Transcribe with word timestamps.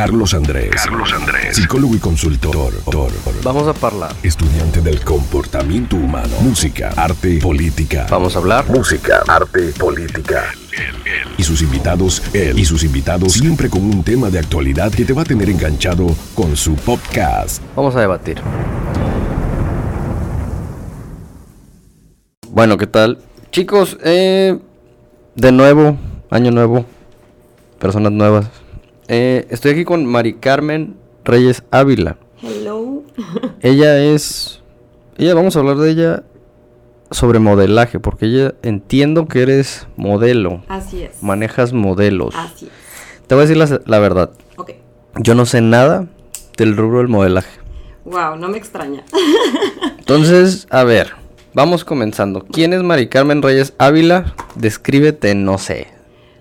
Carlos 0.00 0.32
Andrés. 0.32 0.70
Carlos 0.70 1.12
Andrés. 1.12 1.56
Psicólogo 1.56 1.94
y 1.94 1.98
consultor. 1.98 2.72
Vamos 3.44 3.68
a 3.68 3.86
hablar. 3.86 4.16
Estudiante 4.22 4.80
del 4.80 5.04
comportamiento 5.04 5.96
humano. 5.96 6.34
Música, 6.40 6.94
arte, 6.96 7.38
política. 7.38 8.06
Vamos 8.08 8.34
a 8.34 8.38
hablar. 8.38 8.64
Música, 8.70 9.22
arte, 9.28 9.74
política. 9.78 10.54
Y 11.36 11.42
sus 11.42 11.60
invitados, 11.60 12.22
él 12.32 12.58
y 12.58 12.64
sus 12.64 12.82
invitados, 12.82 13.34
siempre 13.34 13.68
con 13.68 13.82
un 13.82 14.02
tema 14.02 14.30
de 14.30 14.38
actualidad 14.38 14.90
que 14.90 15.04
te 15.04 15.12
va 15.12 15.20
a 15.20 15.26
tener 15.26 15.50
enganchado 15.50 16.06
con 16.34 16.56
su 16.56 16.76
podcast. 16.76 17.62
Vamos 17.76 17.94
a 17.94 18.00
debatir. 18.00 18.40
Bueno, 22.48 22.78
¿qué 22.78 22.86
tal? 22.86 23.18
Chicos, 23.52 23.98
eh, 24.02 24.58
de 25.34 25.52
nuevo, 25.52 25.98
año 26.30 26.50
nuevo, 26.52 26.86
personas 27.78 28.12
nuevas. 28.12 28.46
Eh, 29.12 29.44
estoy 29.50 29.72
aquí 29.72 29.84
con 29.84 30.06
Mari 30.06 30.34
Carmen 30.34 30.94
Reyes 31.24 31.64
Ávila. 31.72 32.16
Hello. 32.42 33.02
Ella 33.60 33.98
es, 33.98 34.62
ella 35.18 35.34
vamos 35.34 35.56
a 35.56 35.58
hablar 35.58 35.78
de 35.78 35.90
ella 35.90 36.22
sobre 37.10 37.40
modelaje, 37.40 37.98
porque 37.98 38.26
ella 38.26 38.54
entiendo 38.62 39.26
que 39.26 39.42
eres 39.42 39.88
modelo, 39.96 40.62
Así 40.68 41.02
es. 41.02 41.22
manejas 41.24 41.72
modelos. 41.72 42.36
Así 42.36 42.66
es. 42.66 42.72
Te 43.26 43.34
voy 43.34 43.42
a 43.42 43.46
decir 43.48 43.56
la, 43.56 43.80
la 43.84 43.98
verdad, 43.98 44.30
Ok. 44.56 44.74
yo 45.18 45.34
no 45.34 45.44
sé 45.44 45.60
nada 45.60 46.06
del 46.56 46.76
rubro 46.76 46.98
del 46.98 47.08
modelaje. 47.08 47.58
Wow, 48.04 48.36
no 48.36 48.48
me 48.48 48.58
extraña. 48.58 49.04
Entonces, 49.98 50.68
a 50.70 50.84
ver, 50.84 51.10
vamos 51.52 51.84
comenzando. 51.84 52.46
¿Quién 52.50 52.72
es 52.74 52.82
Mari 52.84 53.08
Carmen 53.08 53.42
Reyes 53.42 53.74
Ávila? 53.78 54.34
Descríbete, 54.54 55.34
no 55.34 55.58
sé, 55.58 55.88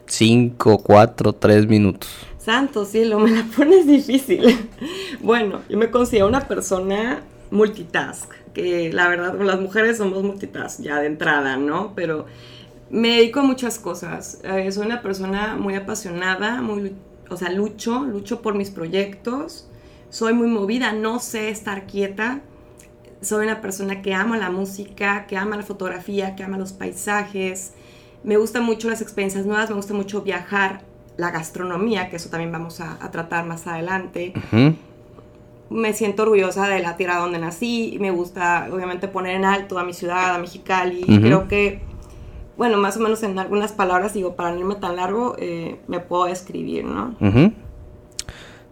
5, 0.05 0.77
4, 0.83 1.33
3 1.33 1.67
minutos. 1.67 2.09
Santo 2.39 2.85
cielo, 2.85 3.19
me 3.19 3.31
la 3.31 3.43
pones 3.55 3.85
difícil. 3.85 4.43
Bueno, 5.21 5.61
yo 5.67 5.77
me 5.77 5.91
considero 5.91 6.27
una 6.27 6.47
persona 6.47 7.21
multitask, 7.51 8.31
que 8.53 8.91
la 8.93 9.09
verdad, 9.09 9.37
las 9.41 9.59
mujeres 9.59 9.97
somos 9.97 10.23
multitask 10.23 10.79
ya 10.79 11.01
de 11.01 11.07
entrada, 11.07 11.57
¿no? 11.57 11.93
Pero 11.93 12.25
me 12.89 13.17
dedico 13.17 13.41
a 13.41 13.43
muchas 13.43 13.79
cosas. 13.79 14.39
Eh, 14.43 14.71
soy 14.71 14.85
una 14.85 15.01
persona 15.01 15.57
muy 15.57 15.75
apasionada, 15.75 16.61
muy, 16.61 16.95
o 17.29 17.35
sea, 17.35 17.51
lucho, 17.51 18.05
lucho 18.05 18.41
por 18.41 18.55
mis 18.55 18.71
proyectos. 18.71 19.67
Soy 20.09 20.33
muy 20.33 20.47
movida, 20.47 20.93
no 20.93 21.19
sé 21.19 21.49
estar 21.49 21.85
quieta. 21.85 22.39
Soy 23.21 23.45
una 23.45 23.59
persona 23.59 24.01
que 24.01 24.13
ama 24.13 24.37
la 24.37 24.49
música, 24.49 25.27
que 25.27 25.35
ama 25.35 25.57
la 25.57 25.63
fotografía, 25.63 26.37
que 26.37 26.43
ama 26.43 26.57
los 26.57 26.71
paisajes. 26.71 27.73
Me 28.23 28.37
gustan 28.37 28.63
mucho 28.63 28.89
las 28.89 29.01
experiencias 29.01 29.45
nuevas, 29.45 29.69
me 29.69 29.75
gusta 29.75 29.93
mucho 29.93 30.21
viajar, 30.21 30.81
la 31.19 31.31
gastronomía, 31.31 32.09
que 32.09 32.15
eso 32.15 32.29
también 32.29 32.51
vamos 32.51 32.79
a, 32.79 32.97
a 33.03 33.11
tratar 33.11 33.45
más 33.45 33.67
adelante. 33.67 34.33
Me 35.69 35.93
siento 35.93 36.23
orgullosa 36.23 36.67
de 36.67 36.79
la 36.79 36.95
tierra 36.95 37.17
donde 37.17 37.39
nací, 37.39 37.97
me 37.99 38.09
gusta 38.09 38.69
obviamente 38.71 39.09
poner 39.09 39.35
en 39.35 39.43
alto 39.43 39.77
a 39.77 39.83
mi 39.83 39.93
ciudad, 39.93 40.33
a 40.33 40.37
Mexicali. 40.39 41.03
Ujú. 41.03 41.19
Creo 41.19 41.47
que, 41.49 41.81
bueno, 42.57 42.77
más 42.77 42.95
o 42.95 43.01
menos 43.01 43.21
en 43.23 43.37
algunas 43.37 43.73
palabras, 43.73 44.13
digo, 44.13 44.35
para 44.35 44.51
no 44.51 44.59
irme 44.59 44.75
tan 44.75 44.95
largo, 44.95 45.35
eh, 45.37 45.75
me 45.87 45.99
puedo 45.99 46.25
describir, 46.25 46.85
¿no? 46.85 47.13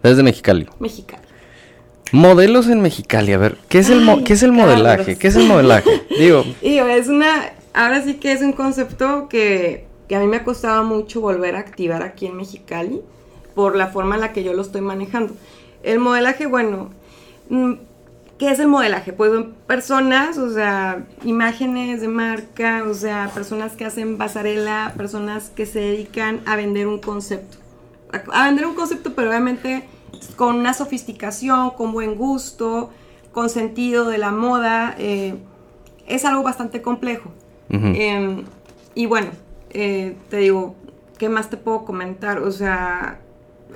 Desde 0.01 0.23
Mexicali. 0.23 0.67
Mexicali. 0.79 1.23
Modelos 2.13 2.69
en 2.69 2.79
Mexicali, 2.79 3.33
a 3.33 3.37
ver, 3.37 3.57
¿qué 3.67 3.79
es 3.79 3.89
el, 3.89 4.07
Ay, 4.07 4.23
¿qué 4.23 4.33
es 4.33 4.43
el 4.43 4.53
modelaje? 4.53 5.17
¿Qué 5.17 5.27
es 5.27 5.36
el 5.36 5.47
modelaje? 5.47 6.03
Digo, 6.17 6.45
Y 6.61 6.69
digo, 6.69 6.87
es 6.87 7.09
una, 7.09 7.52
ahora 7.73 8.02
sí 8.02 8.13
que 8.13 8.31
es 8.31 8.41
un 8.41 8.53
concepto 8.53 9.27
que, 9.27 9.86
que 10.07 10.15
a 10.15 10.19
mí 10.19 10.27
me 10.27 10.37
ha 10.37 10.43
costado 10.43 10.83
mucho 10.83 11.21
volver 11.21 11.55
a 11.55 11.59
activar 11.59 12.03
aquí 12.03 12.25
en 12.27 12.37
Mexicali 12.37 13.01
por 13.55 13.75
la 13.75 13.87
forma 13.87 14.15
en 14.15 14.21
la 14.21 14.33
que 14.33 14.43
yo 14.43 14.53
lo 14.53 14.61
estoy 14.61 14.81
manejando. 14.81 15.33
El 15.83 15.99
modelaje, 15.99 16.45
bueno, 16.45 16.89
mm, 17.49 17.73
¿qué 18.37 18.51
es 18.51 18.59
el 18.59 18.67
modelaje? 18.67 19.13
Pues 19.13 19.31
son 19.31 19.53
personas, 19.65 20.37
o 20.37 20.53
sea, 20.53 21.05
imágenes 21.23 22.01
de 22.01 22.07
marca, 22.07 22.83
o 22.87 22.93
sea, 22.93 23.31
personas 23.33 23.73
que 23.75 23.85
hacen 23.85 24.17
pasarela, 24.17 24.93
personas 24.95 25.49
que 25.49 25.65
se 25.65 25.79
dedican 25.79 26.41
a 26.45 26.55
vender 26.55 26.87
un 26.87 26.99
concepto. 26.99 27.57
A, 28.31 28.45
vender 28.45 28.65
un 28.65 28.75
concepto, 28.75 29.13
pero 29.13 29.29
obviamente 29.29 29.83
con 30.35 30.55
una 30.55 30.73
sofisticación, 30.73 31.71
con 31.71 31.91
buen 31.91 32.15
gusto, 32.15 32.91
con 33.31 33.49
sentido 33.49 34.05
de 34.05 34.17
la 34.17 34.31
moda. 34.31 34.95
eh, 34.97 35.35
es 36.07 36.25
algo 36.25 36.41
bastante 36.41 36.81
complejo. 36.81 37.31
Eh, 37.69 38.43
y 38.95 39.05
bueno, 39.05 39.27
eh, 39.77 40.15
te 40.30 40.38
digo, 40.38 40.76
¿qué 41.17 41.30
más 41.30 41.49
te 41.49 41.58
puedo 41.58 41.86
comentar? 41.86 42.39
O 42.39 42.52
sea, 42.52 43.20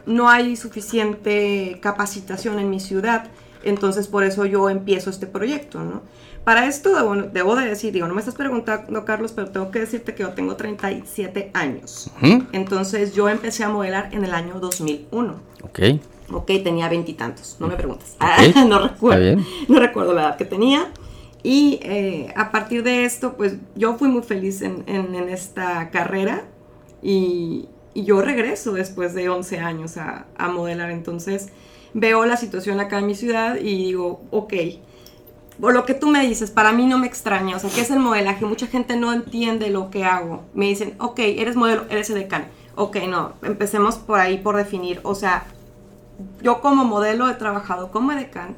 no 0.06 0.30
hay 0.30 0.56
suficiente 0.56 1.80
capacitación 1.82 2.60
en 2.60 2.70
mi 2.70 2.80
ciudad, 2.80 3.26
entonces 3.64 4.08
por 4.08 4.24
eso 4.24 4.46
yo 4.46 4.70
empiezo 4.70 5.10
este 5.10 5.28
proyecto, 5.28 5.84
¿no? 5.84 6.02
Para 6.44 6.66
esto, 6.66 6.96
debo, 6.96 7.16
debo 7.16 7.56
de 7.56 7.68
decir, 7.68 7.94
digo, 7.94 8.08
no 8.08 8.16
me 8.16 8.20
estás 8.20 8.34
preguntando, 8.34 9.06
Carlos, 9.06 9.32
pero 9.32 9.52
tengo 9.52 9.70
que 9.70 9.78
decirte 9.80 10.16
que 10.16 10.24
yo 10.24 10.30
tengo 10.30 10.56
37 10.56 11.52
años. 11.54 12.10
ujú, 12.20 12.46
Entonces 12.52 13.14
yo 13.14 13.30
empecé 13.30 13.64
a 13.64 13.70
modelar 13.70 14.10
en 14.12 14.24
el 14.26 14.34
año 14.34 14.60
2001. 14.60 15.36
ok, 15.64 15.80
Ok, 16.34 16.48
tenía 16.64 16.88
veintitantos, 16.90 17.58
no 17.60 17.68
me 17.68 17.76
preguntes. 17.76 18.16
No 18.68 18.80
recuerdo. 18.80 19.22
está 19.24 19.36
bien. 19.36 19.46
No 19.68 19.80
recuerdo 19.80 20.14
la 20.14 20.22
edad 20.22 20.38
que 20.38 20.46
tenía. 20.46 20.90
Y 21.44 21.80
eh, 21.82 22.34
a 22.36 22.52
partir 22.52 22.84
de 22.84 23.06
esto, 23.06 23.36
pues 23.36 23.56
yo 23.76 23.98
fui 23.98 24.10
muy 24.10 24.22
feliz 24.24 24.62
en, 24.62 24.84
en- 24.88 25.16
en 25.16 25.30
esta 25.30 25.90
carrera 25.90 26.44
y, 27.02 27.68
y 27.94 28.04
yo 28.04 28.22
regreso 28.22 28.74
después 28.74 29.14
de 29.16 29.30
11 29.30 29.60
años 29.60 29.98
a, 29.98 30.26
a 30.38 30.48
modelar. 30.50 30.92
Entonces 30.92 31.50
veo 31.94 32.26
la 32.26 32.38
situación 32.38 32.80
acá 32.80 33.00
en 33.00 33.08
mi 33.08 33.16
ciudad 33.16 33.56
y 33.58 33.76
digo, 33.86 34.22
ok, 34.32 34.54
por 35.60 35.74
lo 35.74 35.86
que 35.86 35.94
tú 35.94 36.08
me 36.08 36.26
dices, 36.26 36.50
para 36.52 36.72
mí 36.72 36.86
no 36.88 36.98
me 36.98 37.08
extraña. 37.08 37.56
O 37.56 37.60
sea, 37.60 37.70
¿qué 37.74 37.82
es 37.82 37.92
el 37.92 38.00
modelaje? 38.00 38.46
Mucha 38.46 38.68
gente 38.68 38.96
no 38.96 39.12
entiende 39.14 39.70
lo 39.70 39.90
que 39.92 40.04
hago. 40.06 40.44
Me 40.54 40.66
dicen, 40.66 40.96
ok, 41.00 41.20
eres 41.20 41.56
modelo, 41.56 41.86
eres 41.90 42.10
edecán. 42.10 42.48
Ok, 42.76 42.98
no, 43.10 43.34
empecemos 43.44 43.96
por 43.98 44.20
ahí, 44.20 44.38
por 44.38 44.56
definir. 44.56 45.00
O 45.04 45.14
sea, 45.14 45.44
yo 46.42 46.62
como 46.62 46.86
modelo 46.86 47.30
he 47.30 47.34
trabajado 47.34 47.92
como 47.92 48.12
edecán 48.12 48.56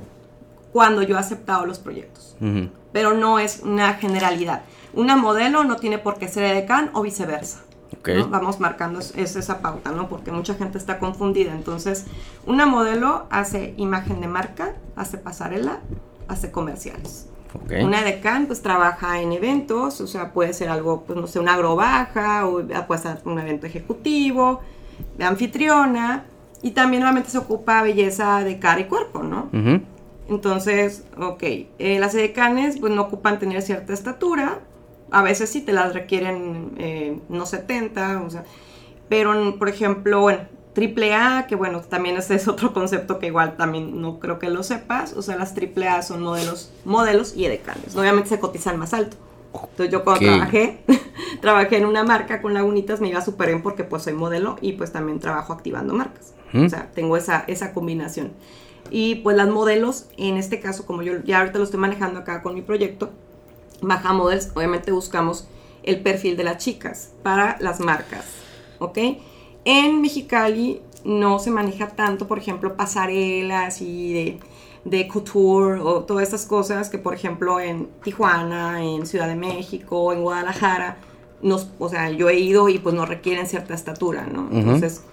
cuando 0.73 1.03
yo 1.03 1.15
he 1.15 1.19
aceptado 1.19 1.65
los 1.65 1.79
proyectos, 1.79 2.35
ujú, 2.41 2.69
pero 2.91 3.13
no 3.13 3.39
es 3.39 3.61
una 3.63 3.93
generalidad. 3.93 4.63
Una 4.93 5.15
modelo 5.15 5.63
no 5.63 5.77
tiene 5.77 5.97
por 5.99 6.17
qué 6.17 6.27
ser 6.27 6.43
edecán 6.43 6.89
o 6.93 7.01
viceversa. 7.03 7.59
ok, 7.97 8.09
¿no? 8.17 8.27
Vamos 8.29 8.59
marcando 8.59 8.99
es, 8.99 9.13
es 9.15 9.35
esa 9.35 9.61
pauta, 9.61 9.91
¿no? 9.91 10.09
Porque 10.09 10.31
mucha 10.31 10.55
gente 10.55 10.77
está 10.77 10.99
confundida. 10.99 11.53
Entonces, 11.53 12.05
una 12.45 12.65
modelo 12.65 13.25
hace 13.29 13.73
imagen 13.77 14.19
de 14.19 14.27
marca, 14.27 14.73
hace 14.95 15.17
pasarela, 15.17 15.79
hace 16.27 16.51
comerciales. 16.51 17.27
ok, 17.55 17.71
Una 17.83 18.01
edecán 18.01 18.45
pues 18.47 18.61
trabaja 18.61 19.21
en 19.21 19.31
eventos, 19.31 20.01
o 20.01 20.07
sea, 20.07 20.31
puede 20.33 20.53
ser 20.53 20.69
algo, 20.69 21.03
pues 21.05 21.17
no 21.19 21.27
sé, 21.27 21.39
una 21.39 21.53
agrobaja 21.53 22.45
o 22.47 22.61
puede 22.87 23.01
ser 23.01 23.19
un 23.25 23.39
evento 23.39 23.65
ejecutivo, 23.67 24.61
de 25.17 25.25
anfitriona, 25.25 26.25
y 26.61 26.71
también 26.71 27.01
normalmente 27.01 27.29
se 27.29 27.37
ocupa 27.39 27.81
belleza 27.83 28.43
de 28.43 28.57
cara 28.59 28.79
y 28.79 28.85
cuerpo, 28.85 29.21
¿no? 29.23 29.49
ujú, 29.51 29.81
Entonces, 30.29 31.03
ok, 31.17 31.43
eh, 31.43 31.97
las 31.99 32.15
edecanes 32.15 32.77
pues 32.79 32.93
no 32.93 33.01
ocupan 33.03 33.39
tener 33.39 33.61
cierta 33.61 33.93
estatura, 33.93 34.59
a 35.11 35.21
veces 35.21 35.49
sí 35.49 35.61
te 35.61 35.73
las 35.73 35.93
requieren 35.93 36.71
eh, 36.77 37.19
no 37.29 37.45
70, 37.45 38.21
o 38.25 38.29
sea, 38.29 38.45
pero 39.09 39.59
por 39.59 39.69
ejemplo, 39.69 40.21
bueno, 40.21 40.39
triple 40.73 41.13
A, 41.13 41.45
que 41.47 41.55
bueno, 41.55 41.81
también 41.81 42.17
ese 42.17 42.35
es 42.35 42.47
otro 42.47 42.73
concepto 42.73 43.19
que 43.19 43.27
igual 43.27 43.57
también 43.57 44.01
no 44.01 44.19
creo 44.19 44.39
que 44.39 44.49
lo 44.49 44.63
sepas, 44.63 45.13
o 45.13 45.21
sea, 45.21 45.35
las 45.35 45.53
triple 45.53 45.87
A 45.89 46.01
son 46.01 46.23
modelos, 46.23 46.71
modelos 46.85 47.35
y 47.35 47.45
edecanes, 47.45 47.95
obviamente 47.95 48.29
se 48.29 48.39
cotizan 48.39 48.79
más 48.79 48.93
alto. 48.93 49.17
Entonces 49.53 49.91
yo 49.91 50.03
cuando 50.03 50.25
Ok. 50.25 50.33
trabajé, 50.35 50.79
trabajé 51.41 51.77
en 51.77 51.85
una 51.85 52.03
marca 52.03 52.41
con 52.41 52.55
lagunitas, 52.55 53.01
me 53.01 53.09
iba 53.09 53.21
súper 53.21 53.49
bien 53.49 53.61
porque 53.61 53.83
pues 53.83 54.01
soy 54.03 54.13
modelo 54.13 54.55
y 54.61 54.73
pues 54.73 54.91
también 54.91 55.19
trabajo 55.19 55.53
activando 55.53 55.93
marcas. 55.93 56.33
O 56.55 56.69
sea, 56.69 56.91
tengo 56.93 57.17
esa, 57.17 57.43
esa 57.47 57.71
combinación. 57.73 58.31
Y 58.93 59.15
pues 59.15 59.35
las 59.35 59.49
modelos, 59.49 60.05
en 60.17 60.37
este 60.37 60.59
caso, 60.59 60.85
como 60.85 61.01
yo 61.01 61.13
ya 61.23 61.39
ahorita 61.39 61.57
lo 61.57 61.63
estoy 61.63 61.79
manejando 61.79 62.19
acá 62.19 62.43
con 62.43 62.53
mi 62.53 62.61
proyecto, 62.61 63.09
Baja 63.81 64.13
Models, 64.13 64.51
obviamente 64.53 64.91
buscamos 64.91 65.47
el 65.81 66.01
perfil 66.01 66.37
de 66.37 66.43
las 66.43 66.59
chicas 66.59 67.09
para 67.23 67.57
las 67.59 67.79
marcas, 67.79 68.23
¿ok? 68.77 68.99
En 69.65 69.99
Mexicali 69.99 70.79
no 71.03 71.39
se 71.39 71.49
maneja 71.49 71.87
tanto, 71.87 72.27
por 72.27 72.37
ejemplo, 72.37 72.77
pasarelas 72.77 73.81
y 73.81 74.13
de, 74.13 74.39
de 74.85 75.07
couture 75.07 75.79
o 75.79 76.03
todas 76.03 76.21
estas 76.21 76.45
cosas 76.45 76.89
que, 76.89 76.99
por 76.99 77.15
ejemplo, 77.15 77.59
en 77.59 77.87
Tijuana, 78.03 78.83
en 78.83 79.07
Ciudad 79.07 79.27
de 79.27 79.35
México, 79.35 80.13
en 80.13 80.21
Guadalajara, 80.21 80.97
nos, 81.41 81.67
o 81.79 81.89
sea, 81.89 82.11
yo 82.11 82.29
he 82.29 82.37
ido 82.37 82.69
y 82.69 82.77
pues 82.77 82.93
no 82.93 83.07
requieren 83.07 83.47
cierta 83.47 83.73
estatura, 83.73 84.27
¿no? 84.31 84.49
Entonces, 84.51 85.03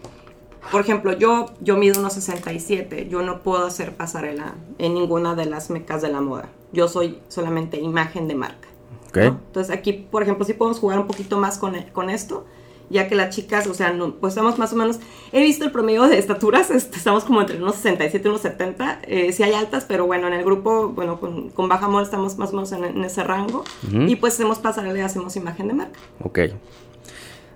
por 0.70 0.80
ejemplo, 0.80 1.12
yo, 1.16 1.46
yo 1.60 1.76
mido 1.76 1.98
unos 2.00 2.12
67, 2.14 3.08
yo 3.10 3.22
no 3.22 3.42
puedo 3.42 3.64
hacer 3.66 3.94
pasarela 3.96 4.54
en 4.78 4.94
ninguna 4.94 5.34
de 5.34 5.46
las 5.46 5.70
mecas 5.70 6.02
de 6.02 6.10
la 6.10 6.20
moda. 6.20 6.48
Yo 6.72 6.88
soy 6.88 7.18
solamente 7.28 7.78
imagen 7.80 8.28
de 8.28 8.34
marca. 8.34 8.68
ok, 9.08 9.16
¿no? 9.16 9.22
Entonces 9.46 9.74
aquí, 9.76 9.92
por 9.92 10.22
ejemplo, 10.22 10.44
sí 10.44 10.52
podemos 10.52 10.78
jugar 10.78 10.98
un 10.98 11.06
poquito 11.06 11.38
más 11.38 11.58
con, 11.58 11.74
con 11.92 12.10
esto. 12.10 12.44
ya 12.90 13.06
que 13.08 13.14
las 13.14 13.34
chicas, 13.34 13.68
o 13.68 13.74
sea, 13.74 13.92
no, 13.92 14.14
pues 14.16 14.32
estamos 14.32 14.58
más 14.58 14.72
o 14.72 14.76
menos, 14.76 14.98
he 15.30 15.40
visto 15.42 15.64
el 15.64 15.70
promedio 15.70 16.08
de 16.08 16.18
estaturas, 16.18 16.70
estamos 16.72 17.22
como 17.24 17.40
entre 17.40 17.56
unos 17.62 17.76
67 17.76 18.26
y 18.26 18.28
unos 18.28 18.40
70, 18.42 19.00
eh, 19.06 19.32
sí 19.32 19.44
hay 19.44 19.52
altas, 19.54 19.84
pero 19.86 20.06
bueno, 20.06 20.26
en 20.26 20.32
el 20.32 20.44
grupo, 20.44 20.88
bueno, 20.88 21.20
con, 21.20 21.50
con 21.50 21.68
baja 21.68 21.86
amor 21.86 22.02
estamos 22.02 22.36
más 22.36 22.50
o 22.50 22.54
menos 22.54 22.72
en, 22.72 22.84
en 22.84 23.04
ese 23.04 23.22
rango, 23.22 23.62
Ujú. 23.86 24.02
y 24.08 24.16
pues 24.16 24.34
hacemos 24.34 24.58
pasarela 24.58 24.98
y 24.98 25.02
hacemos 25.02 25.36
imagen 25.36 25.68
de 25.68 25.74
marca. 25.74 26.00
Ok. 26.24 26.38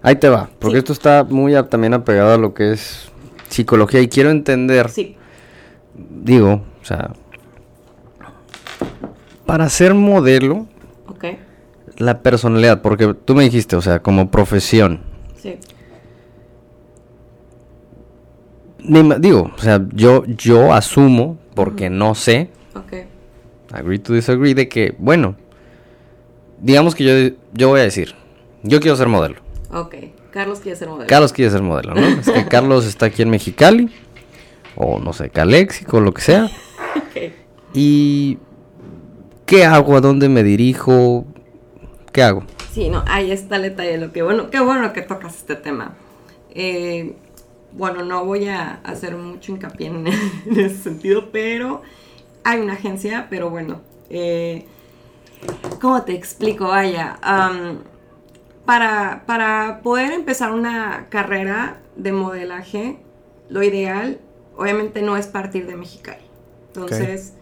Ahí 0.06 0.16
te 0.16 0.28
va, 0.28 0.50
porque 0.58 0.74
Sí. 0.76 0.78
esto 0.80 0.92
está 0.92 1.24
muy 1.24 1.54
a- 1.54 1.66
también 1.68 1.94
apegado 1.94 2.34
a 2.34 2.36
lo 2.38 2.52
que 2.52 2.72
es 2.72 3.10
psicología 3.48 4.00
y 4.02 4.08
quiero 4.08 4.30
entender, 4.30 4.90
Sí, 4.90 5.16
digo, 6.22 6.60
o 6.82 6.84
sea, 6.84 7.12
para 9.46 9.66
ser 9.70 9.94
modelo, 9.94 10.66
ok, 11.06 11.24
la 11.96 12.20
personalidad, 12.20 12.82
porque 12.82 13.14
tú 13.14 13.34
me 13.34 13.44
dijiste, 13.44 13.76
o 13.76 13.80
sea, 13.80 14.00
como 14.00 14.30
profesión, 14.30 15.00
sí, 15.36 15.58
digo, 19.20 19.50
o 19.56 19.58
sea, 19.58 19.80
yo, 19.94 20.24
yo 20.26 20.74
asumo, 20.74 21.38
porque 21.54 21.88
no 21.88 22.14
sé, 22.14 22.50
ok, 22.74 22.92
agree 23.72 23.98
to 24.00 24.12
disagree, 24.12 24.54
de 24.54 24.68
que, 24.68 24.94
bueno, 24.98 25.36
digamos 26.60 26.94
que 26.94 27.04
yo, 27.30 27.36
yo 27.54 27.68
voy 27.70 27.80
a 27.80 27.84
decir, 27.84 28.14
yo 28.62 28.80
quiero 28.80 28.96
ser 28.96 29.08
modelo. 29.08 29.44
Ok. 29.74 29.94
Carlos 30.30 30.60
quiere 30.60 30.76
ser 30.76 30.88
modelo. 30.88 31.06
Carlos 31.06 31.32
quiere 31.32 31.50
ser 31.50 31.62
modelo, 31.62 31.94
¿no? 31.94 32.00
Es 32.00 32.30
que 32.30 32.44
Carlos 32.48 32.86
está 32.86 33.06
aquí 33.06 33.22
en 33.22 33.30
Mexicali, 33.30 33.90
o 34.76 34.98
no 34.98 35.12
sé, 35.12 35.30
Caléxico, 35.30 36.00
lo 36.00 36.12
que 36.12 36.22
sea. 36.22 36.50
Ok. 36.96 37.32
¿Y 37.74 38.38
qué 39.46 39.64
hago? 39.64 39.96
¿A 39.96 40.00
dónde 40.00 40.28
me 40.28 40.44
dirijo? 40.44 41.24
¿Qué 42.12 42.22
hago? 42.22 42.44
Sí, 42.72 42.88
no, 42.88 43.02
ahí 43.08 43.32
está 43.32 43.56
el 43.56 43.62
detalle. 43.62 43.98
Lo 43.98 44.12
que 44.12 44.22
bueno, 44.22 44.48
qué 44.48 44.60
bueno 44.60 44.92
que 44.92 45.02
tocas 45.02 45.34
este 45.34 45.56
tema. 45.56 45.96
Eh, 46.50 47.16
bueno, 47.72 48.04
no 48.04 48.24
voy 48.24 48.46
a 48.46 48.80
hacer 48.84 49.16
mucho 49.16 49.50
hincapié 49.50 49.88
en, 49.88 50.06
en 50.46 50.60
ese 50.60 50.76
sentido, 50.76 51.30
pero 51.32 51.82
hay 52.44 52.60
una 52.60 52.74
agencia, 52.74 53.26
pero 53.28 53.50
bueno, 53.50 53.80
eh, 54.10 54.66
¿cómo 55.80 56.02
te 56.02 56.14
explico? 56.14 56.68
Vaya, 56.68 57.18
para, 58.64 59.25
para 59.26 59.81
poder 59.82 60.12
empezar 60.12 60.52
una 60.52 61.06
carrera 61.08 61.78
de 61.96 62.12
modelaje, 62.12 62.99
lo 63.49 63.62
ideal, 63.62 64.20
obviamente, 64.56 65.02
no 65.02 65.16
es 65.16 65.26
partir 65.26 65.66
de 65.66 65.76
Mexicali. 65.76 66.25
Entonces, 66.69 67.34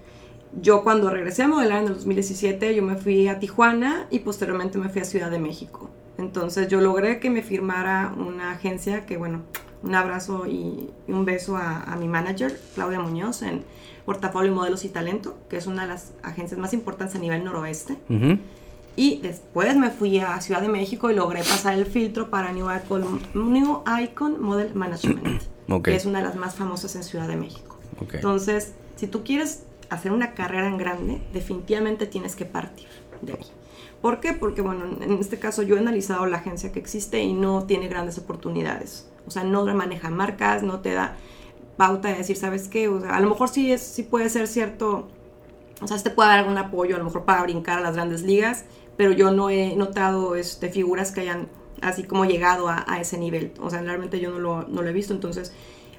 yo 0.60 0.82
cuando 0.82 1.10
regresé 1.10 1.44
a 1.44 1.48
modelar 1.48 1.82
en 1.82 1.88
el 1.88 1.94
2017, 1.94 2.74
yo 2.74 2.82
me 2.82 2.96
fui 2.96 3.28
a 3.28 3.38
Tijuana 3.38 4.06
y 4.10 4.20
posteriormente 4.20 4.78
me 4.78 4.88
fui 4.88 5.00
a 5.00 5.04
Ciudad 5.04 5.30
de 5.30 5.38
México. 5.38 5.90
Entonces 6.18 6.68
yo 6.68 6.80
logré 6.80 7.20
que 7.20 7.30
me 7.30 7.42
firmara 7.42 8.14
una 8.16 8.52
agencia 8.52 9.06
que, 9.06 9.16
bueno, 9.16 9.42
un 9.82 9.94
abrazo 9.94 10.46
y, 10.46 10.90
un 11.08 11.24
beso 11.24 11.56
a, 11.56 11.96
mi 11.98 12.06
manager, 12.06 12.58
Claudia 12.74 13.00
Muñoz, 13.00 13.42
en 13.42 13.64
Portafolio 14.04 14.52
Modelos 14.52 14.84
y 14.84 14.88
Talento, 14.88 15.38
que 15.48 15.56
es 15.56 15.66
una 15.66 15.82
de 15.82 15.88
las 15.88 16.12
agencias 16.22 16.60
más 16.60 16.74
importantes 16.74 17.16
a 17.16 17.18
nivel 17.18 17.44
noroeste. 17.44 17.96
Y 18.94 19.20
después 19.20 19.76
me 19.76 19.90
fui 19.90 20.18
a 20.18 20.40
Ciudad 20.40 20.60
de 20.60 20.68
México 20.68 21.10
y 21.10 21.14
logré 21.14 21.40
pasar 21.40 21.74
el 21.74 21.86
filtro 21.86 22.28
para 22.28 22.52
New 22.52 22.66
Icon, 22.70 23.22
New 23.34 23.82
Icon 24.02 24.42
Model 24.42 24.74
Management, 24.74 25.42
que 25.84 25.96
es 25.96 26.04
una 26.04 26.18
de 26.18 26.24
las 26.24 26.36
más 26.36 26.54
famosas 26.54 26.94
en 26.96 27.02
Ciudad 27.02 27.26
de 27.26 27.36
México. 27.36 27.78
Entonces, 28.12 28.74
si 28.96 29.06
tú 29.06 29.24
quieres 29.24 29.64
hacer 29.88 30.12
una 30.12 30.34
carrera 30.34 30.66
en 30.66 30.76
grande, 30.76 31.22
definitivamente 31.32 32.06
tienes 32.06 32.36
que 32.36 32.44
partir 32.44 32.88
de 33.22 33.32
ahí. 33.32 33.46
¿Por 34.00 34.20
qué? 34.20 34.32
Porque, 34.32 34.62
bueno, 34.62 34.84
en 35.00 35.12
este 35.12 35.38
caso 35.38 35.62
yo 35.62 35.76
he 35.76 35.78
analizado 35.78 36.26
la 36.26 36.38
agencia 36.38 36.72
que 36.72 36.80
existe 36.80 37.22
y 37.22 37.32
no 37.32 37.64
tiene 37.64 37.88
grandes 37.88 38.18
oportunidades. 38.18 39.08
O 39.26 39.30
sea, 39.30 39.44
no 39.44 39.64
maneja 39.64 40.10
marcas, 40.10 40.62
no 40.62 40.80
te 40.80 40.92
da 40.92 41.16
pauta 41.76 42.08
de 42.08 42.16
decir, 42.16 42.36
¿sabes 42.36 42.68
qué? 42.68 42.88
O 42.88 43.00
sea, 43.00 43.16
a 43.16 43.20
lo 43.20 43.28
mejor 43.28 43.48
sí, 43.48 43.72
es, 43.72 43.80
sí 43.80 44.02
puede 44.02 44.28
ser 44.28 44.48
cierto, 44.48 45.08
o 45.80 45.86
sea, 45.86 45.96
te 45.98 46.10
puede 46.10 46.30
dar 46.30 46.40
algún 46.40 46.58
apoyo, 46.58 46.96
a 46.96 46.98
lo 46.98 47.04
mejor 47.04 47.24
para 47.24 47.42
brincar 47.42 47.78
a 47.78 47.80
las 47.80 47.94
grandes 47.94 48.22
ligas, 48.22 48.64
pero 49.02 49.14
yo 49.14 49.32
no 49.32 49.50
he 49.50 49.74
notado 49.74 50.36
este, 50.36 50.68
figuras 50.68 51.10
que 51.10 51.22
hayan 51.22 51.48
así 51.80 52.04
como 52.04 52.24
llegado 52.24 52.68
a, 52.68 52.84
a 52.86 53.00
ese 53.00 53.18
nivel. 53.18 53.50
O 53.60 53.68
sea, 53.68 53.82
realmente 53.82 54.20
yo 54.20 54.30
no 54.30 54.38
lo, 54.38 54.62
no 54.68 54.80
lo 54.80 54.88
he 54.88 54.92
visto. 54.92 55.12
Entonces, 55.12 55.52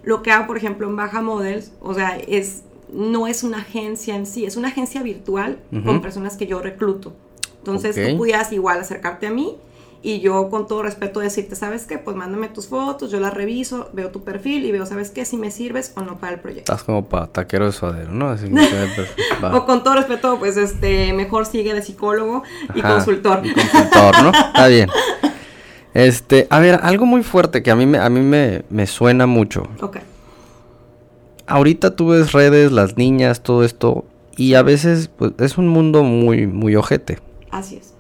lo 0.04 0.24
que 0.24 0.32
hago, 0.32 0.48
por 0.48 0.56
ejemplo, 0.56 0.88
en 0.88 0.96
Baja 0.96 1.22
Models, 1.22 1.74
o 1.82 1.94
sea, 1.94 2.18
es 2.18 2.64
no 2.94 3.28
es 3.28 3.44
una 3.44 3.58
agencia 3.58 4.16
en 4.16 4.26
sí, 4.26 4.46
es 4.46 4.56
una 4.56 4.70
agencia 4.70 5.04
virtual 5.04 5.60
con 5.84 6.02
personas 6.02 6.38
que 6.38 6.48
yo 6.48 6.62
recluto. 6.62 7.12
Entonces, 7.58 7.94
tú 7.94 8.16
pudieras 8.16 8.54
igual 8.54 8.80
acercarte 8.80 9.28
a 9.28 9.32
mí 9.32 9.58
y 10.06 10.20
yo 10.20 10.50
con 10.50 10.68
todo 10.68 10.84
respeto 10.84 11.22
decirte, 11.22 11.56
¿sabes 11.56 11.86
qué? 11.88 11.98
Pues 11.98 12.18
mándame 12.18 12.50
tus 12.50 12.68
fotos, 12.68 13.10
yo 13.10 13.22
las 13.22 13.34
reviso, 13.34 13.90
veo 13.94 14.10
tu 14.10 14.22
perfil 14.22 14.66
y 14.66 14.72
veo, 14.74 14.86
¿sabes 14.86 15.12
qué? 15.12 15.24
Si 15.24 15.38
me 15.38 15.50
sirves 15.50 15.94
o 15.96 16.02
no 16.02 16.18
para 16.18 16.34
el 16.34 16.40
proyecto. 16.42 16.74
Estás 16.74 16.84
como 16.84 17.06
para 17.06 17.28
taquero 17.28 17.66
de 17.66 17.72
suadero, 17.72 18.12
¿no? 18.12 18.26
Va. 18.28 19.56
O 19.58 19.66
con 19.66 19.82
todo 19.82 19.96
respeto, 19.96 20.38
pues 20.40 20.58
este, 20.58 21.14
mejor 21.14 21.46
sigue 21.46 21.74
de 21.74 21.82
psicólogo 21.82 22.44
y 22.76 22.82
Ajá, 22.82 22.96
consultor. 22.96 23.46
y 23.46 23.54
consultor, 23.54 24.24
¿no? 24.24 24.32
Está 24.48 24.68
bien. 24.68 24.90
Este, 25.94 26.48
a 26.50 26.60
ver, 26.60 26.82
algo 26.84 27.06
muy 27.06 27.24
fuerte 27.24 27.64
que 27.64 27.72
a 27.72 27.76
mí 27.78 27.86
me, 27.86 27.98
a 27.98 28.10
mí 28.10 28.20
me, 28.20 28.64
me 28.70 28.88
suena 28.88 29.26
mucho. 29.26 29.70
Ok. 29.80 30.00
Ahorita 31.48 31.96
tú 31.96 32.10
ves 32.10 32.34
redes, 32.34 32.74
las 32.74 32.98
niñas, 32.98 33.42
todo 33.42 33.64
esto, 33.64 34.04
y 34.36 34.56
a 34.56 34.64
veces 34.64 35.10
pues, 35.16 35.32
es 35.40 35.58
un 35.58 35.70
mundo 35.70 36.04
muy, 36.04 36.46
muy 36.46 36.76
ojete. 36.76 37.20
Así 37.52 37.78
es. 37.78 37.93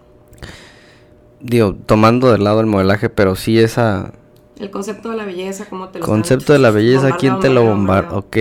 Digo, 1.44 1.76
tomando 1.86 2.32
del 2.32 2.44
lado 2.46 2.62
el 2.62 2.66
modelaje, 2.68 3.10
pero 3.10 3.36
sí 3.36 3.60
esa 3.60 4.14
El 4.58 4.72
concepto 4.72 5.10
de 5.12 5.18
la 5.18 5.26
belleza, 5.26 5.66
¿cómo 5.70 5.90
te 5.90 6.00
lo 6.00 6.06
concepto 6.06 6.54
de 6.54 6.60
la 6.60 6.72
belleza, 6.72 7.18
¿quién 7.18 7.40
te 7.42 7.50
lo 7.50 7.66
bombarda? 7.66 8.18
Ok, 8.18 8.38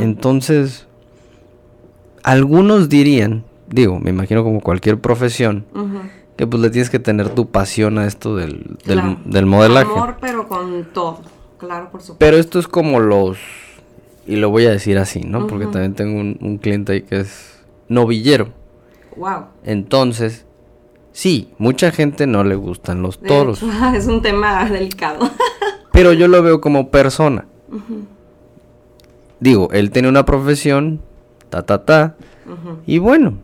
entonces, 0.00 0.86
algunos 2.22 2.88
dirían, 2.90 3.44
digo, 3.68 3.98
me 3.98 4.10
imagino 4.10 4.44
como 4.44 4.60
cualquier 4.60 5.00
profesión, 5.00 5.64
que 6.36 6.46
pues 6.46 6.62
le 6.62 6.70
tienes 6.70 6.90
que 6.90 6.98
tener 6.98 7.30
tu 7.30 7.50
pasión 7.50 7.98
a 7.98 8.06
esto 8.06 8.36
del, 8.36 8.76
del, 8.84 9.00
Claro. 9.00 9.16
del 9.24 9.46
modelaje. 9.46 9.90
Amor, 9.90 10.16
pero 10.20 10.46
con 10.48 10.84
todo. 10.92 11.20
Claro, 11.58 11.90
por 11.90 12.00
supuesto. 12.00 12.16
Pero 12.18 12.36
esto 12.36 12.58
es 12.58 12.68
como 12.68 13.00
los, 13.00 13.38
y 14.26 14.36
lo 14.36 14.50
voy 14.50 14.66
a 14.66 14.70
decir 14.70 14.98
así, 14.98 15.20
¿no? 15.20 15.46
Porque 15.46 15.66
también 15.66 15.94
tengo 15.94 16.20
un, 16.20 16.36
un 16.40 16.58
cliente 16.58 16.92
ahí 16.92 17.02
que 17.02 17.20
es 17.20 17.60
novillero. 17.88 18.48
Wow. 19.16 19.46
Entonces, 19.64 20.44
sí, 21.12 21.50
mucha 21.58 21.90
gente 21.92 22.26
no 22.26 22.42
le 22.44 22.54
gustan 22.56 23.02
los 23.02 23.20
De 23.20 23.28
toros. 23.28 23.62
hecho, 23.62 23.70
es 23.94 24.06
un 24.06 24.22
tema 24.22 24.68
delicado. 24.68 25.30
Pero 25.92 26.12
yo 26.12 26.26
lo 26.28 26.42
veo 26.42 26.60
como 26.60 26.90
persona. 26.90 27.44
Digo, 29.40 29.68
él 29.72 29.90
tiene 29.90 30.08
una 30.08 30.24
profesión, 30.24 31.00
ta, 31.50 31.62
ta, 31.62 31.84
ta. 31.84 32.14
Y 32.86 32.98
bueno, 32.98 33.34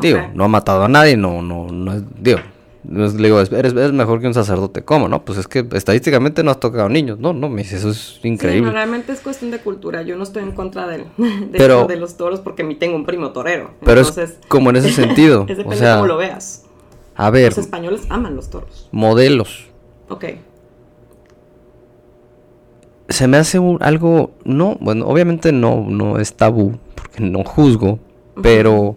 digo, 0.00 0.20
no 0.34 0.44
ha 0.44 0.48
matado 0.48 0.84
a 0.84 0.88
nadie, 0.88 1.16
no, 1.16 1.42
no, 1.42 1.66
no 1.68 2.00
digo, 2.20 2.38
le 2.84 3.08
digo, 3.28 3.40
es- 3.40 3.52
eres, 3.52 3.72
eres 3.72 3.92
mejor 3.92 4.20
que 4.20 4.26
un 4.26 4.34
sacerdote, 4.34 4.82
¿cómo, 4.84 5.08
no? 5.08 5.24
Pues 5.24 5.38
es 5.38 5.48
que 5.48 5.66
estadísticamente 5.72 6.42
no 6.42 6.50
has 6.50 6.60
tocado 6.60 6.88
niños, 6.88 7.18
no, 7.18 7.32
no, 7.32 7.48
me 7.48 7.62
dice, 7.62 7.76
eso 7.76 7.90
es 7.90 8.18
Sí, 8.22 8.28
increíble. 8.28 8.66
no, 8.66 8.72
realmente 8.72 9.12
es 9.12 9.20
cuestión 9.20 9.50
de 9.50 9.58
cultura. 9.58 10.02
Yo 10.02 10.16
no 10.16 10.22
estoy 10.22 10.42
en 10.42 10.52
contra 10.52 10.86
del, 10.86 11.04
de, 11.16 11.58
Pero- 11.58 11.86
de 11.86 11.96
los 11.96 12.16
toros 12.16 12.40
porque 12.40 12.62
a 12.62 12.64
mí 12.66 12.74
tengo 12.74 12.96
un 12.96 13.04
primo 13.06 13.30
torero. 13.32 13.70
Pero 13.84 14.00
Entonces, 14.00 14.30
es 14.30 14.38
como 14.48 14.70
en 14.70 14.76
ese 14.76 14.90
sentido, 14.92 15.44
es 15.48 15.54
o 15.54 15.56
depende 15.58 15.76
sea, 15.76 15.94
cómo 15.96 16.06
lo 16.08 16.16
veas. 16.16 16.64
A 17.18 17.28
ver, 17.30 17.50
Los 17.50 17.58
españoles 17.58 18.06
aman 18.08 18.34
los 18.36 18.48
toros. 18.48 18.88
modelos, 18.92 19.66
Ok. 20.08 20.24
se 23.08 23.26
me 23.26 23.36
hace 23.38 23.58
un- 23.58 23.78
algo, 23.82 24.32
no, 24.44 24.76
bueno, 24.80 25.06
obviamente 25.06 25.50
no, 25.52 25.84
no 25.88 26.18
es 26.18 26.34
tabú, 26.34 26.78
porque 26.94 27.20
no 27.22 27.42
juzgo, 27.44 27.98
pero 28.42 28.96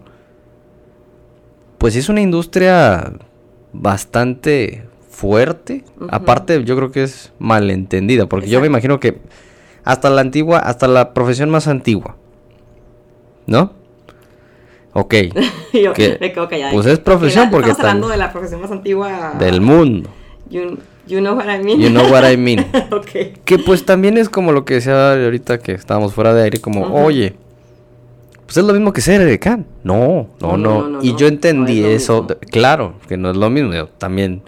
pues 1.78 1.96
es 1.96 2.08
una 2.08 2.20
industria 2.20 3.12
bastante 3.72 4.84
fuerte, 5.10 5.84
aparte 6.10 6.62
yo 6.64 6.76
creo 6.76 6.90
que 6.92 7.02
es 7.04 7.32
malentendida, 7.38 8.26
porque 8.26 8.48
yo 8.48 8.60
me 8.60 8.66
imagino 8.66 9.00
que 9.00 9.20
hasta 9.84 10.10
la 10.10 10.20
antigua, 10.20 10.58
hasta 10.58 10.86
la 10.88 11.12
profesión 11.14 11.50
más 11.50 11.66
antigua, 11.66 12.16
¿no? 13.46 13.72
Ok, 14.94 15.14
Y 15.72 15.82
yo 15.82 15.92
Que, 15.94 16.18
me 16.20 16.32
quedo 16.32 16.48
callada. 16.48 16.72
pues 16.72 16.86
es 16.86 16.98
profesión 16.98 17.46
Ok, 17.46 17.50
porque 17.52 17.70
Estamos 17.70 17.88
hablando 17.88 18.08
de 18.08 18.16
la 18.18 18.30
profesión 18.32 18.60
más 18.60 18.70
antigua. 18.70 19.34
del 19.38 19.60
mundo, 19.60 20.10
You, 20.50 20.76
you 21.06 21.20
know 21.20 21.34
what 21.34 21.46
I 21.46 21.62
mean. 21.62 21.80
you 21.80 21.88
know 21.88 22.10
what 22.12 22.30
I 22.30 22.36
mean. 22.36 22.60
ok. 22.90 23.40
Que 23.44 23.58
pues 23.58 23.86
también 23.86 24.18
es 24.18 24.28
como 24.28 24.52
lo 24.52 24.64
que 24.66 24.74
decía 24.74 25.12
ahorita 25.14 25.58
que 25.58 25.72
estábamos 25.72 26.12
fuera 26.12 26.34
de 26.34 26.42
aire, 26.44 26.60
como, 26.60 26.82
oye, 27.04 27.34
pues 28.44 28.58
es 28.58 28.64
lo 28.64 28.74
mismo 28.74 28.92
que 28.92 29.00
ser 29.00 29.22
edecán. 29.22 29.64
No, 29.82 30.26
no, 30.40 30.56
no. 30.56 30.56
No, 30.58 30.82
no, 30.82 30.88
no, 30.90 30.98
y 31.02 31.16
yo 31.16 31.26
entendí 31.26 31.82
es 31.82 32.02
eso, 32.02 32.26
claro, 32.50 32.94
que 33.08 33.16
no 33.16 33.30
es 33.30 33.36
lo 33.38 33.48
mismo. 33.48 33.72
Yo 33.72 33.86
también, 33.88 34.42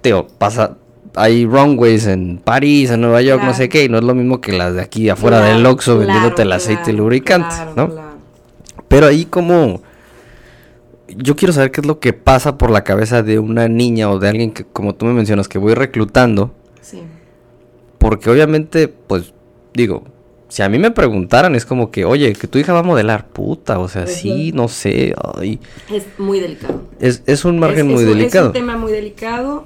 Teo, 0.00 0.26
pasa, 0.26 0.76
hay 1.14 1.46
runways 1.46 2.08
en 2.08 2.38
París, 2.42 2.90
en 2.90 3.02
Nueva 3.02 3.22
York, 3.22 3.40
no 3.44 3.54
sé 3.54 3.68
qué, 3.68 3.84
y 3.84 3.88
no 3.88 3.98
es 3.98 4.04
lo 4.04 4.16
mismo 4.16 4.40
que 4.40 4.50
las 4.52 4.74
de 4.74 4.82
aquí 4.82 5.08
afuera 5.08 5.38
Claro, 5.38 5.54
del 5.56 5.66
Oxxo 5.66 5.92
claro, 5.92 6.06
vendiéndote 6.08 6.42
el 6.42 6.50
aceite 6.52 6.92
lubricante, 6.92 7.54
¿no? 7.76 8.01
Pero 8.92 9.06
ahí 9.06 9.24
como, 9.24 9.80
yo 11.08 11.34
quiero 11.34 11.52
saber 11.54 11.70
qué 11.70 11.80
es 11.80 11.86
lo 11.86 11.98
que 11.98 12.12
pasa 12.12 12.58
por 12.58 12.70
la 12.70 12.84
cabeza 12.84 13.22
de 13.22 13.38
una 13.38 13.66
niña 13.66 14.10
o 14.10 14.18
de 14.18 14.28
alguien 14.28 14.52
que, 14.52 14.64
como 14.64 14.94
tú 14.94 15.06
me 15.06 15.14
mencionas, 15.14 15.48
que 15.48 15.56
voy 15.58 15.72
reclutando. 15.72 16.52
Sí. 16.82 17.02
Porque 17.96 18.28
obviamente, 18.28 18.88
pues, 18.88 19.32
digo, 19.72 20.04
si 20.48 20.62
a 20.62 20.68
mí 20.68 20.78
me 20.78 20.90
preguntaran, 20.90 21.54
es 21.54 21.64
como 21.64 21.90
que, 21.90 22.04
oye, 22.04 22.34
que 22.34 22.46
tu 22.48 22.58
hija 22.58 22.74
va 22.74 22.80
a 22.80 22.82
modelar, 22.82 23.28
puta, 23.28 23.78
o 23.78 23.88
sea, 23.88 24.06
sí, 24.06 24.52
no 24.52 24.68
sé. 24.68 25.14
Ay. 25.38 25.58
Es 25.90 26.04
muy 26.18 26.40
delicado. 26.40 26.82
Es, 27.00 27.22
es 27.26 27.46
un 27.46 27.58
margen 27.58 27.86
Es- 27.88 27.92
muy 27.94 28.02
es 28.04 28.10
un- 28.10 28.18
delicado. 28.18 28.44
Es 28.44 28.48
un 28.48 28.52
tema 28.52 28.76
muy 28.76 28.92
delicado. 28.92 29.64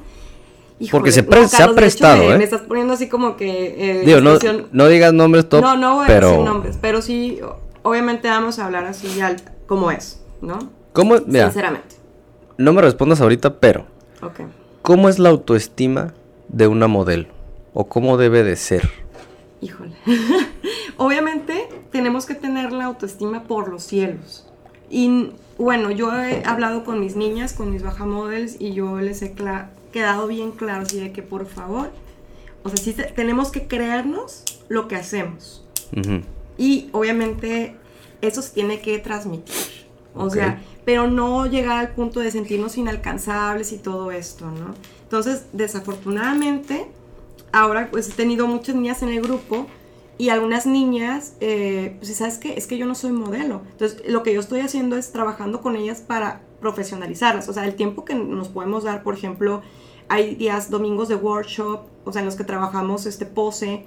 Porque 0.90 1.10
se 1.10 1.22
pre- 1.24 1.48
se 1.48 1.62
ha 1.62 1.66
hecho, 1.66 1.74
prestado, 1.74 2.18
me, 2.28 2.34
¿eh? 2.34 2.38
me 2.38 2.44
estás 2.44 2.60
poniendo 2.60 2.92
así 2.92 3.08
como 3.08 3.36
que... 3.38 3.74
eh, 3.78 4.02
Digo, 4.04 4.20
no, 4.20 4.38
no 4.72 4.86
digas 4.88 5.12
nombres 5.14 5.48
top, 5.48 5.62
no, 5.62 5.74
no 5.76 5.94
voy 5.96 6.04
a 6.04 6.06
pero... 6.06 6.28
decir 6.30 6.44
nombres, 6.44 6.78
pero 6.82 7.00
sí, 7.00 7.40
obviamente 7.86 8.28
vamos 8.28 8.58
a 8.58 8.66
hablar 8.66 8.84
así 8.84 9.08
ya 9.16 9.34
como 9.66 9.90
es, 9.90 10.22
¿no? 10.40 10.58
¿Cómo? 10.92 11.16
Mira, 11.26 11.46
Sinceramente. 11.46 11.96
no 12.58 12.72
me 12.72 12.82
respondas 12.82 13.20
ahorita, 13.20 13.58
pero... 13.60 13.86
Ok. 14.22 14.40
¿Cómo 14.82 15.08
es 15.08 15.18
la 15.18 15.28
autoestima 15.30 16.14
de 16.48 16.66
una 16.68 16.86
modelo? 16.86 17.28
¿O 17.74 17.86
cómo 17.88 18.16
debe 18.16 18.42
de 18.44 18.56
ser? 18.56 18.88
Híjole. 19.60 19.92
Obviamente 20.96 21.68
tenemos 21.90 22.26
que 22.26 22.34
tener 22.34 22.72
la 22.72 22.84
autoestima 22.86 23.44
por 23.44 23.68
los 23.68 23.82
cielos. 23.82 24.46
Y 24.88 25.30
bueno, 25.58 25.90
yo 25.90 26.12
he 26.14 26.44
hablado 26.44 26.84
con 26.84 27.00
mis 27.00 27.16
niñas, 27.16 27.52
con 27.52 27.70
mis 27.72 27.82
baja 27.82 28.06
models, 28.06 28.56
y 28.60 28.72
yo 28.72 28.98
les 29.00 29.20
he 29.22 29.34
quedado 29.92 30.26
bien 30.28 30.52
claro 30.52 30.82
así 30.82 31.00
de 31.00 31.12
que 31.12 31.22
por 31.22 31.46
favor, 31.46 31.90
o 32.62 32.68
sea, 32.68 32.76
sí 32.78 32.92
te- 32.92 33.04
tenemos 33.04 33.50
que 33.50 33.66
creernos 33.66 34.44
lo 34.68 34.86
que 34.88 34.96
hacemos. 34.96 35.64
Ujú. 35.96 36.20
Y 36.58 36.88
obviamente 36.92 37.76
eso 38.20 38.42
se 38.42 38.52
tiene 38.52 38.80
que 38.80 38.98
transmitir. 38.98 39.54
O 40.14 40.30
sea, 40.30 40.62
pero 40.84 41.08
no 41.08 41.46
llegar 41.46 41.78
al 41.78 41.90
punto 41.90 42.20
de 42.20 42.30
sentirnos 42.30 42.78
inalcanzables 42.78 43.72
y 43.72 43.78
todo 43.78 44.10
esto, 44.10 44.46
¿no? 44.50 44.74
Entonces, 45.02 45.44
desafortunadamente, 45.52 46.86
ahora 47.52 47.88
pues 47.90 48.08
he 48.08 48.12
tenido 48.12 48.46
muchas 48.46 48.74
niñas 48.74 49.02
en 49.02 49.10
el 49.10 49.20
grupo 49.20 49.66
y 50.18 50.30
algunas 50.30 50.66
niñas, 50.66 51.34
eh, 51.40 51.96
pues 51.98 52.16
sabes 52.16 52.38
qué, 52.38 52.54
es 52.56 52.66
que 52.66 52.78
yo 52.78 52.86
no 52.86 52.94
soy 52.94 53.12
modelo. 53.12 53.60
Entonces, 53.72 54.02
lo 54.08 54.22
que 54.22 54.32
yo 54.32 54.40
estoy 54.40 54.60
haciendo 54.60 54.96
es 54.96 55.12
trabajando 55.12 55.60
con 55.60 55.76
ellas 55.76 56.00
para 56.00 56.40
profesionalizarlas. 56.60 57.48
O 57.48 57.52
sea, 57.52 57.66
el 57.66 57.74
tiempo 57.74 58.04
que 58.06 58.14
nos 58.14 58.48
podemos 58.48 58.84
dar, 58.84 59.02
por 59.02 59.14
ejemplo, 59.14 59.60
hay 60.08 60.34
días, 60.34 60.70
domingos 60.70 61.08
de 61.08 61.16
workshop, 61.16 61.80
o 62.04 62.12
sea, 62.12 62.20
en 62.20 62.26
los 62.26 62.36
que 62.36 62.44
trabajamos 62.44 63.04
este 63.04 63.26
pose, 63.26 63.84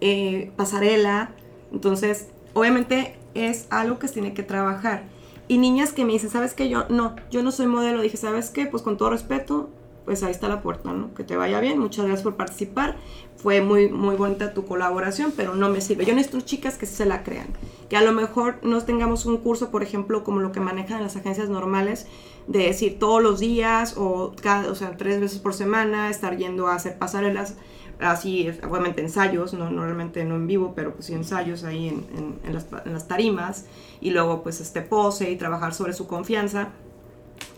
eh, 0.00 0.50
pasarela. 0.56 1.32
Entonces, 1.72 2.28
obviamente 2.54 3.16
es 3.34 3.66
algo 3.70 3.98
que 3.98 4.08
se 4.08 4.14
tiene 4.14 4.34
que 4.34 4.42
trabajar. 4.42 5.04
Y 5.48 5.58
niñas 5.58 5.92
que 5.92 6.04
me 6.04 6.12
dicen, 6.12 6.30
¿sabes 6.30 6.52
qué? 6.52 6.68
Yo 6.68 6.86
no, 6.90 7.16
yo 7.30 7.42
no 7.42 7.52
soy 7.52 7.66
modelo. 7.66 8.02
Dije, 8.02 8.16
¿sabes 8.16 8.50
qué? 8.50 8.66
Pues 8.66 8.82
con 8.82 8.98
todo 8.98 9.10
respeto, 9.10 9.70
pues 10.04 10.22
ahí 10.22 10.30
está 10.30 10.48
la 10.48 10.60
puerta, 10.60 10.92
¿no? 10.92 11.14
Que 11.14 11.24
te 11.24 11.36
vaya 11.36 11.58
bien. 11.60 11.78
Muchas 11.78 12.04
gracias 12.04 12.22
por 12.22 12.36
participar. 12.36 12.96
Fue 13.36 13.62
muy, 13.62 13.88
muy 13.88 14.16
bonita 14.16 14.52
tu 14.52 14.66
colaboración, 14.66 15.32
pero 15.34 15.54
no 15.54 15.70
me 15.70 15.80
sirve. 15.80 16.04
Yo 16.04 16.14
necesito 16.14 16.40
chicas 16.42 16.76
que 16.76 16.84
se 16.84 17.06
la 17.06 17.22
crean. 17.22 17.48
Que 17.88 17.96
a 17.96 18.02
lo 18.02 18.12
mejor 18.12 18.58
no 18.62 18.82
tengamos 18.82 19.24
un 19.24 19.38
curso, 19.38 19.70
por 19.70 19.82
ejemplo, 19.82 20.22
como 20.22 20.40
lo 20.40 20.52
que 20.52 20.60
manejan 20.60 21.02
las 21.02 21.16
agencias 21.16 21.48
normales, 21.48 22.06
de 22.46 22.60
decir 22.60 22.98
todos 22.98 23.22
los 23.22 23.40
días 23.40 23.94
o, 23.96 24.34
cada, 24.42 24.70
o 24.70 24.74
sea, 24.74 24.96
tres 24.98 25.20
veces 25.20 25.38
por 25.38 25.54
semana, 25.54 26.10
estar 26.10 26.36
yendo 26.36 26.66
a 26.66 26.74
hacer 26.74 26.98
pasarelas 26.98 27.54
así, 28.00 28.46
es- 28.48 28.62
obviamente 28.64 29.00
ensayos, 29.00 29.54
no, 29.54 29.70
no 29.70 29.84
realmente 29.84 30.24
no 30.24 30.36
en 30.36 30.46
vivo, 30.46 30.72
pero 30.76 30.92
pues 30.94 31.06
sí 31.06 31.14
ensayos 31.14 31.64
ahí 31.64 31.88
en, 31.88 32.04
en- 32.16 32.38
en 32.44 32.54
las, 32.54 32.66
en 32.84 32.92
las 32.92 33.08
tarimas, 33.08 33.66
y 34.00 34.10
luego 34.10 34.42
pues 34.42 34.60
este 34.60 34.82
pose 34.82 35.30
y 35.30 35.36
trabajar 35.36 35.74
sobre 35.74 35.92
su 35.92 36.06
confianza, 36.06 36.68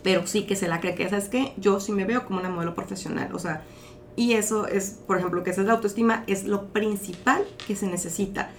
pero 0.02 0.26
sí 0.26 0.44
que 0.46 0.56
se 0.56 0.68
la 0.68 0.80
cree 0.80 0.94
que, 0.94 1.08
¿sabes 1.08 1.28
qué? 1.28 1.52
Yo 1.58 1.80
sí 1.80 1.92
me 1.92 2.04
veo 2.04 2.24
como 2.26 2.40
una 2.40 2.48
modelo 2.48 2.74
profesional, 2.74 3.34
o 3.34 3.38
sea, 3.38 3.62
y 4.16 4.32
eso 4.32 4.66
es, 4.66 4.98
por 5.06 5.18
ejemplo, 5.18 5.42
que 5.42 5.50
esa 5.50 5.60
es 5.62 5.66
la 5.66 5.74
autoestima, 5.74 6.24
es 6.26 6.44
lo 6.44 6.68
principal 6.68 7.44
que 7.66 7.76
se 7.76 7.86
necesita. 7.86 8.50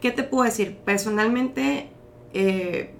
¿Qué 0.00 0.10
te 0.10 0.22
puedo 0.22 0.44
decir? 0.44 0.76
Personalmente, 0.84 1.88
eh, 2.34 2.92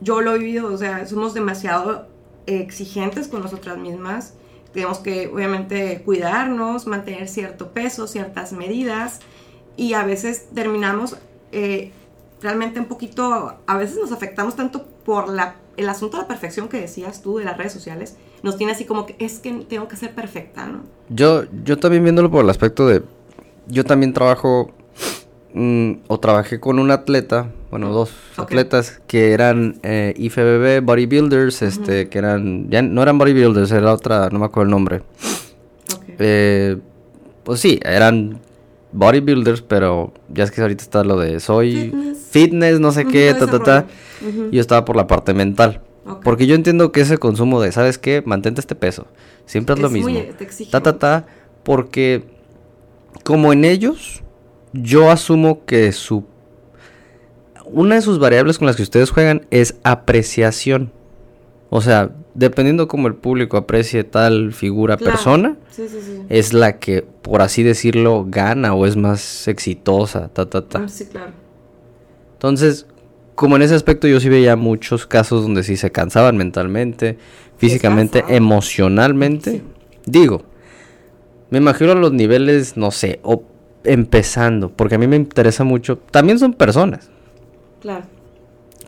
yo 0.00 0.20
lo 0.20 0.34
he 0.34 0.38
vivido, 0.38 0.72
o 0.72 0.76
sea, 0.78 1.06
somos 1.06 1.34
demasiado 1.34 2.06
exigentes 2.46 3.28
con 3.28 3.40
nosotras 3.42 3.78
mismas. 3.78 4.34
Tenemos 4.74 4.98
que, 4.98 5.28
obviamente, 5.28 6.02
cuidarnos, 6.04 6.86
mantener 6.86 7.28
cierto 7.28 7.70
peso, 7.70 8.06
ciertas 8.06 8.52
medidas. 8.52 9.20
Y 9.76 9.94
a 9.94 10.04
veces 10.04 10.48
terminamos 10.52 11.16
eh, 11.52 11.92
realmente 12.42 12.80
un 12.80 12.86
poquito, 12.86 13.56
a 13.66 13.76
veces 13.76 13.96
nos 13.96 14.12
afectamos 14.12 14.56
tanto 14.56 14.84
por 15.04 15.28
la, 15.28 15.54
el 15.76 15.88
asunto 15.88 16.16
de 16.16 16.24
la 16.24 16.28
perfección 16.28 16.68
que 16.68 16.80
decías 16.80 17.22
tú 17.22 17.38
de 17.38 17.44
las 17.44 17.56
redes 17.56 17.72
sociales. 17.72 18.16
Nos 18.42 18.58
tiene 18.58 18.72
así 18.72 18.84
como 18.84 19.06
que 19.06 19.16
es 19.18 19.38
que 19.38 19.52
tengo 19.68 19.88
que 19.88 19.96
ser 19.96 20.14
perfecta, 20.14 20.66
¿no? 20.66 20.80
Yo, 21.08 21.44
yo 21.64 21.78
también 21.78 22.02
viéndolo 22.02 22.30
por 22.30 22.44
el 22.44 22.50
aspecto 22.50 22.86
de... 22.86 23.02
Yo 23.68 23.84
también 23.84 24.12
trabajo... 24.12 24.72
mm, 25.54 25.92
o 26.08 26.20
trabajé 26.20 26.60
con 26.60 26.78
un 26.78 26.90
atleta, 26.90 27.50
bueno, 27.70 27.90
dos 27.90 28.10
atletas 28.36 29.00
que 29.06 29.32
eran 29.32 29.78
eh, 29.82 30.12
IFBB 30.16 30.84
bodybuilders, 30.84 31.62
este, 31.62 32.08
que 32.08 32.18
eran... 32.18 32.68
Ya 32.70 32.82
no 32.82 33.02
eran 33.02 33.16
bodybuilders, 33.18 33.70
era 33.72 33.92
otra, 33.92 34.28
no 34.30 34.38
me 34.38 34.44
acuerdo 34.44 34.64
el 34.66 34.70
nombre. 34.70 35.02
Eh, 36.18 36.76
pues 37.44 37.60
sí, 37.60 37.80
eran 37.84 38.38
bodybuilders, 38.92 39.62
pero 39.62 40.12
ya 40.28 40.44
es 40.44 40.50
que 40.50 40.60
ahorita 40.62 40.82
está 40.82 41.02
lo 41.04 41.18
de 41.18 41.40
soy 41.40 41.90
Fitness. 41.90 42.18
fitness, 42.30 42.80
no 42.80 42.92
sé 42.92 43.04
qué, 43.06 43.34
ta, 43.38 43.46
ta, 43.46 43.58
ta. 43.62 43.86
Yo 44.52 44.60
estaba 44.60 44.84
por 44.84 44.96
la 44.96 45.06
parte 45.06 45.34
mental. 45.34 45.80
Porque 46.22 46.46
yo 46.46 46.54
entiendo 46.54 46.92
que 46.92 47.00
ese 47.00 47.16
consumo 47.18 47.60
de, 47.62 47.72
¿sabes 47.72 47.96
qué? 47.98 48.22
Mantente 48.26 48.60
este 48.60 48.74
peso. 48.74 49.06
Siempre 49.46 49.74
es, 49.74 49.80
lo 49.80 49.86
Es 49.88 49.92
muy- 49.92 50.12
mismo. 50.12 50.34
te 50.36 50.46
Ta, 50.70 50.80
ta, 50.82 50.98
ta. 50.98 51.26
Porque 51.62 52.24
como 53.24 53.52
en 53.54 53.64
ellos, 53.64 54.22
yo 54.74 55.10
asumo 55.10 55.64
que 55.64 55.90
su... 55.92 56.24
Una 57.66 57.94
de 57.94 58.02
sus 58.02 58.18
variables 58.18 58.58
con 58.58 58.66
las 58.66 58.76
que 58.76 58.82
ustedes 58.82 59.10
juegan 59.10 59.46
es 59.50 59.76
apreciación. 59.84 60.92
O 61.70 61.80
sea, 61.80 62.10
dependiendo 62.34 62.86
cómo 62.88 63.08
el 63.08 63.14
público 63.14 63.56
aprecie 63.56 64.04
tal 64.04 64.52
figura, 64.52 64.96
Claro. 64.96 65.12
persona, 65.12 65.56
Sí, 65.70 65.88
sí, 65.88 65.98
sí. 66.04 66.22
es 66.28 66.52
la 66.52 66.78
que, 66.78 67.02
por 67.02 67.40
así 67.42 67.62
decirlo, 67.62 68.26
gana 68.28 68.74
o 68.74 68.84
es 68.86 68.96
más 68.96 69.48
exitosa, 69.48 70.28
ta, 70.28 70.46
ta, 70.46 70.62
ta. 70.62 70.82
Ah, 70.84 70.88
Sí, 70.88 71.06
claro. 71.06 71.32
Entonces, 72.34 72.86
como 73.34 73.56
en 73.56 73.62
ese 73.62 73.74
aspecto 73.74 74.06
yo 74.06 74.20
sí 74.20 74.28
veía 74.28 74.54
muchos 74.56 75.06
casos 75.06 75.42
donde 75.42 75.62
sí 75.62 75.76
se 75.76 75.90
cansaban 75.90 76.36
mentalmente, 76.36 77.16
físicamente, 77.56 78.24
emocionalmente. 78.28 79.62
Digo, 80.04 80.42
me 81.50 81.58
imagino 81.58 81.94
los 81.94 82.12
niveles, 82.12 82.76
no 82.76 82.90
sé, 82.90 83.20
o 83.22 83.42
empezando, 83.84 84.70
porque 84.70 84.94
a 84.96 84.98
mí 84.98 85.06
me 85.06 85.16
interesa 85.16 85.64
mucho, 85.64 85.98
también 85.98 86.38
son 86.38 86.54
personas 86.54 87.10
Claro. 87.80 88.04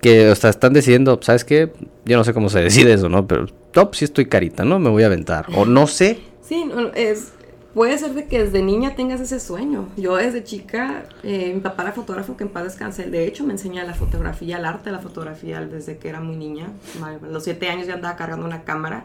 que 0.00 0.30
o 0.30 0.34
sea, 0.34 0.50
están 0.50 0.72
decidiendo, 0.72 1.18
¿sabes 1.22 1.44
qué? 1.44 1.72
Yo 2.04 2.16
no 2.16 2.24
sé 2.24 2.32
cómo 2.34 2.48
se 2.48 2.60
decide 2.62 2.92
eso, 2.94 3.08
¿no? 3.08 3.26
Pero 3.26 3.46
top 3.72 3.94
sí 3.94 4.04
estoy 4.06 4.26
carita, 4.26 4.64
¿no? 4.64 4.78
Me 4.78 4.90
voy 4.90 5.02
a 5.02 5.06
aventar. 5.06 5.46
O 5.54 5.64
no 5.66 5.86
sé. 5.86 6.18
Sí, 6.42 6.64
no, 6.64 6.88
es, 6.94 7.32
puede 7.74 7.98
ser 7.98 8.14
de 8.14 8.24
que 8.26 8.42
desde 8.44 8.62
niña 8.62 8.94
tengas 8.94 9.20
ese 9.20 9.38
sueño. 9.40 9.88
Yo 9.98 10.16
desde 10.16 10.42
chica, 10.44 11.04
eh, 11.22 11.52
mi 11.54 11.60
papá 11.60 11.82
era 11.82 11.92
fotógrafo, 11.92 12.36
que 12.36 12.44
en 12.44 12.50
paz 12.50 12.64
descanse. 12.64 13.10
De 13.10 13.26
hecho, 13.26 13.44
me 13.44 13.52
enseña 13.52 13.84
la 13.84 13.92
fotografía, 13.94 14.56
el 14.58 14.64
arte 14.64 14.84
de 14.90 14.92
la 14.92 15.00
fotografía 15.02 15.60
desde 15.60 15.98
que 15.98 16.08
era 16.08 16.20
muy 16.20 16.36
niña. 16.36 16.68
A 17.02 17.26
los 17.26 17.44
siete 17.44 17.68
años 17.68 17.86
ya 17.86 17.94
andaba 17.94 18.16
cargando 18.16 18.46
una 18.46 18.62
cámara. 18.62 19.04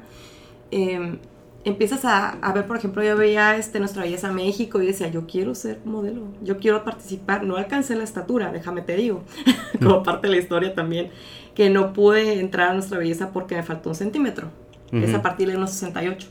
Eh, 0.72 1.18
empiezas 1.64 2.06
a, 2.06 2.32
a 2.32 2.54
ver, 2.54 2.66
por 2.66 2.78
ejemplo, 2.78 3.04
yo 3.04 3.16
veía 3.16 3.58
este, 3.58 3.80
Nuestra 3.80 4.04
Belleza 4.04 4.32
México 4.32 4.82
y 4.82 4.88
decía, 4.88 5.08
yo 5.10 5.28
quiero 5.28 5.56
ser 5.56 5.80
modelo, 5.86 6.24
yo 6.42 6.58
quiero 6.58 6.84
participar. 6.84 7.44
No 7.44 7.58
alcancé 7.58 7.96
la 7.96 8.04
estatura, 8.04 8.52
déjame 8.52 8.82
te 8.82 8.96
digo, 8.96 9.24
como 9.80 10.04
parte 10.04 10.28
de 10.28 10.36
la 10.36 10.42
historia 10.42 10.74
también, 10.74 11.12
que 11.56 11.70
no 11.70 11.94
pude 11.94 12.40
entrar 12.40 12.70
a 12.70 12.74
Nuestra 12.74 12.98
Belleza 12.98 13.32
porque 13.32 13.56
me 13.56 13.64
faltó 13.64 13.90
un 13.90 13.96
centímetro. 13.96 14.50
Es 14.92 15.14
a 15.14 15.22
partir 15.22 15.50
de 15.50 15.56
unos 15.56 15.72
68. 15.72 16.28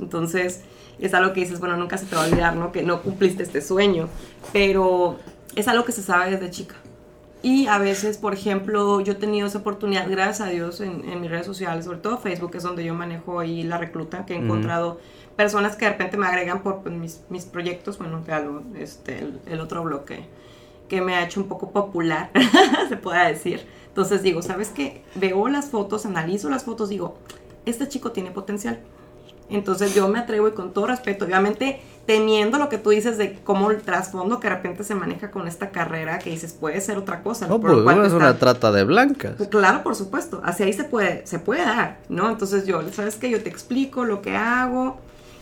Entonces, 0.00 0.64
es 0.98 1.14
algo 1.14 1.32
que 1.32 1.40
dices, 1.40 1.60
bueno, 1.60 1.78
nunca 1.78 1.96
se 1.96 2.04
te 2.04 2.14
va 2.14 2.24
a 2.24 2.26
olvidar, 2.26 2.54
¿no? 2.54 2.70
Que 2.70 2.82
no 2.82 3.00
cumpliste 3.00 3.42
este 3.42 3.62
sueño, 3.62 4.08
pero 4.52 5.16
es 5.54 5.66
algo 5.66 5.84
que 5.84 5.92
se 5.92 6.02
sabe 6.02 6.30
desde 6.30 6.50
chica. 6.50 6.74
Y 7.42 7.66
a 7.66 7.78
veces, 7.78 8.18
por 8.18 8.34
ejemplo, 8.34 9.00
yo 9.00 9.12
he 9.12 9.16
tenido 9.16 9.46
esa 9.46 9.58
oportunidad, 9.58 10.08
gracias 10.10 10.48
a 10.48 10.50
Dios, 10.50 10.80
en, 10.80 11.08
en 11.08 11.20
mis 11.20 11.30
redes 11.30 11.46
sociales, 11.46 11.84
sobre 11.84 11.98
todo 11.98 12.18
Facebook, 12.18 12.56
es 12.56 12.62
donde 12.62 12.84
yo 12.84 12.94
manejo 12.94 13.38
ahí 13.38 13.62
la 13.62 13.78
recluta, 13.78 14.26
que 14.26 14.34
he 14.34 14.36
encontrado 14.36 14.98
personas 15.36 15.76
que 15.76 15.84
de 15.84 15.92
repente 15.92 16.16
me 16.16 16.26
agregan 16.26 16.62
por 16.62 16.82
pues, 16.82 16.94
mis, 16.94 17.20
mis 17.28 17.44
proyectos, 17.44 17.98
bueno, 17.98 18.24
que 18.24 18.32
algo, 18.32 18.62
este, 18.74 19.18
el, 19.18 19.40
el 19.46 19.60
otro 19.60 19.82
bloque 19.84 20.26
que 20.88 21.00
me 21.00 21.14
ha 21.14 21.24
hecho 21.24 21.40
un 21.40 21.48
poco 21.48 21.70
popular, 21.70 22.30
se 22.88 22.96
pueda 22.96 23.26
decir. 23.26 23.66
Entonces 23.88 24.22
digo, 24.22 24.42
¿sabes 24.42 24.68
qué? 24.68 25.02
Veo 25.14 25.48
las 25.48 25.70
fotos, 25.70 26.06
analizo 26.06 26.48
las 26.48 26.64
fotos, 26.64 26.88
digo, 26.88 27.18
este 27.64 27.88
chico 27.88 28.12
tiene 28.12 28.30
potencial. 28.30 28.80
Entonces 29.48 29.94
yo 29.94 30.08
me 30.08 30.18
atrevo 30.18 30.48
y 30.48 30.52
con 30.52 30.72
todo 30.72 30.86
respeto, 30.86 31.24
obviamente 31.24 31.80
teniendo 32.06 32.58
lo 32.58 32.68
que 32.68 32.78
tú 32.78 32.90
dices 32.90 33.18
de 33.18 33.34
cómo 33.42 33.72
el 33.72 33.82
trasfondo 33.82 34.38
que 34.38 34.48
de 34.48 34.54
repente 34.54 34.84
se 34.84 34.94
maneja 34.94 35.32
con 35.32 35.48
esta 35.48 35.70
carrera, 35.70 36.20
que 36.20 36.30
dices, 36.30 36.52
puede 36.52 36.80
ser 36.80 36.98
otra 36.98 37.20
cosa. 37.24 37.48
No, 37.48 37.60
Por 37.60 37.70
lo 37.70 37.82
pues 37.82 37.96
no 37.96 38.02
es 38.02 38.12
está- 38.12 38.16
una 38.16 38.38
trata 38.38 38.70
de 38.70 38.84
blancas. 38.84 39.34
Pues 39.36 39.48
Claro, 39.48 39.82
por 39.82 39.96
supuesto. 39.96 40.40
Hacia 40.44 40.66
ahí 40.66 40.72
se 40.72 40.84
puede, 40.84 41.26
se 41.26 41.40
puede 41.40 41.62
dar, 41.62 41.98
¿no? 42.08 42.30
Entonces 42.30 42.64
yo, 42.64 42.80
¿sabes 42.92 43.16
qué? 43.16 43.28
Yo 43.28 43.42
te 43.42 43.48
explico 43.48 44.04
lo 44.04 44.22
que 44.22 44.36
hago. 44.36 44.98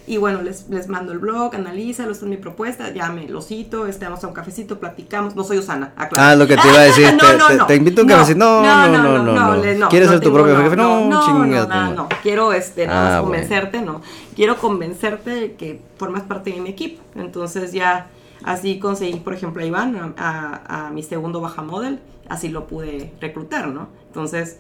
Y 0.06 0.18
bueno, 0.18 0.42
les, 0.42 0.68
les 0.68 0.88
mando 0.88 1.12
el 1.12 1.18
blog, 1.18 1.54
analízalo, 1.54 2.12
esta 2.12 2.26
es 2.26 2.30
mi 2.30 2.36
propuesta, 2.36 2.92
ya 2.92 3.08
me 3.10 3.26
lo 3.26 3.40
cito, 3.40 3.86
este, 3.86 4.04
vamos 4.04 4.22
a 4.22 4.26
un 4.28 4.34
cafecito, 4.34 4.78
platicamos. 4.78 5.34
No 5.34 5.44
soy 5.44 5.56
Usana, 5.58 5.92
aclaro. 5.96 6.28
Ah, 6.30 6.36
lo 6.36 6.46
que 6.46 6.56
te 6.58 6.68
iba 6.68 6.78
a 6.78 6.82
decir, 6.84 7.06
No, 7.14 7.26
te, 7.26 7.38
no, 7.38 7.46
te- 7.46 7.54
no. 7.56 7.66
te 7.66 7.74
invito 7.76 8.00
a 8.00 8.04
un 8.04 8.08
No, 8.10 8.14
cafecito. 8.16 8.38
No, 8.38 8.62
no, 8.62 8.88
no, 8.88 9.18
no, 9.18 9.32
no. 9.56 9.74
no, 9.78 9.88
¿Quieres 9.88 10.08
no 10.08 10.12
ser 10.14 10.20
tu 10.22 10.30
propio 10.32 10.56
jefe? 10.58 10.76
No, 10.76 11.08
no, 11.08 11.24
chingas, 11.24 11.68
no, 11.68 11.84
no. 11.86 11.94
no. 11.94 12.08
Quiero 12.22 12.52
este, 12.52 12.86
nada 12.86 13.16
Ah, 13.16 13.20
bueno. 13.20 13.32
convencerte, 13.32 13.80
no. 13.80 14.02
Quiero 14.36 14.56
convencerte 14.58 15.30
de 15.30 15.52
que 15.54 15.80
formas 15.96 16.22
parte 16.24 16.50
de 16.52 16.60
mi 16.60 16.68
equipo. 16.68 17.02
Entonces 17.14 17.72
ya 17.72 18.08
así 18.42 18.78
conseguí, 18.78 19.20
por 19.20 19.32
ejemplo, 19.32 19.62
a 19.62 19.66
Iván, 19.66 20.14
a, 20.18 20.60
a- 20.68 20.86
a 20.88 20.90
mi 20.90 21.02
segundo 21.02 21.40
baja 21.40 21.62
model, 21.62 21.98
así 22.28 22.50
lo 22.50 22.66
pude 22.66 23.10
reclutar, 23.22 23.68
¿no? 23.68 23.88
Entonces 24.08 24.58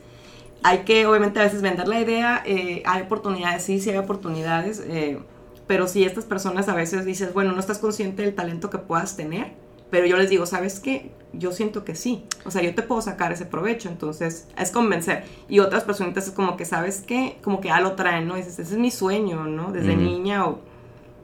hay 0.62 0.78
que 0.78 1.06
obviamente 1.06 1.38
a 1.40 1.42
veces 1.42 1.60
vender 1.60 1.86
la 1.86 2.00
idea, 2.00 2.42
eh, 2.46 2.82
hay 2.86 3.02
oportunidades, 3.02 3.62
sí, 3.62 3.78
sí 3.80 3.90
hay 3.90 3.98
oportunidades, 3.98 4.82
eh, 4.86 5.18
pero 5.66 5.88
si 5.88 6.04
estas 6.04 6.24
personas 6.24 6.68
a 6.68 6.74
veces 6.74 7.04
dices, 7.04 7.32
bueno, 7.32 7.52
no 7.52 7.60
estás 7.60 7.78
consciente 7.78 8.22
del 8.22 8.34
talento 8.34 8.70
que 8.70 8.78
puedas 8.78 9.16
tener, 9.16 9.52
pero 9.90 10.06
yo 10.06 10.16
les 10.16 10.28
digo, 10.28 10.46
¿sabes 10.46 10.80
qué? 10.80 11.10
Yo 11.32 11.52
siento 11.52 11.84
que 11.84 11.94
sí, 11.94 12.24
o 12.44 12.50
sea, 12.50 12.62
yo 12.62 12.74
te 12.74 12.82
puedo 12.82 13.00
sacar 13.00 13.32
ese 13.32 13.46
provecho, 13.46 13.88
entonces 13.88 14.48
es 14.58 14.70
convencer. 14.70 15.24
Y 15.48 15.60
otras 15.60 15.84
personitas 15.84 16.28
es 16.28 16.32
como 16.32 16.56
que, 16.56 16.64
¿sabes 16.64 17.02
qué? 17.06 17.38
Como 17.42 17.60
que 17.60 17.68
ya 17.68 17.80
lo 17.80 17.92
traen, 17.92 18.28
¿no? 18.28 18.36
dices, 18.36 18.58
ese 18.58 18.74
es 18.74 18.78
mi 18.78 18.90
sueño, 18.90 19.44
¿no? 19.44 19.72
Desde 19.72 19.96
niña 19.96 20.46
o... 20.46 20.60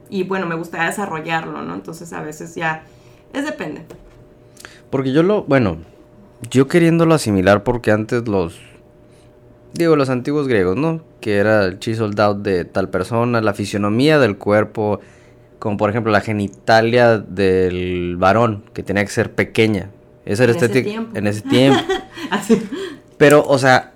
Y 0.09 0.25
bueno, 0.25 0.47
me 0.47 0.57
gustaría 0.57 0.87
desarrollarlo, 0.87 1.63
¿no? 1.63 1.75
Entonces 1.75 2.13
a 2.13 2.21
veces 2.23 2.55
ya... 2.55 2.85
Es 3.33 3.45
depende. 3.45 3.83
Porque 4.91 5.13
yo 5.13 5.23
lo, 5.23 5.45
bueno, 5.45 5.79
yo 6.51 6.67
queriéndolo 6.67 7.15
asimilar 7.15 7.63
porque 7.63 7.93
antes 7.93 8.27
los, 8.27 8.59
digo, 9.75 9.97
los 9.97 10.11
antiguos 10.11 10.49
griegos, 10.49 10.77
¿no? 10.77 11.01
Que 11.21 11.37
era 11.37 11.65
el 11.65 11.79
chiseled 11.79 12.19
out 12.21 12.39
de 12.39 12.65
tal 12.65 12.89
persona, 12.89 13.41
la 13.41 13.55
fisionomía 13.55 14.19
del 14.19 14.37
cuerpo, 14.37 15.01
como 15.59 15.77
por 15.77 15.91
ejemplo 15.91 16.11
la 16.13 16.21
genitalia 16.21 17.19
del 17.19 18.17
varón, 18.19 18.65
que 18.73 18.83
tenía 18.83 19.05
que 19.05 19.11
ser 19.11 19.33
pequeña. 19.33 19.91
Eso 20.25 20.43
era 20.45 20.53
En 20.53 20.57
ese 20.57 20.67
estético 20.67 20.91
tiempo. 20.91 21.17
en 21.19 21.27
ese 21.27 21.41
tiempo. 21.43 21.81
Así. 22.31 22.61
Pero, 23.17 23.45
o 23.47 23.59
sea, 23.59 23.93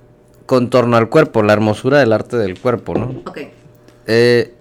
con 0.47 0.69
torno 0.71 0.97
al 0.97 1.09
cuerpo, 1.09 1.43
la 1.43 1.53
hermosura 1.55 1.99
del 1.99 2.13
arte 2.13 2.37
del 2.37 2.59
cuerpo, 2.59 2.95
¿no? 2.95 3.23
Ok. 3.27 3.39
Eh, 4.07 4.53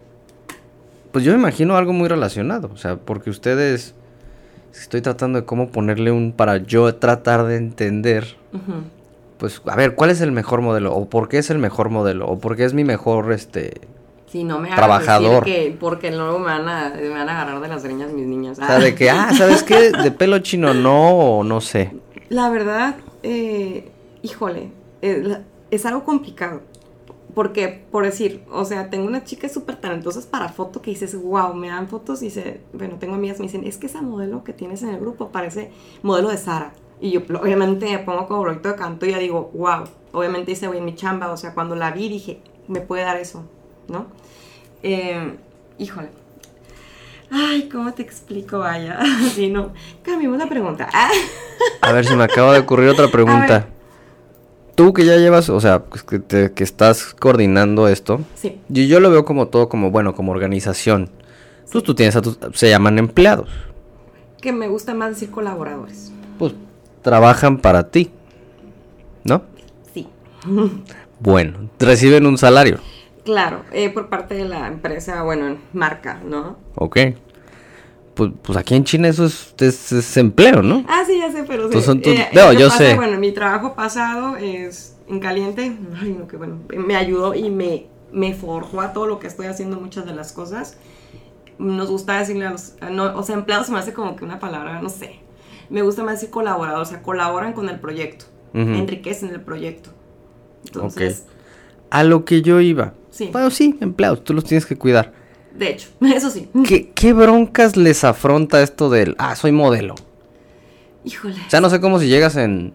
pues 1.12 1.24
yo 1.26 1.32
me 1.34 1.38
imagino 1.40 1.76
algo 1.76 1.94
muy 1.94 2.08
relacionado, 2.08 2.70
o 2.74 2.78
sea, 2.78 2.96
porque 2.96 3.30
ustedes, 3.30 3.94
estoy 4.74 5.02
tratando 5.02 5.40
de 5.42 5.46
cómo 5.46 5.70
ponerle 5.70 6.12
un 6.12 6.32
para 6.32 6.58
yo 6.58 6.96
tratar 6.96 7.46
de 7.46 7.58
entender, 7.58 8.36
Ujú. 8.54 8.84
Pues 9.44 9.62
a 9.66 9.76
ver, 9.76 9.96
¿cuál 9.96 10.10
es 10.10 10.22
el 10.22 10.32
mejor 10.32 10.62
modelo? 10.62 10.96
¿O 10.96 11.10
por 11.10 11.28
qué 11.28 11.38
es 11.38 11.50
el 11.50 11.58
mejor 11.58 11.90
modelo? 11.90 12.28
¿O 12.28 12.40
por 12.40 12.56
qué 12.56 12.64
es 12.64 12.74
mi 12.74 12.86
mejor, 12.86 13.34
este... 13.34 13.82
Sí, 14.28 14.46
no 14.46 14.58
me 14.58 14.70
hagas 14.70 14.78
Trabajador. 14.78 15.44
decir 15.44 15.66
que 15.66 15.78
porque 15.78 16.12
luego 16.12 16.40
me 16.40 16.46
van 16.46 16.70
a, 16.70 16.94
me 16.96 17.10
van 17.10 17.28
a 17.28 17.42
agarrar 17.42 17.60
de 17.60 17.68
las 17.68 17.84
greñas 17.84 18.14
mis 18.14 18.26
niñas. 18.26 18.58
O 18.58 18.66
sea, 18.66 18.80
de 18.80 18.96
que, 18.96 19.10
ah, 19.10 19.32
¿sabes 19.38 19.64
qué? 19.64 19.92
De 19.92 20.12
pelo 20.12 20.40
chino 20.40 20.74
no, 20.74 21.10
o 21.10 21.44
no 21.44 21.60
sé. 21.60 21.92
La 22.30 22.50
verdad, 22.50 22.96
eh, 23.22 23.92
híjole, 24.22 24.72
eh, 25.02 25.40
es 25.72 25.86
algo 25.86 26.06
complicado. 26.06 26.62
Porque, 27.36 27.84
por 27.92 28.06
decir, 28.06 28.46
o 28.50 28.64
sea, 28.64 28.90
tengo 28.90 29.08
unas 29.08 29.26
chicas 29.26 29.52
súper 29.52 29.76
talentosas 29.76 30.26
para 30.26 30.48
foto 30.48 30.82
que 30.82 30.92
dices, 30.92 31.22
wow, 31.22 31.54
me 31.54 31.68
dan 31.68 31.90
fotos 31.90 32.22
y 32.22 32.28
dice, 32.28 32.62
bueno, 32.72 32.96
tengo 32.98 33.16
amigas 33.16 33.36
que 33.36 33.44
me 33.44 33.48
dicen, 33.48 33.66
es 33.66 33.78
que 33.78 33.88
esa 33.88 34.02
modelo 34.02 34.46
que 34.46 34.54
tienes 34.54 34.84
en 34.84 34.90
el 34.90 35.02
grupo 35.02 35.34
parece 35.34 35.70
modelo 36.02 36.30
de 36.30 36.38
Sara. 36.38 36.72
Y 37.02 37.12
yo, 37.12 37.22
obviamente, 37.42 37.86
me 37.86 38.00
pongo 38.00 38.28
como 38.28 38.44
proyecto 38.44 38.70
de 38.70 38.76
canto 38.76 39.06
y 39.06 39.12
ya 39.12 39.20
digo, 39.20 39.52
wow. 39.54 39.84
Obviamente 40.14 40.52
hice, 40.52 40.68
güey, 40.68 40.80
mi 40.82 40.96
chamba, 40.96 41.32
o 41.32 41.38
sea, 41.38 41.54
cuando 41.54 41.76
la 41.76 41.92
vi 41.92 42.08
dije, 42.08 42.40
me 42.68 42.80
puede 42.82 43.04
dar 43.04 43.18
eso, 43.18 43.44
¿no? 43.88 44.06
Eh, 44.84 45.36
híjole. 45.80 46.10
Ay, 47.32 47.68
¿cómo 47.70 47.94
te 47.94 48.04
explico? 48.04 48.60
Vaya, 48.60 49.00
si 49.34 49.50
no, 49.50 49.74
cambiemos 50.04 50.38
la 50.38 50.48
pregunta. 50.48 50.88
A 51.82 51.92
ver, 51.92 52.06
se 52.06 52.16
me 52.16 52.24
acaba 52.24 52.54
de 52.54 52.60
ocurrir 52.60 52.90
otra 52.90 53.08
pregunta. 53.12 53.68
Tú 54.76 54.94
que 54.94 55.06
ya 55.06 55.18
llevas, 55.18 55.50
o 55.50 55.60
sea, 55.60 55.84
pues, 55.86 56.04
que, 56.04 56.20
te- 56.20 56.52
que 56.54 56.64
estás 56.64 57.14
coordinando 57.14 57.88
esto, 57.88 58.22
Sí. 58.36 58.60
y 58.70 58.88
yo 58.88 59.00
lo 59.00 59.10
veo 59.12 59.24
como 59.26 59.48
todo, 59.48 59.70
como 59.70 59.92
bueno, 59.92 60.16
como 60.16 60.32
organización. 60.32 61.10
Pues 61.72 61.84
tú 61.84 61.96
tienes 61.96 62.16
a 62.16 62.22
tus, 62.22 62.38
se 62.54 62.70
llaman 62.70 63.00
empleados. 63.00 63.50
que 64.42 64.52
me 64.52 64.68
gusta 64.68 64.94
más 64.94 65.12
decir 65.12 65.32
colaboradores. 65.32 66.12
Pues 66.38 66.54
trabajan 67.04 67.58
para 67.60 67.90
ti, 67.90 68.10
¿no? 69.24 69.44
Sí. 69.94 70.08
Bueno, 71.20 71.70
reciben 71.80 72.26
un 72.26 72.38
salario, 72.38 72.80
Claro, 73.24 73.64
eh, 73.72 73.90
por 73.90 74.10
parte 74.10 74.36
de 74.36 74.44
la 74.44 74.68
empresa, 74.68 75.24
bueno, 75.24 75.56
marca, 75.72 76.20
¿no? 76.26 76.58
¿ok? 76.76 76.98
Pues, 78.16 78.32
pues 78.42 78.58
aquí 78.58 78.76
en 78.76 78.84
China 78.84 79.08
eso 79.08 79.26
es, 79.26 79.56
es- 79.60 79.94
es 79.94 80.18
empleo, 80.18 80.62
¿no? 80.62 80.84
Ah, 80.90 81.04
sí, 81.08 81.18
ya 81.18 81.32
sé, 81.32 81.46
pero 81.48 81.70
sí. 81.72 81.78
Eh, 82.04 82.30
no, 82.34 82.52
yo 82.52 82.68
pasa, 82.68 82.78
sé. 82.80 82.96
Bueno, 82.96 83.18
mi 83.18 83.32
trabajo 83.32 83.74
pasado 83.76 84.36
es 84.36 84.98
en 85.08 85.20
caliente. 85.22 85.78
Ay, 86.02 86.12
no, 86.20 86.28
que 86.28 86.36
bueno, 86.36 86.58
me 86.76 86.98
ayudó 86.98 87.34
y 87.34 87.50
me, 87.50 87.86
me 88.12 88.34
forjó 88.34 88.82
a 88.82 88.92
todo 88.92 89.08
lo 89.08 89.20
que 89.20 89.28
estoy 89.28 89.46
haciendo 89.48 89.80
muchas 89.80 90.06
de 90.06 90.14
las 90.14 90.34
cosas. 90.34 90.76
Nos 91.58 91.90
gusta 91.90 92.20
decirle 92.20 92.46
a 92.48 92.52
los, 92.52 92.74
a 92.82 92.90
no, 92.90 93.16
o 93.18 93.24
sea, 93.24 93.36
empleados 93.36 93.68
se 93.68 93.72
me 93.72 93.80
hace 93.80 93.94
como 93.94 94.18
que 94.18 94.26
una 94.26 94.40
palabra, 94.40 94.82
no 94.82 94.90
sé. 94.90 95.22
Me 95.70 95.82
gusta 95.82 96.04
más 96.04 96.16
decir 96.16 96.30
colaborador, 96.30 96.82
o 96.82 96.86
sea, 96.86 97.02
colaboran 97.02 97.54
con 97.54 97.70
el 97.70 97.80
proyecto, 97.80 98.26
enriquecen 98.54 99.30
el 99.30 99.42
proyecto. 99.42 99.90
Entonces, 100.66 101.26
A 101.90 102.04
lo 102.04 102.26
que 102.26 102.42
yo 102.42 102.60
iba. 102.62 102.94
Sí. 103.12 103.30
Bueno, 103.32 103.52
sí, 103.52 103.78
empleados, 103.82 104.24
tú 104.24 104.34
los 104.34 104.44
tienes 104.44 104.66
que 104.66 104.76
cuidar. 104.76 105.14
de 105.56 105.70
hecho, 105.70 105.90
eso 106.02 106.30
sí. 106.30 106.50
¿Qué, 106.68 106.90
qué 106.96 107.14
broncas 107.14 107.76
les 107.78 108.04
afronta 108.04 108.62
esto 108.64 108.90
del, 108.90 109.16
ah, 109.20 109.36
soy 109.36 109.52
modelo? 109.52 109.96
Híjole. 111.06 111.36
O 111.46 111.50
sea, 111.50 111.62
no 111.62 111.70
sé 111.70 111.80
cómo 111.82 112.00
si 112.00 112.08
llegas 112.08 112.36
en. 112.38 112.74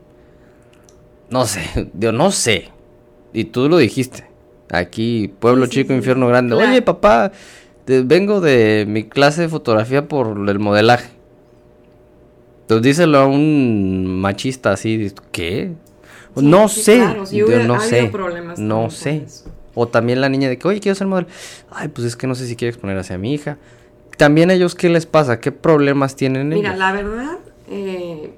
No 1.31 1.47
sé, 1.47 1.91
yo 1.95 2.13
no 2.13 2.31
sé. 2.31 2.69
Y 3.33 3.45
tú 3.45 3.69
lo 3.69 3.79
dijiste. 3.79 4.27
Aquí, 4.71 5.33
pueblo 5.41 5.65
sí, 5.67 5.73
chico, 5.73 5.89
sí. 5.89 5.95
infierno 5.97 6.29
grande. 6.29 6.55
Claro. 6.55 6.71
Oye, 6.71 6.83
papá, 6.83 7.33
te- 7.87 8.03
vengo 8.03 8.41
de 8.41 8.85
mi 8.87 9.05
clase 9.09 9.43
de 9.43 9.49
fotografía 9.49 10.07
por 10.09 10.49
el 10.49 10.59
modelaje. 10.59 11.09
Entonces 12.69 12.83
díselo 12.83 13.17
a 13.17 13.27
un 13.27 14.21
machista 14.21 14.73
así, 14.73 15.11
¿qué? 15.33 15.73
Sí, 16.37 16.45
no 16.45 16.69
sí, 16.69 16.83
sé, 16.83 16.97
claro, 16.97 17.25
yo 17.25 17.47
hubiera- 17.47 17.65
no 17.67 17.73
ha 17.73 17.77
habido 17.79 17.89
sé, 17.89 18.13
no 18.59 18.91
sé. 18.91 19.27
O 19.75 19.89
también 19.89 20.21
la 20.21 20.29
niña 20.29 20.51
de 20.51 20.59
que, 20.59 20.69
oye, 20.69 20.79
quiero 20.79 20.95
ser 20.95 21.07
modelo. 21.07 21.29
Ay, 21.71 21.89
pues 21.89 22.07
es 22.07 22.15
que 22.15 22.27
no 22.27 22.35
sé 22.35 22.47
si 22.47 22.57
quiero 22.57 22.69
exponer 22.75 22.99
hacia 22.99 23.17
mi 23.17 23.33
hija. 23.33 23.57
También 24.19 24.51
ellos, 24.51 24.75
¿qué 24.75 24.91
les 24.91 25.07
pasa? 25.07 25.41
¿Qué 25.41 25.51
problemas 25.51 26.15
tienen 26.15 26.51
Mira, 26.51 26.69
ellos? 26.69 26.79
la 26.79 26.93
verdad, 26.93 27.39
eh, 27.71 28.35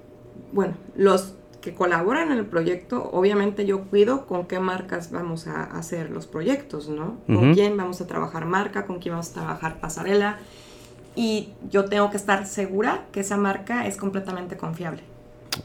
bueno, 0.52 0.74
los 0.94 1.34
que 1.60 1.74
colaboran 1.74 2.30
en 2.30 2.38
el 2.38 2.46
proyecto, 2.46 3.10
obviamente 3.12 3.66
yo 3.66 3.80
cuido 3.82 4.26
con 4.26 4.46
qué 4.46 4.60
marcas 4.60 5.10
vamos 5.10 5.48
a 5.48 5.64
hacer 5.64 6.08
los 6.10 6.28
proyectos, 6.28 6.88
¿no? 6.88 7.16
Con 7.26 7.52
quién 7.52 7.76
vamos 7.76 8.00
a 8.00 8.06
trabajar 8.06 8.46
marca, 8.46 8.86
con 8.86 9.00
quién 9.00 9.14
vamos 9.14 9.30
a 9.30 9.34
trabajar 9.34 9.80
pasarela. 9.80 10.38
Y 11.16 11.50
yo 11.70 11.86
tengo 11.86 12.10
que 12.10 12.16
estar 12.16 12.46
segura 12.46 13.04
que 13.12 13.20
esa 13.20 13.36
marca 13.36 13.86
es 13.86 13.96
completamente 13.96 14.56
confiable. 14.56 15.02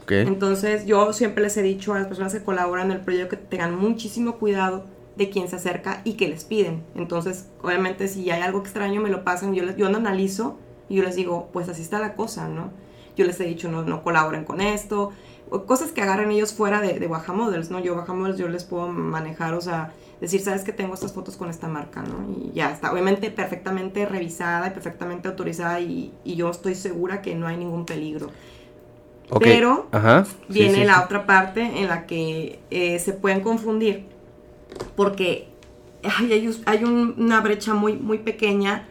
Ok. 0.02 0.12
Entonces 0.12 0.84
yo 0.86 1.12
siempre 1.12 1.42
les 1.44 1.56
he 1.56 1.62
dicho 1.62 1.94
a 1.94 1.98
las 1.98 2.08
personas 2.08 2.32
que 2.34 2.42
colaboran 2.42 2.90
en 2.90 2.96
el 2.98 3.02
proyecto 3.02 3.30
que 3.30 3.36
tengan 3.36 3.76
muchísimo 3.76 4.36
cuidado 4.36 4.84
de 5.16 5.30
quién 5.30 5.48
se 5.48 5.56
acerca 5.56 6.02
y 6.04 6.14
qué 6.14 6.28
les 6.28 6.44
piden. 6.44 6.82
Entonces, 6.94 7.46
obviamente 7.62 8.08
si 8.08 8.30
hay 8.30 8.42
algo 8.42 8.58
extraño 8.60 9.00
me 9.00 9.08
lo 9.08 9.24
pasan, 9.24 9.54
yo, 9.54 9.64
les- 9.64 9.76
yo 9.76 9.88
lo 9.88 9.96
analizo 9.96 10.58
y 10.88 10.96
yo 10.96 11.02
les 11.04 11.14
digo, 11.16 11.48
pues 11.52 11.68
así 11.68 11.82
está 11.82 11.98
la 12.00 12.14
cosa, 12.14 12.48
¿no? 12.48 12.70
Yo 13.16 13.24
les 13.24 13.40
he 13.40 13.44
dicho, 13.44 13.70
no, 13.70 13.82
no 13.82 14.02
colaboren 14.02 14.44
con 14.44 14.60
esto, 14.60 15.12
o 15.48 15.62
cosas 15.64 15.92
que 15.92 16.02
agarren 16.02 16.30
ellos 16.32 16.52
fuera 16.52 16.80
de, 16.82 16.98
de 16.98 17.06
Baja 17.06 17.32
Models, 17.32 17.70
¿no? 17.70 17.78
Yo 17.78 17.94
Baja 17.96 18.12
Models 18.12 18.36
yo 18.38 18.48
les 18.48 18.64
puedo 18.64 18.88
manejar, 18.88 19.54
o 19.54 19.60
sea, 19.62 19.92
decir, 20.20 20.40
sabes 20.40 20.62
que 20.64 20.72
tengo 20.72 20.94
estas 20.94 21.12
fotos 21.12 21.36
con 21.36 21.50
esta 21.50 21.68
marca, 21.68 22.02
¿no? 22.02 22.26
Y 22.32 22.52
ya 22.54 22.70
está, 22.70 22.92
obviamente 22.92 23.30
perfectamente 23.30 24.06
revisada 24.06 24.68
y 24.68 24.70
perfectamente 24.70 25.28
autorizada 25.28 25.80
y, 25.80 26.12
y 26.24 26.36
yo 26.36 26.50
estoy 26.50 26.74
segura 26.74 27.22
que 27.22 27.34
no 27.34 27.46
hay 27.46 27.56
ningún 27.56 27.84
peligro. 27.84 28.30
Pero 29.40 29.88
Ajá. 29.92 30.24
viene 30.48 30.78
sí, 30.80 30.84
la 30.84 30.94
sí. 30.96 31.00
otra 31.04 31.26
parte 31.26 31.60
en 31.62 31.88
la 31.88 32.06
que 32.06 32.60
eh, 32.70 32.98
se 33.00 33.12
pueden 33.12 33.40
confundir 33.40 34.04
porque 34.94 35.48
ay, 36.02 36.32
hay, 36.32 36.62
hay 36.66 36.84
un- 36.84 37.14
una 37.18 37.40
brecha 37.40 37.74
muy, 37.74 37.94
muy 37.94 38.18
pequeña 38.18 38.86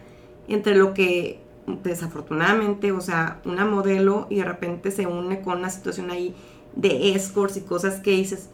entre 0.48 0.74
lo 0.76 0.94
que 0.94 1.40
desafortunadamente, 1.82 2.92
o 2.92 3.00
sea, 3.00 3.40
una 3.44 3.64
modelo 3.64 4.26
y 4.30 4.36
de 4.36 4.44
repente 4.44 4.90
se 4.90 5.06
une 5.06 5.40
con 5.40 5.58
una 5.58 5.70
situación 5.70 6.10
ahí 6.10 6.34
de 6.76 7.14
escorts 7.14 7.56
y 7.56 7.62
cosas 7.62 8.00
que 8.00 8.10
dices, 8.12 8.48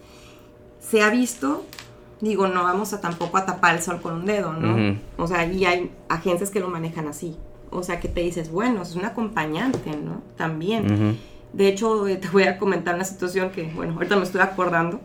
se 0.81 1.03
ha 1.03 1.11
visto 1.11 1.65
digo, 2.23 2.47
no 2.47 2.63
vamos 2.63 2.93
a 2.93 3.01
tampoco 3.01 3.37
a 3.37 3.45
tapar 3.45 3.75
el 3.75 3.83
sol 3.83 4.01
con 4.01 4.15
un 4.15 4.25
dedo, 4.25 4.53
¿no? 4.53 4.97
O 5.19 5.27
sea, 5.27 5.45
y 5.45 5.65
hay 5.67 5.91
agencias 6.09 6.51
que 6.51 6.61
lo 6.61 6.69
manejan 6.69 7.09
así. 7.09 7.37
O 7.71 7.83
sea, 7.83 8.01
que 8.01 8.09
te 8.09 8.21
dices, 8.21 8.51
bueno, 8.51 8.83
es 8.83 8.95
un 8.95 9.05
acompañante, 9.05 9.91
¿no? 9.97 10.23
También. 10.37 11.19
De 11.53 11.69
hecho, 11.69 12.05
te 12.21 12.29
voy 12.29 12.45
a 12.45 12.59
comentar 12.59 12.95
una 12.95 13.05
situación 13.05 13.51
que, 13.51 13.65
bueno, 13.75 13.95
ahorita 13.95 14.17
me 14.17 14.23
estoy 14.23 14.41
acordando. 14.41 15.01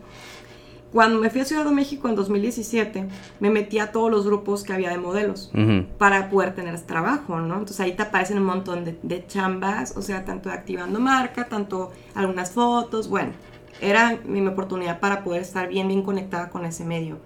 Cuando 0.94 1.20
me 1.20 1.30
fui 1.30 1.42
a 1.42 1.46
Ciudad 1.46 1.66
de 1.66 1.72
México 1.72 2.08
en 2.08 2.16
2017, 2.16 3.08
me 3.40 3.50
metí 3.50 3.80
a 3.80 3.92
todos 3.92 4.10
los 4.10 4.26
grupos 4.26 4.64
que 4.64 4.72
había 4.72 4.90
de 4.90 4.98
modelos 4.98 5.52
para 5.98 6.30
poder 6.30 6.56
tener 6.56 6.74
ese 6.76 6.86
trabajo, 6.86 7.42
¿no? 7.42 7.56
Entonces 7.56 7.80
ahí 7.82 7.94
te 7.94 8.04
aparecen 8.04 8.38
un 8.38 8.46
montón 8.46 8.86
de, 8.86 8.98
de, 9.04 9.28
chambas, 9.28 9.98
o 9.98 10.02
sea, 10.02 10.24
tanto 10.24 10.50
activando 10.50 11.00
marca, 11.00 11.50
tanto 11.50 11.92
algunas 12.16 12.52
fotos, 12.52 13.10
bueno, 13.10 13.34
era 13.82 14.20
mi 14.26 14.46
oportunidad 14.46 15.00
para 15.00 15.24
poder 15.24 15.42
estar 15.42 15.68
bien, 15.68 15.88
bien 15.88 16.02
conectada 16.02 16.50
con 16.50 16.66
ese 16.66 16.86
medio. 16.86 17.18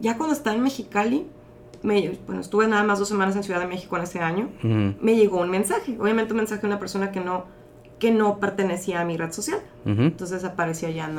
Ya 0.00 0.16
cuando 0.16 0.34
estaba 0.34 0.56
en 0.56 0.62
Mexicali, 0.62 1.26
me, 1.82 2.18
bueno, 2.26 2.40
estuve 2.40 2.66
nada 2.66 2.82
más 2.82 2.98
dos 2.98 3.08
semanas 3.08 3.36
en 3.36 3.42
Ciudad 3.42 3.60
de 3.60 3.66
México 3.66 3.96
en 3.96 4.02
ese 4.02 4.20
año, 4.20 4.48
me 4.62 5.16
llegó 5.16 5.40
un 5.40 5.50
mensaje, 5.50 5.96
obviamente 6.00 6.32
un 6.32 6.38
mensaje 6.38 6.62
de 6.62 6.66
una 6.66 6.78
persona 6.78 7.12
que 7.12 7.20
no, 7.20 7.44
que 7.98 8.10
no 8.10 8.38
pertenecía 8.38 9.00
a 9.00 9.04
mi 9.04 9.16
red 9.16 9.32
social. 9.32 9.60
Entonces 9.84 10.44
aparecía 10.44 10.90
ya 10.90 11.10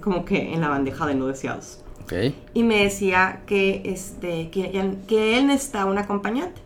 como 0.00 0.24
que 0.24 0.54
en 0.54 0.60
la 0.60 0.68
bandeja 0.68 1.06
de 1.06 1.14
no 1.14 1.26
deseados. 1.26 1.82
Y 2.54 2.62
me 2.62 2.82
decía 2.84 3.42
que, 3.46 3.82
este, 3.84 4.50
que, 4.50 4.96
que 5.06 5.38
él 5.38 5.46
necesitaba 5.46 5.90
un 5.90 5.98
acompañante 5.98 6.60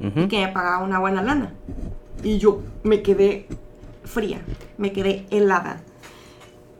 y 0.00 0.28
que 0.28 0.44
me 0.44 0.48
pagaba 0.52 0.84
una 0.84 0.98
buena 0.98 1.22
lana. 1.22 1.54
Y 2.22 2.38
yo 2.38 2.60
me 2.82 3.02
quedé 3.02 3.46
fría, 4.04 4.40
me 4.78 4.92
quedé 4.92 5.26
helada. 5.30 5.80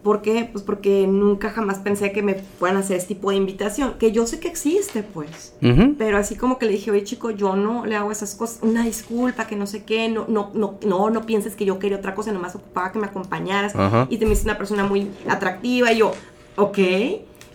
¿Por 0.05 0.21
qué? 0.21 0.47
Pues 0.53 0.63
porque 0.63 1.07
nunca 1.07 1.49
jamás 1.49 1.79
pensé 1.79 2.13
que 2.13 2.23
me 2.23 2.35
puedan 2.35 2.77
hacer 2.77 2.99
este 2.99 3.15
tipo 3.15 3.31
de 3.31 3.37
invitación, 3.37 3.95
que 3.99 4.13
yo 4.13 4.27
sé 4.27 4.39
que 4.39 4.49
existe, 4.49 5.03
pues. 5.03 5.55
Pero 5.97 6.19
así 6.19 6.37
como 6.37 6.59
que 6.59 6.67
le 6.67 6.73
dije, 6.73 6.91
oye, 6.91 7.05
chico, 7.05 7.31
yo 7.31 7.57
no 7.57 7.87
le 7.87 7.97
hago 7.97 8.13
esas 8.13 8.35
cosas, 8.35 8.59
una 8.61 8.85
disculpa, 8.85 9.47
que 9.47 9.57
no 9.57 9.67
sé 9.67 9.85
qué, 9.85 10.11
no, 10.11 10.27
no, 10.29 10.51
no, 10.53 10.79
no, 10.87 11.09
no 11.09 11.23
pienses 11.25 11.57
que 11.57 11.65
yo 11.65 11.79
quería 11.79 11.97
otra 11.97 12.15
cosa, 12.15 12.33
nomás 12.33 12.55
ocupaba 12.55 12.93
que 12.93 12.99
me 12.99 13.07
acompañaras. 13.07 13.75
Y 14.11 14.19
te 14.19 14.27
me 14.27 14.33
hiciste 14.33 14.51
una 14.51 14.59
persona 14.59 14.85
muy 14.85 15.11
atractiva, 15.27 15.91
y 15.91 15.97
yo, 15.97 16.13
ok, 16.57 16.79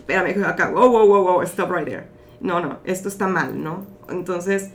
pero 0.06 0.24
me 0.24 0.34
dijo 0.34 0.44
acá, 0.44 0.70
wow, 0.70 0.90
wow, 0.90 1.06
wow, 1.06 1.22
wow, 1.22 1.42
stop 1.42 1.70
right 1.70 1.86
there. 1.86 2.08
No, 2.40 2.58
no, 2.58 2.78
esto 2.82 3.06
está 3.08 3.28
mal, 3.28 3.62
¿no? 3.62 3.86
Entonces, 4.08 4.70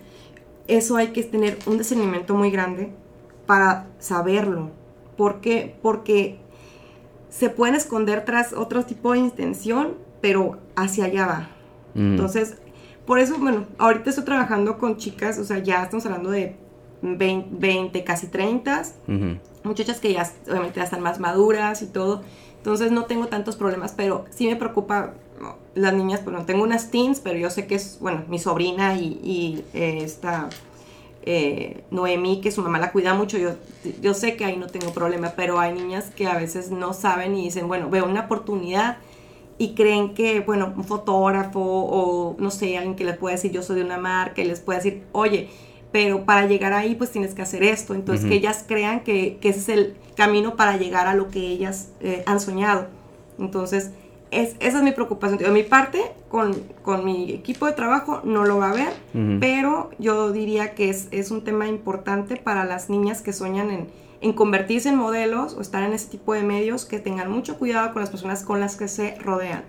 eso 0.70 0.96
hay 0.96 1.08
que 1.08 1.24
tener 1.24 1.58
un 1.66 1.78
discernimiento 1.78 2.36
muy 2.36 2.52
grande 2.52 2.94
para 3.46 3.88
saberlo. 4.00 4.70
¿Por 5.18 5.42
qué? 5.42 5.76
Porque 5.82 6.40
se 7.38 7.50
pueden 7.50 7.76
esconder 7.76 8.24
tras 8.24 8.54
otro 8.54 8.84
tipo 8.86 9.12
de 9.12 9.20
intención, 9.20 9.96
pero 10.22 10.58
hacia 10.76 11.06
allá 11.06 11.26
va. 11.26 11.50
Mm. 11.94 12.12
Entonces, 12.12 12.56
por 13.06 13.20
eso, 13.20 13.38
bueno, 13.38 13.66
ahorita 13.78 14.10
estoy 14.10 14.24
trabajando 14.24 14.78
con 14.78 14.98
chicas, 14.98 15.38
o 15.38 15.44
sea, 15.44 15.60
ya 15.60 15.84
estamos 15.84 16.06
hablando 16.06 16.32
de 16.32 16.56
20, 17.02 18.04
casi 18.04 18.28
30, 18.28 18.84
muchachas 19.64 20.00
que 20.00 20.14
ya 20.14 20.32
obviamente 20.48 20.78
ya 20.78 20.86
están 20.86 21.02
más 21.02 21.20
maduras 21.20 21.82
y 21.82 21.88
todo. 21.88 22.24
Entonces 22.58 22.92
no 22.92 23.04
tengo 23.04 23.28
tantos 23.28 23.58
problemas, 23.58 23.94
pero 23.96 24.26
sí 24.30 24.48
me 24.48 24.56
preocupa 24.56 25.14
las 25.76 25.94
niñas, 25.94 26.24
bueno, 26.24 26.46
tengo 26.46 26.64
unas 26.64 26.90
teens, 26.90 27.20
pero 27.20 27.38
yo 27.38 27.50
sé 27.50 27.68
que 27.68 27.76
es, 27.76 28.00
bueno, 28.00 28.24
mi 28.30 28.40
sobrina 28.40 28.96
y, 28.96 29.64
eh, 29.74 30.00
esta 30.02 30.50
eh, 31.26 31.84
Noemí, 31.92 32.42
que 32.42 32.52
su 32.52 32.62
mamá 32.62 32.80
la 32.80 32.92
cuida 32.92 33.14
mucho, 33.14 33.38
yo, 33.38 33.56
yo 34.02 34.14
sé 34.14 34.36
que 34.36 34.46
ahí 34.46 34.58
no 34.58 34.68
tengo 34.68 34.94
problema, 34.94 35.34
pero 35.36 35.60
hay 35.60 35.74
niñas 35.74 36.12
que 36.16 36.28
a 36.28 36.36
veces 36.36 36.72
no 36.72 36.94
saben 36.94 37.36
y 37.36 37.46
dicen, 37.46 37.68
bueno, 37.68 37.90
veo 37.90 38.06
una 38.06 38.22
oportunidad 38.22 38.98
y 39.58 39.74
creen 39.74 40.14
que, 40.14 40.42
bueno, 40.42 40.74
un 40.76 40.84
fotógrafo 40.84 41.62
o 41.62 42.36
no 42.40 42.52
sé, 42.52 42.78
alguien 42.78 42.96
que 42.96 43.06
les 43.06 43.18
pueda 43.18 43.36
decir 43.36 43.52
yo 43.52 43.62
soy 43.62 43.78
de 43.78 43.84
una 43.84 43.98
marca 43.98 44.42
y 44.42 44.46
les 44.46 44.60
puede 44.60 44.80
decir, 44.80 45.04
oye, 45.14 45.50
pero 45.92 46.26
para 46.26 46.46
llegar 46.46 46.74
ahí 46.74 46.94
pues 46.94 47.12
tienes 47.12 47.34
que 47.34 47.42
hacer 47.42 47.64
esto. 47.64 47.96
Entonces 47.96 48.26
que 48.26 48.36
ellas 48.36 48.66
crean 48.68 49.00
que, 49.00 49.40
ese 49.42 49.60
es 49.60 49.70
el 49.70 49.96
camino 50.16 50.58
para 50.58 50.78
llegar 50.78 51.08
a 51.08 51.16
lo 51.16 51.30
que 51.30 51.40
ellas 51.40 51.90
eh, 52.02 52.24
han 52.26 52.40
soñado. 52.40 52.88
Entonces, 53.40 53.92
esa 54.42 54.78
es 54.78 54.84
mi 54.84 54.92
preocupación. 54.92 55.40
De 55.40 55.50
mi 55.50 55.64
parte, 55.64 56.12
con, 56.30 56.56
mi 57.04 57.32
equipo 57.32 57.66
de 57.66 57.74
trabajo 57.74 58.22
no 58.24 58.46
lo 58.46 58.58
va 58.58 58.72
a 58.72 58.74
ver, 58.74 58.94
pero 59.40 59.92
yo 59.98 60.32
diría 60.32 60.76
que 60.76 60.90
es, 60.90 61.32
un 61.32 61.44
tema 61.44 61.68
importante 61.68 62.36
para 62.36 62.66
las 62.66 62.90
niñas 62.90 63.22
que 63.22 63.34
sueñan 63.34 63.72
en, 63.72 63.88
en, 64.22 64.34
convertirse 64.34 64.90
en 64.90 64.96
modelos 64.96 65.54
o 65.54 65.62
estar 65.62 65.84
en 65.84 65.94
ese 65.94 66.10
tipo 66.10 66.34
de 66.34 66.44
medios, 66.44 66.86
que 66.86 67.00
tengan 67.00 67.32
mucho 67.32 67.58
cuidado 67.58 67.94
con 67.94 68.02
las 68.02 68.10
personas 68.10 68.44
con 68.44 68.60
las 68.60 68.76
que 68.76 68.88
se 68.88 69.16
rodean. 69.16 69.64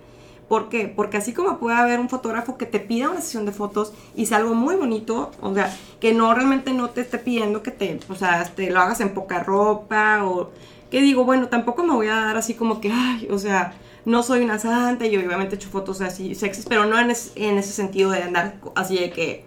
¿Por 0.48 0.68
qué? 0.68 0.86
Porque 0.86 1.16
así 1.16 1.32
como 1.32 1.58
puede 1.58 1.76
haber 1.76 1.98
un 1.98 2.08
fotógrafo 2.08 2.56
que 2.56 2.66
te 2.66 2.78
pida 2.78 3.10
una 3.10 3.20
sesión 3.20 3.46
de 3.46 3.52
fotos 3.52 3.92
y 4.14 4.26
sea 4.26 4.38
algo 4.38 4.54
muy 4.54 4.76
bonito, 4.76 5.32
o 5.40 5.52
sea, 5.52 5.76
que 6.00 6.14
no 6.14 6.32
realmente 6.34 6.72
no 6.72 6.90
te 6.90 7.00
esté 7.00 7.18
pidiendo 7.18 7.62
que 7.62 7.72
te, 7.72 7.98
o 8.08 8.14
sea, 8.14 8.44
te 8.44 8.70
lo 8.70 8.80
hagas 8.80 9.00
en 9.00 9.12
poca 9.12 9.42
ropa 9.42 10.24
o 10.24 10.50
que 10.90 11.00
digo, 11.00 11.24
bueno, 11.24 11.48
tampoco 11.48 11.82
me 11.82 11.94
voy 11.94 12.06
a 12.06 12.14
dar 12.14 12.36
así 12.36 12.54
como 12.54 12.80
que, 12.80 12.92
ay, 12.92 13.26
o 13.28 13.38
sea, 13.38 13.74
no 14.06 14.22
soy 14.22 14.44
una 14.44 14.58
santa 14.58 15.04
y 15.04 15.16
obviamente 15.16 15.56
he 15.56 15.58
hecho 15.58 15.68
fotos 15.68 16.00
así 16.00 16.34
sexys, 16.34 16.64
pero 16.66 16.86
no 16.86 16.98
en, 16.98 17.10
en 17.10 17.58
ese 17.58 17.72
sentido 17.72 18.12
de 18.12 18.22
andar 18.22 18.54
así 18.76 18.96
de 18.96 19.10
que 19.10 19.44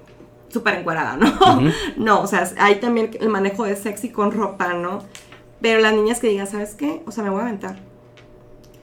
súper 0.50 0.76
encuadrada, 0.76 1.16
¿no? 1.16 1.72
No, 1.98 2.22
o 2.22 2.28
sea, 2.28 2.52
hay 2.60 2.76
también 2.76 3.12
el 3.20 3.30
manejo 3.30 3.64
de 3.64 3.76
sexy 3.78 4.10
con 4.10 4.32
ropa, 4.32 4.74
¿no? 4.74 5.00
Pero 5.62 5.80
las 5.80 5.94
niñas 5.94 6.20
que 6.20 6.28
digan, 6.28 6.46
¿sabes 6.46 6.76
qué? 6.76 7.02
O 7.06 7.12
sea, 7.12 7.24
me 7.24 7.30
voy 7.30 7.40
a 7.40 7.44
aventar. 7.44 7.80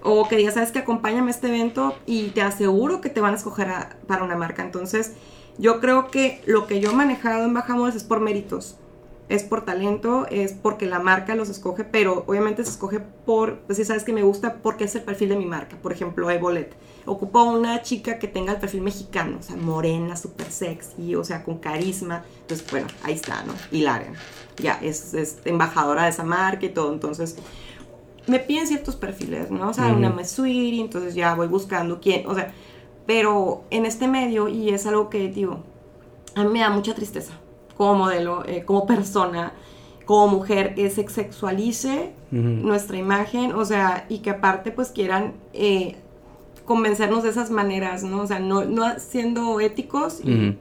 O 0.02 0.26
que 0.28 0.36
digan, 0.36 0.54
¿sabes 0.54 0.72
qué? 0.72 0.78
Acompáñame 0.78 1.28
a 1.28 1.34
este 1.34 1.48
evento 1.48 1.94
y 2.06 2.28
te 2.28 2.40
aseguro 2.40 3.02
que 3.02 3.10
te 3.10 3.20
van 3.20 3.34
a 3.34 3.36
escoger 3.36 3.68
para 4.06 4.24
una 4.24 4.36
marca. 4.36 4.62
Entonces, 4.62 5.12
yo 5.58 5.80
creo 5.80 6.10
que 6.10 6.42
lo 6.46 6.66
que 6.66 6.80
yo 6.80 6.92
he 6.92 6.94
manejado 6.94 7.44
en 7.44 7.52
Bajamos 7.52 7.94
es 7.94 8.04
por 8.04 8.20
méritos 8.20 8.78
es 9.28 9.42
por 9.42 9.64
talento, 9.64 10.26
es 10.30 10.52
porque 10.52 10.86
la 10.86 11.00
marca 11.00 11.34
los 11.34 11.48
escoge, 11.48 11.84
pero 11.84 12.24
obviamente 12.26 12.62
se 12.64 12.70
escoge 12.70 13.00
por, 13.00 13.58
pues 13.60 13.78
si 13.78 13.84
sabes 13.84 14.04
que 14.04 14.12
me 14.12 14.22
gusta 14.22 14.58
porque 14.62 14.84
es 14.84 14.94
el 14.94 15.02
perfil 15.02 15.30
de 15.30 15.36
mi 15.36 15.46
marca. 15.46 15.76
Por 15.82 15.92
ejemplo, 15.92 16.30
Evolet. 16.30 16.74
Ocupó 17.06 17.44
una 17.44 17.82
chica 17.82 18.18
que 18.18 18.28
tenga 18.28 18.52
el 18.52 18.58
perfil 18.58 18.82
mexicano, 18.82 19.38
o 19.40 19.42
sea, 19.42 19.56
morena, 19.56 20.16
súper 20.16 20.50
sexy, 20.50 21.14
o 21.16 21.24
sea, 21.24 21.44
con 21.44 21.58
carisma. 21.58 22.24
Entonces, 22.40 22.68
bueno, 22.70 22.86
ahí 23.02 23.14
está, 23.14 23.42
¿no? 23.44 23.52
Hilaria. 23.70 24.12
Ya, 24.58 24.74
es, 24.82 25.14
es, 25.14 25.38
embajadora 25.44 26.04
de 26.04 26.10
esa 26.10 26.24
marca 26.24 26.66
y 26.66 26.70
todo. 26.70 26.92
Entonces, 26.92 27.36
me 28.26 28.38
piden 28.38 28.66
ciertos 28.66 28.96
perfiles, 28.96 29.50
¿no? 29.50 29.70
O 29.70 29.74
sea, 29.74 29.86
una 29.86 30.10
-huh. 30.10 30.38
una 30.40 30.80
entonces 30.80 31.14
ya 31.14 31.34
voy 31.34 31.46
buscando 31.48 32.00
quién, 32.00 32.26
o 32.26 32.34
sea, 32.34 32.52
pero 33.06 33.64
en 33.70 33.86
este 33.86 34.08
medio, 34.08 34.48
y 34.48 34.70
es 34.70 34.84
algo 34.86 35.10
que, 35.10 35.28
digo, 35.28 35.62
a 36.34 36.42
mí 36.42 36.50
me 36.50 36.60
da 36.60 36.70
mucha 36.70 36.94
tristeza 36.94 37.32
como 37.76 37.94
modelo, 37.94 38.44
eh, 38.46 38.64
como 38.64 38.86
persona, 38.86 39.52
como 40.04 40.28
mujer, 40.28 40.74
que 40.74 40.88
se 40.90 41.08
sexualice 41.08 42.12
nuestra 42.30 42.96
imagen, 42.96 43.52
o 43.52 43.64
sea, 43.64 44.06
y 44.08 44.18
que 44.18 44.30
aparte 44.30 44.70
pues 44.70 44.90
quieran 44.90 45.34
eh, 45.52 45.96
convencernos 46.64 47.22
de 47.22 47.30
esas 47.30 47.50
maneras, 47.50 48.02
¿no? 48.02 48.22
O 48.22 48.26
sea, 48.26 48.38
no, 48.38 48.64
no 48.64 48.98
siendo 48.98 49.60
éticos 49.60 50.20
y 50.24 50.56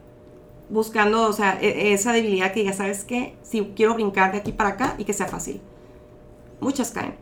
buscando, 0.69 1.27
o 1.27 1.33
sea, 1.33 1.59
e, 1.61 1.93
esa 1.93 2.13
debilidad 2.13 2.53
que 2.53 2.63
ya 2.63 2.73
sabes 2.73 3.03
que 3.03 3.35
si 3.43 3.61
quiero 3.75 3.93
brincar 3.93 4.31
de 4.31 4.39
aquí 4.39 4.51
para 4.51 4.69
acá 4.69 4.95
y 4.97 5.03
que 5.03 5.13
sea 5.13 5.27
fácil. 5.27 5.61
Muchas 6.59 6.91
caen 6.91 7.15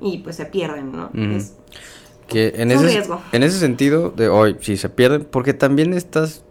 y 0.00 0.18
pues 0.18 0.36
se 0.36 0.46
pierden, 0.46 0.92
¿no? 0.92 1.10
es, 1.14 1.56
que 2.26 2.54
en 2.56 2.70
ese, 2.70 2.86
riesgo. 2.86 3.20
en 3.32 3.42
ese 3.42 3.58
sentido 3.58 4.10
de 4.10 4.28
hoy, 4.28 4.56
si 4.60 4.76
se 4.76 4.88
pierden, 4.88 5.24
porque 5.24 5.52
también 5.52 5.92
estás, 5.92 6.44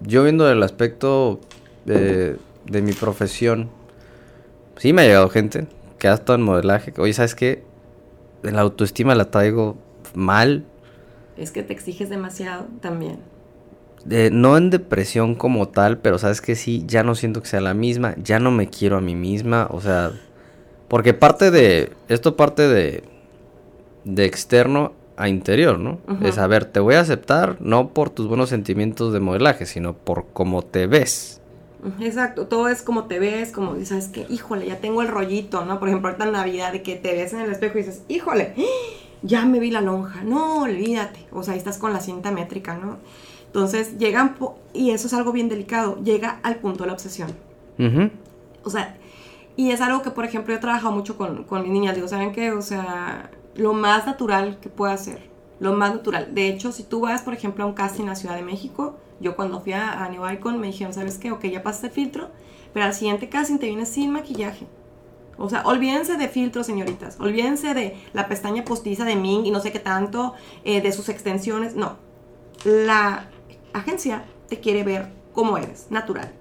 yo 0.00 0.24
viendo 0.24 0.50
el 0.50 0.62
aspecto 0.62 1.40
de, 1.84 2.38
mi 2.82 2.92
profesión, 2.92 3.70
sí 4.76 4.92
me 4.92 5.02
ha 5.02 5.04
llegado 5.06 5.28
gente 5.28 5.66
que 5.98 6.08
ha 6.08 6.14
estado 6.14 6.34
en 6.34 6.42
modelaje. 6.42 6.92
Oye, 6.98 7.12
¿sabes 7.12 7.34
qué? 7.34 7.62
La 8.42 8.60
autoestima 8.60 9.14
la 9.14 9.30
traigo 9.30 9.76
mal. 10.14 10.64
Es 11.36 11.50
que 11.50 11.62
te 11.62 11.72
exiges 11.72 12.10
demasiado 12.10 12.66
también. 12.80 13.18
no 14.04 14.56
en 14.56 14.70
depresión 14.70 15.34
como 15.34 15.68
tal, 15.68 15.98
pero 15.98 16.18
sabes 16.18 16.40
que 16.40 16.56
sí, 16.56 16.84
ya 16.86 17.02
no 17.02 17.14
siento 17.14 17.40
que 17.40 17.48
sea 17.48 17.60
la 17.60 17.74
misma, 17.74 18.14
ya 18.22 18.38
no 18.38 18.50
me 18.50 18.68
quiero 18.68 18.96
a 18.96 19.00
mí 19.00 19.14
misma, 19.14 19.68
o 19.70 19.80
sea, 19.80 20.12
porque 20.88 21.14
parte 21.14 21.50
de, 21.50 21.92
esto 22.08 22.36
parte 22.36 22.68
de, 22.68 23.04
de 24.04 24.24
externo 24.24 24.92
a 25.16 25.28
interior, 25.28 25.78
¿no? 25.78 25.98
Es, 26.22 26.38
a 26.38 26.46
ver, 26.46 26.64
te 26.64 26.80
voy 26.80 26.94
a 26.94 27.00
aceptar 27.00 27.56
no 27.60 27.90
por 27.90 28.10
tus 28.10 28.26
buenos 28.26 28.48
sentimientos 28.48 29.12
de 29.12 29.20
modelaje, 29.20 29.66
sino 29.66 29.94
por 29.94 30.26
cómo 30.32 30.62
te 30.62 30.86
ves. 30.86 31.41
Exacto, 32.00 32.46
todo 32.46 32.68
es 32.68 32.82
como 32.82 33.04
te 33.04 33.18
ves, 33.18 33.50
como 33.50 33.74
dices 33.74 34.08
que, 34.08 34.26
híjole, 34.28 34.66
ya 34.66 34.78
tengo 34.80 35.02
el 35.02 35.08
rollito, 35.08 35.64
¿no? 35.64 35.80
Por 35.80 35.88
ejemplo, 35.88 36.08
ahorita 36.08 36.26
en 36.26 36.32
Navidad, 36.32 36.72
de 36.72 36.82
que 36.82 36.94
te 36.94 37.12
ves 37.12 37.32
en 37.32 37.40
el 37.40 37.50
espejo 37.50 37.78
y 37.78 37.82
dices, 37.82 38.02
híjole, 38.08 38.54
ya 39.22 39.44
me 39.46 39.58
vi 39.58 39.70
la 39.70 39.80
lonja, 39.80 40.22
no, 40.22 40.62
olvídate, 40.62 41.26
o 41.32 41.42
sea, 41.42 41.54
ahí 41.54 41.58
estás 41.58 41.78
con 41.78 41.92
la 41.92 42.00
cinta 42.00 42.30
métrica, 42.30 42.76
¿no? 42.76 42.98
Entonces 43.46 43.98
llegan, 43.98 44.36
y 44.72 44.90
eso 44.90 45.08
es 45.08 45.12
algo 45.12 45.32
bien 45.32 45.48
delicado, 45.48 45.98
llega 46.02 46.38
al 46.42 46.56
punto 46.56 46.84
de 46.84 46.86
la 46.86 46.92
obsesión. 46.92 47.32
O 48.64 48.70
sea, 48.70 48.96
y 49.56 49.72
es 49.72 49.80
algo 49.80 50.02
que, 50.02 50.10
por 50.10 50.24
ejemplo, 50.24 50.54
yo 50.54 50.58
he 50.58 50.60
trabajado 50.60 50.94
mucho 50.94 51.16
con, 51.16 51.44
con 51.44 51.62
mis 51.62 51.72
niñas, 51.72 51.96
digo, 51.96 52.06
¿saben 52.06 52.32
qué? 52.32 52.52
O 52.52 52.62
sea, 52.62 53.30
lo 53.56 53.72
más 53.72 54.06
natural 54.06 54.58
que 54.60 54.68
pueda 54.68 54.92
hacer, 54.92 55.28
lo 55.58 55.72
más 55.72 55.92
natural. 55.92 56.32
De 56.32 56.48
hecho, 56.48 56.70
si 56.70 56.84
tú 56.84 57.00
vas, 57.00 57.22
por 57.22 57.34
ejemplo, 57.34 57.64
a 57.64 57.66
un 57.66 57.74
casting 57.74 58.04
en 58.04 58.10
la 58.10 58.16
Ciudad 58.16 58.36
de 58.36 58.42
México, 58.42 58.96
yo 59.22 59.36
cuando 59.36 59.60
fui 59.60 59.72
a, 59.72 60.06
New 60.10 60.28
Icon 60.28 60.60
me 60.60 60.66
dijeron, 60.66 60.92
¿sabes 60.92 61.16
qué? 61.16 61.30
Ok, 61.30 61.44
ya 61.46 61.62
pasaste 61.62 61.86
el 61.86 61.92
filtro, 61.92 62.30
pero 62.74 62.84
al 62.84 62.92
siguiente 62.92 63.28
casting 63.28 63.58
te 63.58 63.66
vienes 63.66 63.88
sin 63.88 64.10
maquillaje. 64.10 64.66
O 65.38 65.48
sea, 65.48 65.62
olvídense 65.64 66.16
de 66.16 66.28
filtros, 66.28 66.66
señoritas. 66.66 67.18
Olvídense 67.18 67.72
de 67.72 67.96
la 68.12 68.28
pestaña 68.28 68.64
postiza 68.64 69.04
de 69.04 69.16
Ming 69.16 69.46
y 69.46 69.50
no 69.50 69.60
sé 69.60 69.72
qué 69.72 69.78
tanto, 69.78 70.34
eh, 70.64 70.82
de 70.82 70.92
sus 70.92 71.08
extensiones. 71.08 71.74
No. 71.74 71.96
La 72.64 73.28
agencia 73.72 74.24
te 74.48 74.60
quiere 74.60 74.84
ver 74.84 75.08
como 75.32 75.56
eres, 75.56 75.86
natural. 75.90 76.32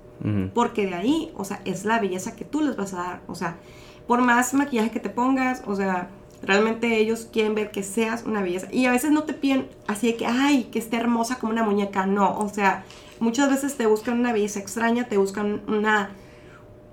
Porque 0.54 0.86
de 0.86 0.94
ahí, 0.94 1.34
o 1.36 1.44
sea, 1.44 1.62
es 1.66 1.84
la 1.84 2.00
belleza 2.00 2.36
que 2.36 2.46
tú 2.46 2.62
les 2.62 2.76
vas 2.76 2.94
a 2.94 2.98
dar. 2.98 3.22
O 3.26 3.34
sea, 3.34 3.58
por 4.06 4.22
más 4.22 4.54
maquillaje 4.54 4.92
que 4.92 5.00
te 5.00 5.10
pongas, 5.10 5.64
o 5.66 5.76
sea, 5.76 6.10
realmente 6.44 6.98
ellos 6.98 7.28
quieren 7.32 7.56
ver 7.56 7.72
que 7.72 7.84
seas 7.84 8.24
una 8.26 8.42
belleza. 8.42 8.68
Y 8.72 8.86
a 8.86 8.92
veces 8.92 9.12
no 9.12 9.24
te 9.24 9.34
piden 9.34 9.68
así 9.88 10.08
de 10.08 10.16
que, 10.16 10.26
ay, 10.26 10.70
que 10.72 10.80
esté 10.80 10.98
hermosa 10.98 11.40
como 11.40 11.54
una 11.54 11.64
muñeca. 11.64 12.06
No, 12.06 12.38
o 12.38 12.50
sea, 12.50 12.84
muchas 13.20 13.50
veces 13.50 13.78
te 13.78 13.86
buscan 13.86 14.20
una 14.20 14.34
belleza 14.34 14.60
extraña, 14.60 15.08
te 15.08 15.18
buscan 15.18 15.62
una 15.68 16.12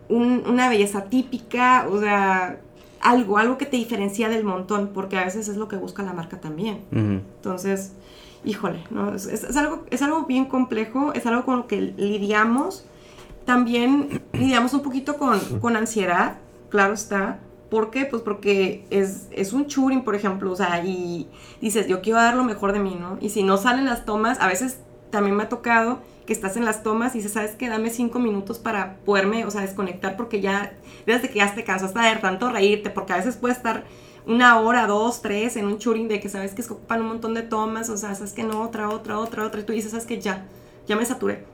una 0.08 0.68
belleza 0.68 1.04
típica, 1.04 1.86
o 1.90 2.00
sea, 2.00 2.60
algo, 3.00 3.38
algo 3.38 3.58
que 3.58 3.66
te 3.66 3.76
diferencia 3.76 4.28
del 4.28 4.44
montón, 4.44 4.90
porque 4.94 5.18
a 5.18 5.24
veces 5.24 5.48
es 5.48 5.56
lo 5.56 5.68
que 5.68 5.76
busca 5.76 6.02
la 6.02 6.12
marca 6.12 6.40
también. 6.40 6.80
Entonces, 6.90 7.92
híjole, 8.44 8.84
¿no? 8.90 9.14
Es, 9.14 9.56
algo, 9.56 9.84
es 9.90 10.02
algo 10.02 10.24
bien 10.24 10.46
complejo, 10.46 11.12
es 11.12 11.26
algo 11.26 11.44
con 11.44 11.58
lo 11.58 11.66
que 11.66 11.80
lidiamos. 11.80 12.84
También 13.44 14.22
lidiamos 14.32 14.74
un 14.74 14.82
poquito 14.82 15.16
con, 15.16 15.38
con 15.60 15.76
ansiedad, 15.76 16.38
claro 16.70 16.94
está. 16.94 17.38
¿Por 17.70 17.90
qué? 17.90 18.06
Pues 18.06 18.22
porque 18.22 18.84
es, 18.90 19.28
es 19.30 19.52
un 19.52 19.66
churing, 19.66 20.02
por 20.02 20.14
ejemplo, 20.14 20.50
o 20.50 20.56
sea, 20.56 20.82
y 20.84 21.28
dices, 21.60 21.86
yo 21.86 22.00
quiero 22.00 22.18
dar 22.18 22.34
lo 22.34 22.44
mejor 22.44 22.72
de 22.72 22.78
mí, 22.78 22.96
¿no? 22.98 23.18
Y 23.20 23.30
si 23.30 23.42
no 23.42 23.58
salen 23.58 23.84
las 23.84 24.04
tomas, 24.04 24.40
a 24.40 24.46
veces 24.46 24.80
también 25.10 25.36
me 25.36 25.42
ha 25.44 25.48
tocado 25.48 26.00
que 26.26 26.32
estás 26.32 26.56
en 26.56 26.64
las 26.64 26.82
tomas 26.82 27.14
y 27.14 27.18
dices, 27.18 27.32
¿sabes 27.32 27.52
qué? 27.52 27.68
Dame 27.68 27.90
cinco 27.90 28.18
minutos 28.18 28.58
para 28.58 28.96
poderme, 29.04 29.46
o 29.46 29.50
sea, 29.50 29.62
desconectar 29.62 30.16
porque 30.16 30.40
ya, 30.40 30.74
desde 31.06 31.30
que 31.30 31.38
ya 31.38 31.54
te 31.54 31.64
cansaste 31.64 31.98
de 31.98 32.16
tanto 32.16 32.50
reírte, 32.50 32.90
porque 32.90 33.14
a 33.14 33.16
veces 33.16 33.36
puede 33.36 33.54
estar 33.54 33.84
una 34.26 34.60
hora, 34.60 34.86
dos, 34.86 35.22
tres 35.22 35.56
en 35.56 35.66
un 35.66 35.78
churing 35.78 36.06
de 36.06 36.20
que 36.20 36.28
sabes 36.28 36.54
que 36.54 36.62
se 36.62 36.72
ocupan 36.72 37.00
un 37.00 37.08
montón 37.08 37.32
de 37.32 37.42
tomas, 37.42 37.88
o 37.88 37.96
sea, 37.96 38.14
sabes 38.14 38.34
que 38.34 38.44
no, 38.44 38.60
otra, 38.60 38.90
otra, 38.90 39.18
otra, 39.18 39.46
otra, 39.46 39.60
y 39.62 39.64
tú 39.64 39.72
dices, 39.72 39.90
¿sabes 39.90 40.04
que 40.04 40.20
Ya, 40.20 40.44
ya 40.86 40.96
me 40.96 41.06
saturé. 41.06 41.44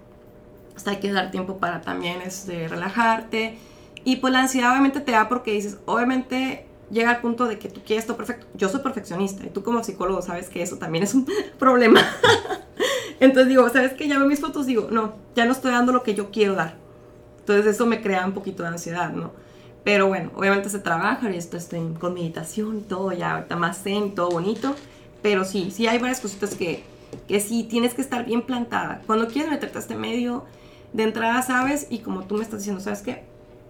Hasta 0.74 0.90
hay 0.90 0.96
que 0.96 1.12
dar 1.12 1.30
tiempo 1.30 1.58
para 1.58 1.80
también 1.80 2.20
este, 2.22 2.66
relajarte. 2.66 3.56
Y 4.04 4.16
pues 4.16 4.32
la 4.32 4.40
ansiedad 4.40 4.70
obviamente 4.70 5.00
te 5.00 5.12
da 5.12 5.28
porque 5.28 5.52
dices, 5.52 5.78
obviamente 5.86 6.66
llega 6.90 7.10
al 7.10 7.20
punto 7.20 7.46
de 7.46 7.58
que 7.58 7.68
tú 7.68 7.80
quieres 7.84 8.06
todo 8.06 8.16
perfecto. 8.16 8.46
Yo 8.54 8.68
soy 8.68 8.80
perfeccionista 8.80 9.44
y 9.44 9.48
tú 9.48 9.62
como 9.62 9.82
psicólogo 9.82 10.22
sabes 10.22 10.48
que 10.48 10.62
eso 10.62 10.76
también 10.76 11.04
es 11.04 11.14
un 11.14 11.26
problema. 11.58 12.00
Entonces 13.20 13.48
digo, 13.48 13.68
¿sabes 13.70 13.94
qué? 13.94 14.06
Ya 14.06 14.18
veo 14.18 14.28
mis 14.28 14.40
fotos, 14.40 14.66
digo, 14.66 14.88
no, 14.90 15.14
ya 15.34 15.46
no 15.46 15.52
estoy 15.52 15.72
dando 15.72 15.92
lo 15.92 16.02
que 16.02 16.14
yo 16.14 16.30
quiero 16.30 16.54
dar. 16.54 16.76
Entonces 17.40 17.66
eso 17.66 17.86
me 17.86 18.02
crea 18.02 18.26
un 18.26 18.32
poquito 18.32 18.62
de 18.62 18.70
ansiedad, 18.70 19.12
¿no? 19.12 19.32
Pero 19.84 20.08
bueno, 20.08 20.30
obviamente 20.34 20.70
se 20.70 20.78
trabaja 20.78 21.30
y 21.30 21.36
esto 21.36 21.56
estoy 21.56 21.80
con 22.00 22.14
meditación 22.14 22.82
todo, 22.82 23.12
ya 23.12 23.34
ahorita 23.34 23.56
más 23.56 23.82
zen, 23.82 24.14
todo 24.14 24.30
bonito. 24.30 24.74
Pero 25.22 25.44
sí, 25.44 25.70
sí 25.70 25.86
hay 25.86 25.98
varias 25.98 26.20
cositas 26.20 26.54
que, 26.54 26.82
que 27.28 27.40
sí 27.40 27.64
tienes 27.64 27.94
que 27.94 28.02
estar 28.02 28.24
bien 28.24 28.42
plantada. 28.42 29.02
Cuando 29.06 29.28
quieres 29.28 29.50
meterte 29.50 29.78
a 29.78 29.80
este 29.80 29.94
medio, 29.94 30.44
de 30.92 31.02
entrada 31.02 31.42
sabes, 31.42 31.86
y 31.90 31.98
como 31.98 32.24
tú 32.24 32.36
me 32.36 32.42
estás 32.42 32.60
diciendo, 32.60 32.82
¿sabes 32.82 33.02
qué? 33.02 33.24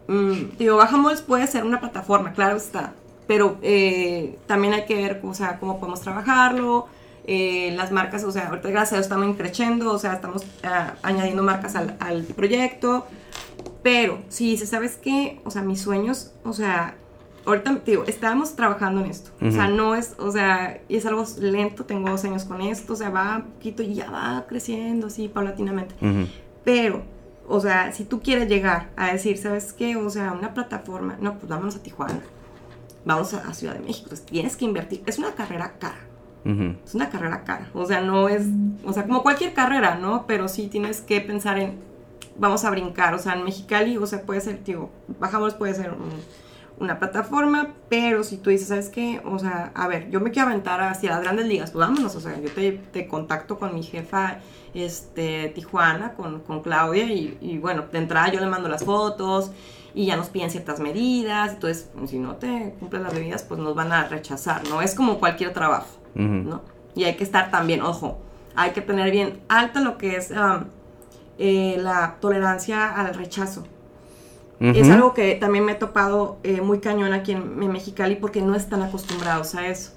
Mm, 0.09 0.57
digo, 0.59 0.77
Bajamos 0.77 1.23
puede 1.23 1.47
ser 1.47 1.65
una 1.65 1.81
plataforma, 1.81 2.33
claro 2.33 2.57
está. 2.57 2.93
Pero 3.27 3.57
eh, 3.63 4.39
también 4.47 4.75
hay 4.75 4.85
que 4.85 4.95
ver 4.97 5.21
o 5.23 5.33
sea, 5.33 5.59
cómo 5.59 5.79
podemos 5.79 6.03
trabajarlo, 6.03 6.89
eh, 7.27 7.73
las 7.75 7.91
marcas, 7.91 8.23
o 8.25 8.31
sea, 8.31 8.49
ahorita 8.49 8.69
gracias 8.69 8.93
a 8.93 8.97
Dios 8.97 9.07
estamos 9.07 9.37
creciendo, 9.37 9.91
o 9.91 9.99
sea, 9.99 10.13
estamos 10.13 10.45
ah, 10.63 10.95
añadiendo 11.03 11.43
marcas 11.43 11.75
al, 11.75 11.97
al, 11.99 12.25
proyecto, 12.25 13.07
pero 13.83 14.19
si 14.29 14.59
se 14.59 14.67
¿sabes 14.67 14.99
qué? 14.99 15.41
O 15.45 15.51
sea, 15.51 15.63
mis 15.63 15.81
sueños, 15.81 16.35
o 16.45 16.53
sea, 16.53 16.97
ahorita, 17.47 17.81
digo, 17.87 18.05
estábamos 18.07 18.57
trabajando 18.57 19.01
en 19.03 19.11
esto, 19.11 19.31
o 19.41 19.51
sea, 19.51 19.69
no 19.69 19.95
es, 19.95 20.15
o 20.19 20.31
sea, 20.31 20.83
y 20.87 20.97
es 20.97 21.07
algo 21.07 21.25
lento, 21.41 21.87
tengo 21.87 22.11
dos 22.11 22.27
años 22.27 22.45
con 22.45 22.61
esto, 22.61 22.93
o 22.93 22.97
sea, 22.97 23.09
va 23.09 23.47
poquito 23.55 23.83
y 23.83 23.95
ya 23.95 24.11
va 24.11 24.45
creciendo 24.47 25.07
así 25.07 25.29
paulatinamente, 25.29 25.95
pero, 26.63 27.05
o 27.49 27.61
sea, 27.61 27.93
si 27.93 28.05
tú 28.05 28.21
quieres 28.21 28.49
llegar 28.49 28.91
a 28.97 29.13
decir, 29.13 29.39
¿sabes 29.39 29.73
qué? 29.73 29.97
O 29.97 30.11
sea, 30.11 30.33
una 30.33 30.55
plataforma, 30.55 31.17
no, 31.21 31.35
pues 31.39 31.49
vámonos 31.49 31.77
a 31.77 31.83
Tijuana, 31.83 32.21
vamos 33.05 33.35
a, 33.35 33.49
a 33.49 33.55
Ciudad 33.55 33.75
de 33.75 33.81
México, 33.81 34.05
entonces 34.05 34.27
tienes 34.27 34.57
que 34.57 34.65
invertir, 34.65 35.03
es 35.07 35.19
una 35.19 35.35
carrera 35.35 35.75
cara 35.79 36.15
es 36.85 36.95
una 36.95 37.09
carrera 37.09 37.43
cara. 37.45 37.71
O 37.73 37.87
sea, 37.87 38.01
no 38.03 38.29
es, 38.29 38.43
o 38.85 38.93
sea, 38.93 39.05
como 39.05 39.23
cualquier 39.23 39.55
carrera, 39.55 39.97
¿no? 39.97 40.27
Pero 40.27 40.49
sí 40.49 40.69
tienes 40.69 41.01
que 41.01 41.21
pensar 41.23 41.59
en, 41.59 41.79
vamos 42.37 42.65
a 42.65 42.71
brincar. 42.71 43.15
O 43.15 43.19
sea, 43.19 43.33
en 43.33 43.45
Mexicali, 43.45 43.97
o 43.97 44.07
sea, 44.07 44.23
puede 44.23 44.43
ser, 44.43 44.59
tío, 44.59 44.91
bajamos, 45.19 45.55
puede 45.55 45.75
ser 45.75 45.95
una 46.79 46.99
plataforma, 46.99 47.75
pero 47.89 48.25
si 48.25 48.37
tú 48.37 48.51
dices, 48.51 48.69
¿sabes 48.69 48.91
qué? 48.91 49.23
O 49.25 49.39
sea, 49.39 49.73
a 49.75 49.89
ver, 49.89 50.11
yo 50.11 50.21
me 50.21 50.33
quiero 50.33 50.49
aventar 50.49 50.83
hacia 50.83 51.11
las 51.11 51.23
grandes 51.23 51.47
ligas, 51.47 51.71
pues 51.71 51.87
vámonos. 51.87 52.15
O 52.15 52.21
sea, 52.21 52.39
yo 52.39 52.51
te, 52.51 52.73
te 52.73 53.09
contacto 53.09 53.59
con 53.59 53.75
mi 53.75 53.83
jefa, 53.83 54.39
este, 54.75 55.49
Tijuana, 55.55 56.15
con, 56.15 56.41
con 56.41 56.63
Claudia, 56.63 57.05
y, 57.05 57.39
y 57.41 57.59
bueno, 57.59 57.85
de 57.91 57.99
entrada 57.99 58.33
yo 58.33 58.41
le 58.41 58.47
mando 58.47 58.69
las 58.69 58.85
fotos 58.85 59.51
y 59.95 60.07
ya 60.07 60.17
nos 60.17 60.29
piden 60.29 60.51
ciertas 60.51 60.81
medidas, 60.81 61.53
entonces 61.53 61.89
si 62.07 62.19
no 62.19 62.37
te 62.37 62.75
cumplen 62.81 63.05
las 63.05 63.15
medidas, 63.15 63.45
pues 63.45 63.61
nos 63.61 63.75
van 63.75 63.93
a 63.93 64.09
rechazar, 64.09 64.69
¿no? 64.69 64.83
Es 64.83 64.95
como 64.95 65.19
cualquier 65.19 65.53
trabajo. 65.53 65.87
¿no? 66.15 66.63
Y 66.95 67.05
hay 67.05 67.17
que 67.17 67.25
estar 67.25 67.51
también, 67.51 67.83
ojo, 67.83 68.19
hay 68.55 68.71
que 68.71 68.81
tener 68.81 69.11
bien 69.11 69.41
alta 69.49 69.81
lo 69.81 69.99
que 69.99 70.17
es 70.17 70.31
um, 70.31 70.65
eh, 71.39 71.77
la 71.79 72.17
tolerancia 72.21 72.91
al 72.91 73.15
rechazo. 73.15 73.65
Es 74.61 74.89
algo 74.89 75.13
que 75.13 75.35
también 75.35 75.65
me 75.67 75.73
he 75.73 75.75
topado 75.75 76.39
eh, 76.43 76.63
muy 76.63 76.79
cañón 76.79 77.13
aquí 77.13 77.33
en, 77.33 77.59
Mexicali 77.59 78.15
porque 78.15 78.41
no 78.41 78.55
están 78.55 78.83
acostumbrados 78.83 79.55
a 79.55 79.67
eso. 79.67 79.93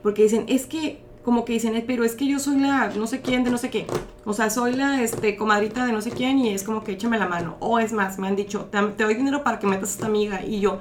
Porque 0.00 0.22
dicen, 0.22 0.44
es 0.48 0.66
que, 0.66 1.02
como 1.24 1.44
que 1.44 1.52
dicen, 1.52 1.76
eh, 1.76 1.84
pero 1.86 2.04
es 2.04 2.14
que 2.14 2.26
yo 2.26 2.38
soy 2.38 2.58
la 2.58 2.88
no 2.88 3.06
sé 3.06 3.20
quién 3.20 3.44
de 3.44 3.50
no 3.50 3.58
sé 3.58 3.70
qué. 3.70 3.86
O 4.24 4.32
sea, 4.32 4.50
soy 4.50 4.74
la 4.74 5.02
este, 5.02 5.36
comadrita 5.36 5.86
de 5.86 5.92
no 5.92 6.00
sé 6.00 6.10
quién 6.10 6.38
y 6.38 6.50
es 6.50 6.64
como 6.64 6.82
que 6.82 6.92
échame 6.92 7.18
la 7.18 7.28
mano. 7.28 7.56
O 7.60 7.78
es 7.78 7.92
más, 7.92 8.18
me 8.18 8.28
han 8.28 8.36
dicho, 8.36 8.68
te, 8.70 8.80
te 8.82 9.04
doy 9.04 9.14
dinero 9.14 9.42
para 9.42 9.58
que 9.58 9.66
metas 9.66 9.90
a 9.90 9.92
esta 9.92 10.06
amiga. 10.06 10.44
Y 10.44 10.60
yo, 10.60 10.80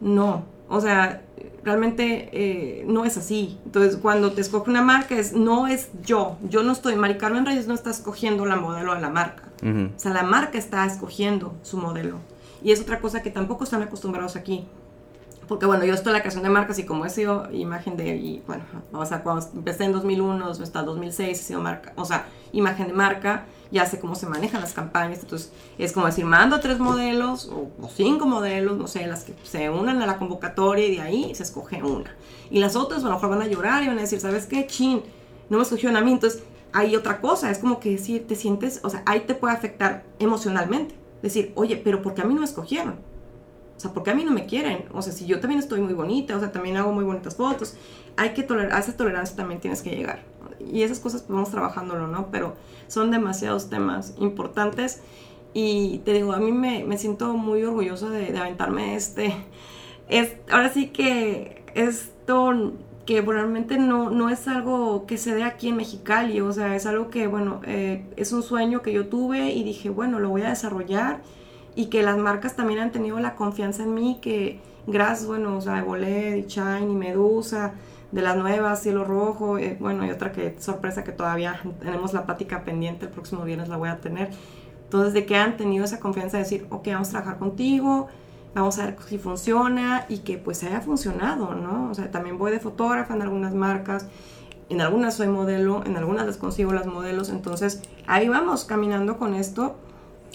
no. 0.00 0.44
O 0.68 0.80
sea, 0.80 1.22
realmente 1.64 2.28
eh, 2.32 2.84
no 2.86 3.04
es 3.04 3.16
así. 3.16 3.58
Entonces, 3.64 3.96
cuando 3.96 4.32
te 4.32 4.40
escoge 4.40 4.70
una 4.70 4.82
marca, 4.82 5.16
es 5.16 5.32
no 5.32 5.66
es 5.66 5.90
yo. 6.02 6.36
Yo 6.48 6.62
no 6.62 6.72
estoy, 6.72 6.96
Mari 6.96 7.18
Carmen 7.18 7.44
Reyes 7.46 7.66
no 7.66 7.74
está 7.74 7.90
escogiendo 7.90 8.46
la 8.46 8.56
modelo 8.56 8.94
de 8.94 9.00
la 9.00 9.10
marca. 9.10 9.44
O 9.62 9.98
sea, 9.98 10.12
la 10.12 10.24
marca 10.24 10.58
está 10.58 10.84
escogiendo 10.84 11.54
su 11.62 11.78
modelo. 11.78 12.18
Y 12.62 12.72
es 12.72 12.82
otra 12.82 13.00
cosa 13.00 13.22
que 13.22 13.30
tampoco 13.30 13.64
están 13.64 13.82
acostumbrados 13.82 14.36
aquí. 14.36 14.66
Porque 15.48 15.66
bueno, 15.66 15.84
yo 15.84 15.94
estoy 15.94 16.10
en 16.10 16.14
la 16.14 16.20
creación 16.20 16.42
de 16.42 16.50
marcas 16.50 16.78
y 16.78 16.84
como 16.84 17.04
he 17.04 17.10
sido 17.10 17.50
imagen 17.52 17.96
de, 17.96 18.16
y 18.16 18.42
bueno, 18.46 18.64
o 18.92 19.04
sea, 19.04 19.22
cuando 19.22 19.46
empecé 19.54 19.84
en 19.84 19.92
2001 19.92 20.46
hasta 20.46 20.82
2006 20.82 21.38
he 21.38 21.42
sido 21.42 21.60
marca, 21.60 21.92
o 21.96 22.04
sea, 22.04 22.26
imagen 22.52 22.88
de 22.88 22.92
marca, 22.92 23.44
ya 23.70 23.86
sé 23.86 23.98
cómo 23.98 24.14
se 24.14 24.26
manejan 24.26 24.60
las 24.60 24.72
campañas, 24.72 25.20
entonces 25.20 25.52
es 25.78 25.92
como 25.92 26.06
decir, 26.06 26.24
mando 26.24 26.60
tres 26.60 26.78
modelos 26.78 27.50
o, 27.52 27.68
cinco 27.94 28.26
modelos, 28.26 28.78
no 28.78 28.86
sé, 28.86 29.06
las 29.06 29.24
que 29.24 29.34
se 29.42 29.68
unan 29.70 30.00
a 30.00 30.06
la 30.06 30.16
convocatoria 30.16 30.86
y 30.86 30.96
de 30.96 31.00
ahí 31.00 31.34
se 31.34 31.42
escoge 31.42 31.82
una. 31.82 32.14
Y 32.50 32.60
las 32.60 32.76
otras 32.76 33.02
a 33.02 33.08
lo 33.08 33.14
mejor 33.14 33.30
van 33.30 33.42
a 33.42 33.46
llorar 33.46 33.82
y 33.82 33.88
van 33.88 33.98
a 33.98 34.02
decir, 34.02 34.20
¿sabes 34.20 34.46
qué? 34.46 34.66
Chin, 34.66 35.02
no 35.50 35.58
me 35.58 35.62
escogieron 35.62 35.96
a 35.96 36.00
mí, 36.00 36.12
entonces 36.12 36.42
hay 36.72 36.96
otra 36.96 37.20
cosa, 37.20 37.50
es 37.50 37.58
como 37.58 37.80
que 37.80 37.90
decir, 37.90 38.26
te 38.26 38.34
sientes, 38.34 38.80
o 38.82 38.90
sea, 38.90 39.02
ahí 39.06 39.20
te 39.20 39.34
puede 39.34 39.54
afectar 39.54 40.04
emocionalmente. 40.18 40.94
Decir, 41.22 41.52
oye, 41.54 41.76
pero 41.76 42.02
¿por 42.02 42.14
qué 42.14 42.22
a 42.22 42.24
mí 42.24 42.34
no 42.34 42.40
me 42.40 42.46
escogieron? 42.46 42.96
O 43.76 43.80
sea, 43.80 43.92
¿por 43.92 44.02
qué 44.02 44.10
a 44.10 44.14
mí 44.14 44.24
no 44.24 44.30
me 44.30 44.46
quieren? 44.46 44.84
O 44.92 45.02
sea, 45.02 45.12
si 45.12 45.26
yo 45.26 45.40
también 45.40 45.60
estoy 45.60 45.80
muy 45.80 45.94
bonita, 45.94 46.36
o 46.36 46.40
sea, 46.40 46.52
también 46.52 46.76
hago 46.76 46.92
muy 46.92 47.04
bonitas 47.04 47.36
fotos, 47.36 47.74
hay 48.16 48.30
que 48.30 48.42
tolerar, 48.42 48.72
a 48.72 48.78
esa 48.78 48.96
tolerancia 48.96 49.36
también 49.36 49.60
tienes 49.60 49.82
que 49.82 49.90
llegar. 49.90 50.22
Y 50.60 50.82
esas 50.82 51.00
cosas 51.00 51.22
pues 51.22 51.34
vamos 51.34 51.50
trabajándolo, 51.50 52.06
¿no? 52.06 52.28
Pero 52.30 52.54
son 52.86 53.10
demasiados 53.10 53.68
temas 53.68 54.14
importantes 54.18 55.02
y 55.52 55.98
te 56.04 56.12
digo, 56.12 56.32
a 56.32 56.38
mí 56.38 56.52
me, 56.52 56.84
me 56.84 56.98
siento 56.98 57.34
muy 57.34 57.62
orgullosa 57.62 58.10
de, 58.10 58.32
de, 58.32 58.38
aventarme 58.38 58.96
este. 58.96 59.34
Es, 60.08 60.34
ahora 60.50 60.68
sí 60.70 60.88
que 60.88 61.64
esto 61.74 62.72
que 63.06 63.20
realmente 63.20 63.78
no, 63.78 64.10
no 64.10 64.30
es 64.30 64.48
algo 64.48 65.06
que 65.06 65.18
se 65.18 65.34
dé 65.34 65.42
aquí 65.42 65.68
en 65.68 65.76
Mexicali, 65.76 66.40
o 66.40 66.52
sea, 66.52 66.74
es 66.74 66.86
algo 66.86 67.10
que, 67.10 67.26
bueno, 67.26 67.60
eh, 67.66 68.06
es 68.16 68.32
un 68.32 68.42
sueño 68.42 68.82
que 68.82 68.92
yo 68.92 69.08
tuve 69.08 69.50
y 69.52 69.62
dije, 69.62 69.90
bueno, 69.90 70.18
lo 70.20 70.30
voy 70.30 70.42
a 70.42 70.48
desarrollar 70.48 71.20
y 71.74 71.86
que 71.86 72.02
las 72.02 72.16
marcas 72.16 72.56
también 72.56 72.80
han 72.80 72.92
tenido 72.92 73.18
la 73.20 73.34
confianza 73.34 73.82
en 73.82 73.94
mí, 73.94 74.18
que 74.20 74.60
gracias, 74.86 75.26
bueno, 75.26 75.56
o 75.56 75.60
sea, 75.60 75.82
Bolet, 75.82 76.46
Shine 76.46 76.90
y 76.90 76.94
Medusa, 76.94 77.74
de 78.12 78.22
las 78.22 78.36
nuevas, 78.36 78.80
Cielo 78.80 79.04
Rojo, 79.04 79.58
eh, 79.58 79.76
bueno, 79.80 80.06
y 80.06 80.10
otra 80.10 80.30
que 80.30 80.54
sorpresa 80.60 81.02
que 81.02 81.10
todavía 81.10 81.60
tenemos 81.80 82.12
la 82.12 82.24
plática 82.24 82.62
pendiente, 82.62 83.06
el 83.06 83.10
próximo 83.10 83.42
viernes 83.42 83.68
la 83.68 83.76
voy 83.76 83.88
a 83.88 84.00
tener. 84.00 84.30
Entonces, 84.84 85.14
de 85.14 85.26
que 85.26 85.36
han 85.36 85.56
tenido 85.56 85.84
esa 85.84 85.98
confianza 85.98 86.36
de 86.36 86.44
decir, 86.44 86.66
ok, 86.70 86.86
vamos 86.92 87.08
a 87.08 87.10
trabajar 87.10 87.38
contigo, 87.38 88.06
vamos 88.54 88.78
a 88.78 88.86
ver 88.86 88.96
si 89.08 89.18
funciona 89.18 90.06
y 90.08 90.18
que 90.18 90.38
pues 90.38 90.62
haya 90.62 90.80
funcionado, 90.80 91.56
¿no? 91.56 91.90
O 91.90 91.94
sea, 91.94 92.12
también 92.12 92.38
voy 92.38 92.52
de 92.52 92.60
fotógrafa 92.60 93.14
en 93.14 93.22
algunas 93.22 93.52
marcas. 93.54 94.06
en 94.70 94.80
algunas 94.80 95.14
soy 95.14 95.28
modelo, 95.28 95.82
en 95.84 95.96
algunas 95.96 96.26
les 96.26 96.36
consigo 96.36 96.72
las 96.72 96.86
modelos, 96.86 97.28
entonces 97.28 97.82
ahí 98.06 98.28
vamos 98.28 98.64
caminando 98.64 99.18
con 99.18 99.34
esto 99.34 99.76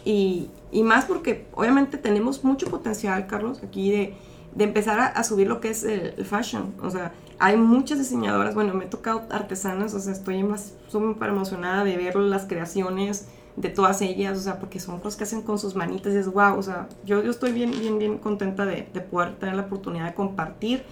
y, 0.05 0.49
más 0.83 1.05
porque 1.05 1.47
obviamente 1.53 1.97
tenemos 1.97 2.43
mucho 2.43 2.67
potencial, 2.67 3.27
Carlos, 3.27 3.61
aquí 3.63 3.91
de, 3.91 4.15
empezar 4.57 4.99
a, 4.99 5.23
subir 5.23 5.47
lo 5.47 5.59
que 5.59 5.69
es 5.69 5.83
el, 5.83 6.25
fashion. 6.25 6.73
O 6.81 6.89
sea, 6.89 7.13
hay 7.39 7.57
muchas 7.57 7.99
diseñadoras, 7.99 8.55
bueno, 8.55 8.73
me 8.73 8.85
he 8.85 8.87
tocado 8.87 9.23
artesanas, 9.29 9.93
o 9.93 9.99
sea, 9.99 10.13
estoy 10.13 10.43
más 10.43 10.73
súper 10.87 11.29
emocionada 11.29 11.83
de 11.83 11.97
ver 11.97 12.15
las 12.15 12.45
creaciones 12.45 13.27
de 13.55 13.69
todas 13.69 14.01
ellas, 14.01 14.37
o 14.37 14.41
sea, 14.41 14.59
porque 14.59 14.79
son 14.79 14.99
cosas 14.99 15.17
que 15.17 15.23
hacen 15.25 15.41
con 15.41 15.59
sus 15.59 15.75
manitas 15.75 16.13
y 16.13 16.17
es 16.17 16.31
wow, 16.31 16.57
o 16.57 16.63
sea, 16.63 16.87
yo, 17.05 17.21
yo 17.21 17.31
estoy 17.31 17.51
bien, 17.51 17.71
bien, 17.71 17.99
bien 17.99 18.17
contenta 18.17 18.65
de, 18.65 18.87
de 18.93 19.01
poder 19.01 19.35
tener 19.35 19.55
la 19.55 19.63
oportunidad 19.63 20.05
de 20.05 20.13
compartir 20.13 20.83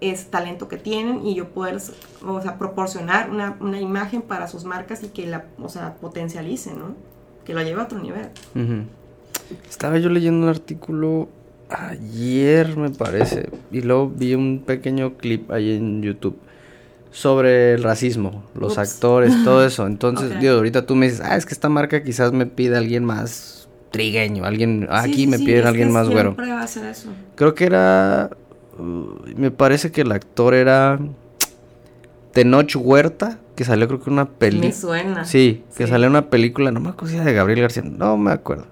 ese 0.00 0.26
talento 0.26 0.68
que 0.68 0.76
tienen 0.76 1.26
y 1.26 1.34
yo 1.34 1.48
poder, 1.48 1.78
o 2.26 2.40
sea, 2.40 2.58
proporcionar 2.58 3.30
una, 3.30 3.56
una 3.60 3.80
imagen 3.80 4.22
para 4.22 4.48
sus 4.48 4.64
marcas 4.64 5.02
y 5.02 5.08
que 5.08 5.26
la, 5.26 5.46
o 5.60 5.68
sea, 5.68 5.94
potencialicen, 5.96 6.78
¿no? 6.78 7.13
Que 7.44 7.54
la 7.54 7.62
lleve 7.62 7.80
a 7.80 7.84
otro 7.84 7.98
nivel. 7.98 8.28
Uh 8.54 8.58
-huh. 8.58 8.84
Estaba 9.68 9.98
yo 9.98 10.08
leyendo 10.08 10.46
un 10.46 10.48
artículo 10.48 11.28
ayer, 11.68 12.76
me 12.76 12.90
parece, 12.90 13.48
y 13.70 13.80
luego 13.80 14.08
vi 14.08 14.34
un 14.34 14.62
pequeño 14.64 15.16
clip 15.16 15.50
ahí 15.50 15.74
en 15.74 16.02
YouTube 16.02 16.36
sobre 17.10 17.74
el 17.74 17.82
racismo, 17.82 18.44
los 18.54 18.72
Ups. 18.72 18.78
actores, 18.78 19.32
todo 19.44 19.64
eso. 19.64 19.86
Entonces, 19.86 20.28
okay. 20.30 20.40
digo, 20.40 20.54
ahorita 20.54 20.84
tú 20.84 20.94
me 20.94 21.06
dices, 21.06 21.22
ah, 21.24 21.36
es 21.36 21.46
que 21.46 21.54
esta 21.54 21.68
marca 21.68 22.02
quizás 22.02 22.32
me 22.32 22.46
pide 22.46 22.76
alguien 22.76 23.04
más 23.04 23.68
trigueño, 23.90 24.44
alguien, 24.44 24.80
sí, 24.82 24.86
aquí 24.90 25.14
sí, 25.14 25.26
me 25.28 25.38
piden 25.38 25.62
sí, 25.62 25.68
alguien 25.68 25.92
más 25.92 26.08
güero. 26.08 26.36
A. 26.38 26.66
Creo 27.36 27.54
que 27.54 27.64
era, 27.64 28.30
uh, 28.78 29.06
me 29.36 29.52
parece 29.52 29.92
que 29.92 30.00
el 30.00 30.10
actor 30.10 30.54
era 30.54 30.98
Tenoch 32.34 32.76
Huerta, 32.76 33.38
que 33.56 33.64
salió 33.64 33.86
creo 33.86 34.00
que 34.00 34.10
una 34.10 34.28
película. 34.28 34.68
Me 34.68 34.74
suena. 34.74 35.24
Sí, 35.24 35.64
que 35.76 35.86
salió 35.86 36.08
una 36.08 36.28
película, 36.28 36.70
no 36.70 36.80
me 36.80 36.90
acuerdo 36.90 37.24
de 37.24 37.32
Gabriel 37.32 37.62
García, 37.62 37.82
no 37.84 38.18
me 38.18 38.32
acuerdo. 38.32 38.66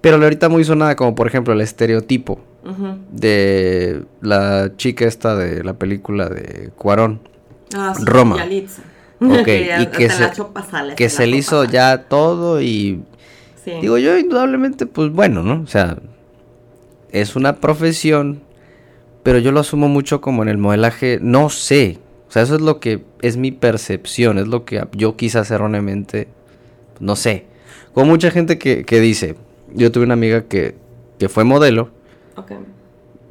Pero 0.00 0.16
ahorita 0.22 0.48
muy 0.48 0.62
sonada, 0.64 0.94
como 0.94 1.14
por 1.14 1.26
ejemplo 1.26 1.54
el 1.54 1.60
estereotipo 1.60 2.40
uh 2.64 2.68
-huh. 2.68 2.98
de 3.10 4.04
la 4.20 4.72
chica 4.76 5.06
esta 5.06 5.34
de 5.34 5.64
la 5.64 5.74
película 5.74 6.28
de 6.28 6.70
Cuarón. 6.76 7.20
Ah, 7.74 7.94
sí, 7.96 8.04
Roma. 8.04 8.36
Yalitza. 8.36 8.82
Ok, 9.20 9.48
y 9.80 9.86
que 9.86 10.10
se, 10.10 10.28
pasales, 10.52 10.96
que 10.96 11.08
se 11.08 11.26
le 11.26 11.36
hizo 11.38 11.62
pasales. 11.62 11.72
ya 11.72 12.02
todo 12.04 12.60
y... 12.60 13.02
Sí. 13.64 13.70
Digo 13.80 13.96
yo, 13.96 14.18
indudablemente, 14.18 14.86
pues 14.86 15.12
bueno, 15.12 15.44
¿no? 15.44 15.62
O 15.62 15.68
sea, 15.68 15.96
es 17.12 17.36
una 17.36 17.56
profesión, 17.60 18.42
pero 19.22 19.38
yo 19.38 19.52
lo 19.52 19.60
asumo 19.60 19.88
mucho 19.88 20.20
como 20.20 20.42
en 20.42 20.48
el 20.48 20.58
modelaje, 20.58 21.20
no 21.22 21.48
sé. 21.48 22.00
O 22.32 22.34
sea, 22.34 22.40
eso 22.40 22.54
es 22.54 22.62
lo 22.62 22.80
que 22.80 23.04
es 23.20 23.36
mi 23.36 23.52
percepción, 23.52 24.38
es 24.38 24.48
lo 24.48 24.64
que 24.64 24.82
yo 24.92 25.18
quizás 25.18 25.50
erróneamente, 25.50 26.28
no 26.98 27.14
sé. 27.14 27.44
Como 27.92 28.06
mucha 28.06 28.30
gente 28.30 28.56
que, 28.56 28.86
que 28.86 29.00
dice, 29.00 29.36
yo 29.74 29.92
tuve 29.92 30.04
una 30.04 30.14
amiga 30.14 30.44
que, 30.44 30.74
que 31.18 31.28
fue 31.28 31.44
modelo. 31.44 31.90
Okay. 32.34 32.56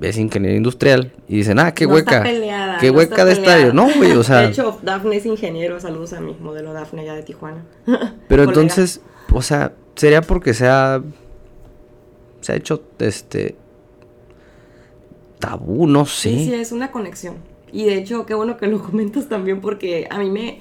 Es 0.01 0.19
ingeniero 0.19 0.55
industrial. 0.55 1.13
Y 1.27 1.37
dicen, 1.37 1.57
ah, 1.57 1.73
qué 1.73 1.87
no 1.87 1.95
hueca. 1.95 2.17
Está 2.17 2.29
peleada, 2.29 2.77
qué 2.77 2.91
no 2.91 2.93
hueca 2.99 3.15
está 3.15 3.25
de 3.25 3.35
peleada. 3.37 3.57
estadio. 3.57 3.73
No, 3.73 3.89
güey, 3.97 4.11
o 4.11 4.23
sea. 4.23 4.41
De 4.41 4.49
hecho, 4.49 4.79
Dafne 4.83 5.15
es 5.15 5.25
ingeniero. 5.25 5.79
Saludos 5.79 6.13
a 6.13 6.21
mi 6.21 6.35
modelo 6.35 6.71
Dafne 6.71 7.01
allá 7.01 7.15
de 7.15 7.23
Tijuana. 7.23 7.65
Pero 8.27 8.43
entonces, 8.43 9.01
o 9.33 9.41
sea, 9.41 9.73
sería 9.95 10.21
porque 10.21 10.53
se 10.53 10.67
ha. 10.67 11.01
Se 12.41 12.53
ha 12.53 12.55
hecho 12.55 12.83
este. 12.99 13.55
Tabú, 15.39 15.87
no 15.87 16.05
sé. 16.05 16.29
Sí, 16.29 16.45
sí, 16.45 16.53
es 16.53 16.71
una 16.71 16.91
conexión. 16.91 17.49
Y 17.71 17.85
de 17.85 17.97
hecho, 17.97 18.25
qué 18.25 18.33
bueno 18.33 18.57
que 18.57 18.67
lo 18.67 18.81
comentas 18.83 19.27
también 19.29 19.61
porque 19.61 20.07
a 20.09 20.19
mí 20.19 20.29
me 20.29 20.59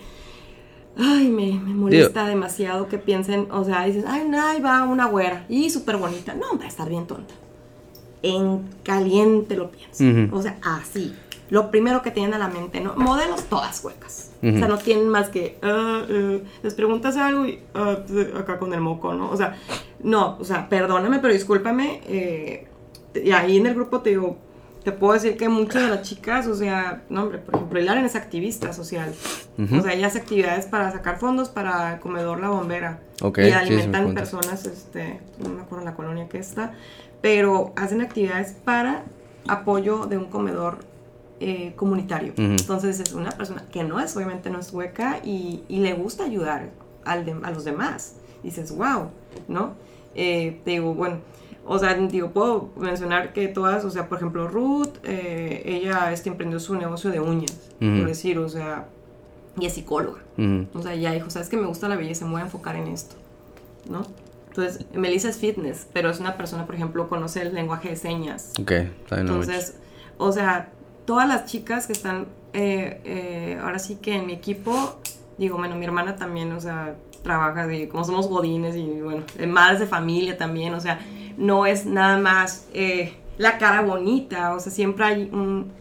Ay, 0.97 1.29
me, 1.29 1.53
me 1.53 1.75
molesta 1.75 2.21
Digo, 2.21 2.31
demasiado 2.31 2.89
que 2.89 2.99
piensen, 2.99 3.49
o 3.51 3.65
sea, 3.65 3.85
dices, 3.85 4.05
ay, 4.07 4.27
no, 4.29 4.45
ahí 4.45 4.61
va 4.61 4.83
una 4.85 5.07
güera 5.07 5.47
y 5.49 5.71
súper 5.71 5.97
bonita. 5.97 6.35
No, 6.35 6.59
va 6.59 6.65
a 6.65 6.69
estar 6.69 6.89
bien 6.89 7.07
tonta. 7.07 7.33
En 8.23 8.69
caliente 8.83 9.57
lo 9.57 9.71
pienso. 9.71 10.05
Uh 10.05 10.07
-huh. 10.09 10.33
O 10.33 10.43
sea, 10.43 10.59
así. 10.63 11.15
Lo 11.49 11.71
primero 11.71 12.03
que 12.03 12.11
tienen 12.11 12.35
a 12.35 12.39
la 12.39 12.49
mente, 12.49 12.81
¿no? 12.81 12.95
Modelos 12.97 13.45
todas 13.45 13.83
huecas. 13.83 14.33
Uh 14.43 14.47
-huh. 14.47 14.57
O 14.57 14.59
sea, 14.59 14.69
no 14.69 14.79
tienen 14.79 15.09
más 15.09 15.31
que, 15.31 15.59
uh, 15.63 16.13
uh, 16.13 16.43
les 16.63 16.75
preguntas 16.75 17.17
algo 17.17 17.47
y 17.47 17.61
acá 18.37 18.59
con 18.59 18.73
el 18.75 18.81
moco, 18.81 19.15
¿no? 19.15 19.31
O 19.31 19.37
sea, 19.37 19.57
no, 20.03 20.37
o 20.39 20.45
sea, 20.45 20.69
perdóname, 20.69 21.19
pero 21.21 21.33
discúlpame. 21.33 22.03
Eh, 22.07 22.67
y 23.15 23.31
ahí 23.31 23.57
en 23.57 23.67
el 23.67 23.75
grupo 23.75 24.01
te 24.01 24.11
digo, 24.11 24.37
te 24.85 24.93
puedo 24.93 25.13
decir 25.13 25.37
que 25.37 25.49
muchas 25.49 25.83
de 25.83 25.89
las 25.89 26.03
chicas, 26.03 26.47
o 26.47 26.55
sea, 26.55 27.03
no 27.09 27.25
hombre, 27.25 27.39
por 27.39 27.55
ejemplo, 27.55 27.81
Hilaren 27.81 28.05
es 28.05 28.17
activista 28.17 28.73
social. 28.73 29.13
Uh 29.59 29.63
-huh. 29.63 29.81
O 29.81 29.83
sea, 29.83 29.93
ella 29.93 30.07
hace 30.07 30.19
actividades 30.19 30.67
para 30.67 30.91
sacar 30.91 31.19
fondos 31.19 31.49
para 31.51 31.95
el 31.95 32.01
comedor 32.01 32.41
La 32.41 32.49
Bombera. 32.49 33.01
Okay, 33.21 33.51
y 33.51 33.53
alimentan 33.53 34.09
sí, 34.09 34.15
personas, 34.15 34.65
este, 34.65 35.21
no 35.39 35.51
me 35.51 35.63
acuerdo 35.63 35.85
la 35.85 35.95
colonia 35.95 36.29
que 36.29 36.39
está, 36.39 36.73
pero 37.21 37.73
hacen 37.77 38.01
actividades 38.01 38.53
para 38.65 39.05
apoyo 39.49 40.07
de 40.07 40.17
un 40.17 40.27
comedor 40.27 40.79
eh, 41.41 41.75
comunitario. 41.77 42.33
Uh 42.37 42.41
-huh. 42.41 42.61
Entonces 42.61 43.01
es 43.01 43.13
una 43.13 43.31
persona 43.31 43.65
que 43.71 43.85
no 43.85 44.01
es, 44.01 44.17
obviamente 44.17 44.49
no 44.49 44.61
es 44.61 44.73
hueca 44.73 45.21
y, 45.23 45.63
y 45.69 45.81
le 45.81 45.93
gusta 45.93 46.25
ayudar 46.25 46.71
al 47.05 47.25
de, 47.27 47.37
a 47.43 47.51
los 47.51 47.65
demás. 47.65 48.15
Dices, 48.43 48.75
wow, 48.75 49.11
¿no? 49.49 49.75
Eh, 50.15 50.61
te 50.65 50.71
digo, 50.73 50.95
bueno, 50.95 51.19
o 51.67 51.79
sea, 51.79 51.95
digo, 51.95 52.31
puedo 52.31 52.71
mencionar 52.77 53.33
que 53.33 53.49
todas, 53.49 53.85
o 53.85 53.91
sea, 53.91 54.09
por 54.09 54.19
ejemplo, 54.19 54.49
Ruth, 54.49 54.99
eh, 55.05 55.63
ella 55.65 56.13
este, 56.13 56.29
emprendió 56.29 56.59
su 56.59 56.75
negocio 56.75 57.11
de 57.11 57.21
uñas, 57.21 57.57
uh 57.81 57.85
-huh. 57.85 57.99
por 57.99 58.09
decir, 58.09 58.39
o 58.39 58.49
sea, 58.49 58.87
y 59.59 59.67
es 59.67 59.75
psicóloga. 59.75 60.21
Uh 60.39 60.43
-huh. 60.43 60.67
O 60.75 60.83
sea, 60.83 60.95
ya 60.95 61.13
dijo, 61.13 61.31
sabes 61.31 61.49
que 61.49 61.57
me 61.57 61.67
gusta 61.67 61.89
la 61.89 61.97
belleza, 61.97 62.25
me 62.25 62.33
voy 62.33 62.41
a 62.41 62.45
enfocar 62.45 62.77
en 62.77 62.89
esto, 62.89 63.17
¿no? 63.89 64.03
Entonces, 64.49 64.85
Melissa 64.95 65.29
es 65.29 65.37
fitness, 65.37 65.87
pero 65.93 66.11
es 66.11 66.19
una 66.19 66.37
persona, 66.37 66.67
por 66.67 66.75
ejemplo, 66.75 67.09
conoce 67.09 67.43
el 67.43 67.55
lenguaje 67.55 67.91
de 67.91 67.97
señas. 67.97 68.53
Ok, 68.61 68.73
Entonces, 69.13 69.77
o 70.19 70.33
sea, 70.33 70.71
todas 71.05 71.29
las 71.29 71.47
chicas 71.47 71.87
que 71.87 71.93
están, 71.93 72.27
eh, 72.53 73.01
eh, 73.05 73.59
ahora 73.63 73.79
sí 73.79 73.97
que 73.97 74.17
en 74.17 74.27
mi 74.27 74.33
equipo, 74.33 74.99
digo, 75.39 75.57
bueno, 75.57 75.77
mi 75.77 75.85
hermana 75.85 76.17
también, 76.17 76.51
o 76.53 76.61
sea, 76.61 76.97
trabaja, 77.23 77.67
de, 77.69 77.89
como 77.89 78.03
somos 78.03 78.29
godines 78.29 78.75
y, 78.75 79.01
bueno, 79.01 79.23
madres 79.47 79.79
de 79.79 79.87
familia 79.87 80.37
también, 80.37 80.75
o 80.75 80.81
sea, 80.81 80.99
no 81.41 81.67
es 81.67 81.87
nada 81.87 82.19
más 82.19 82.67
eh, 82.75 83.15
la 83.39 83.59
cara 83.59 83.81
bonita, 83.81 84.55
o 84.55 84.61
sea, 84.61 84.71
siempre 84.71 85.05
hay 85.05 85.31
un, 85.33 85.73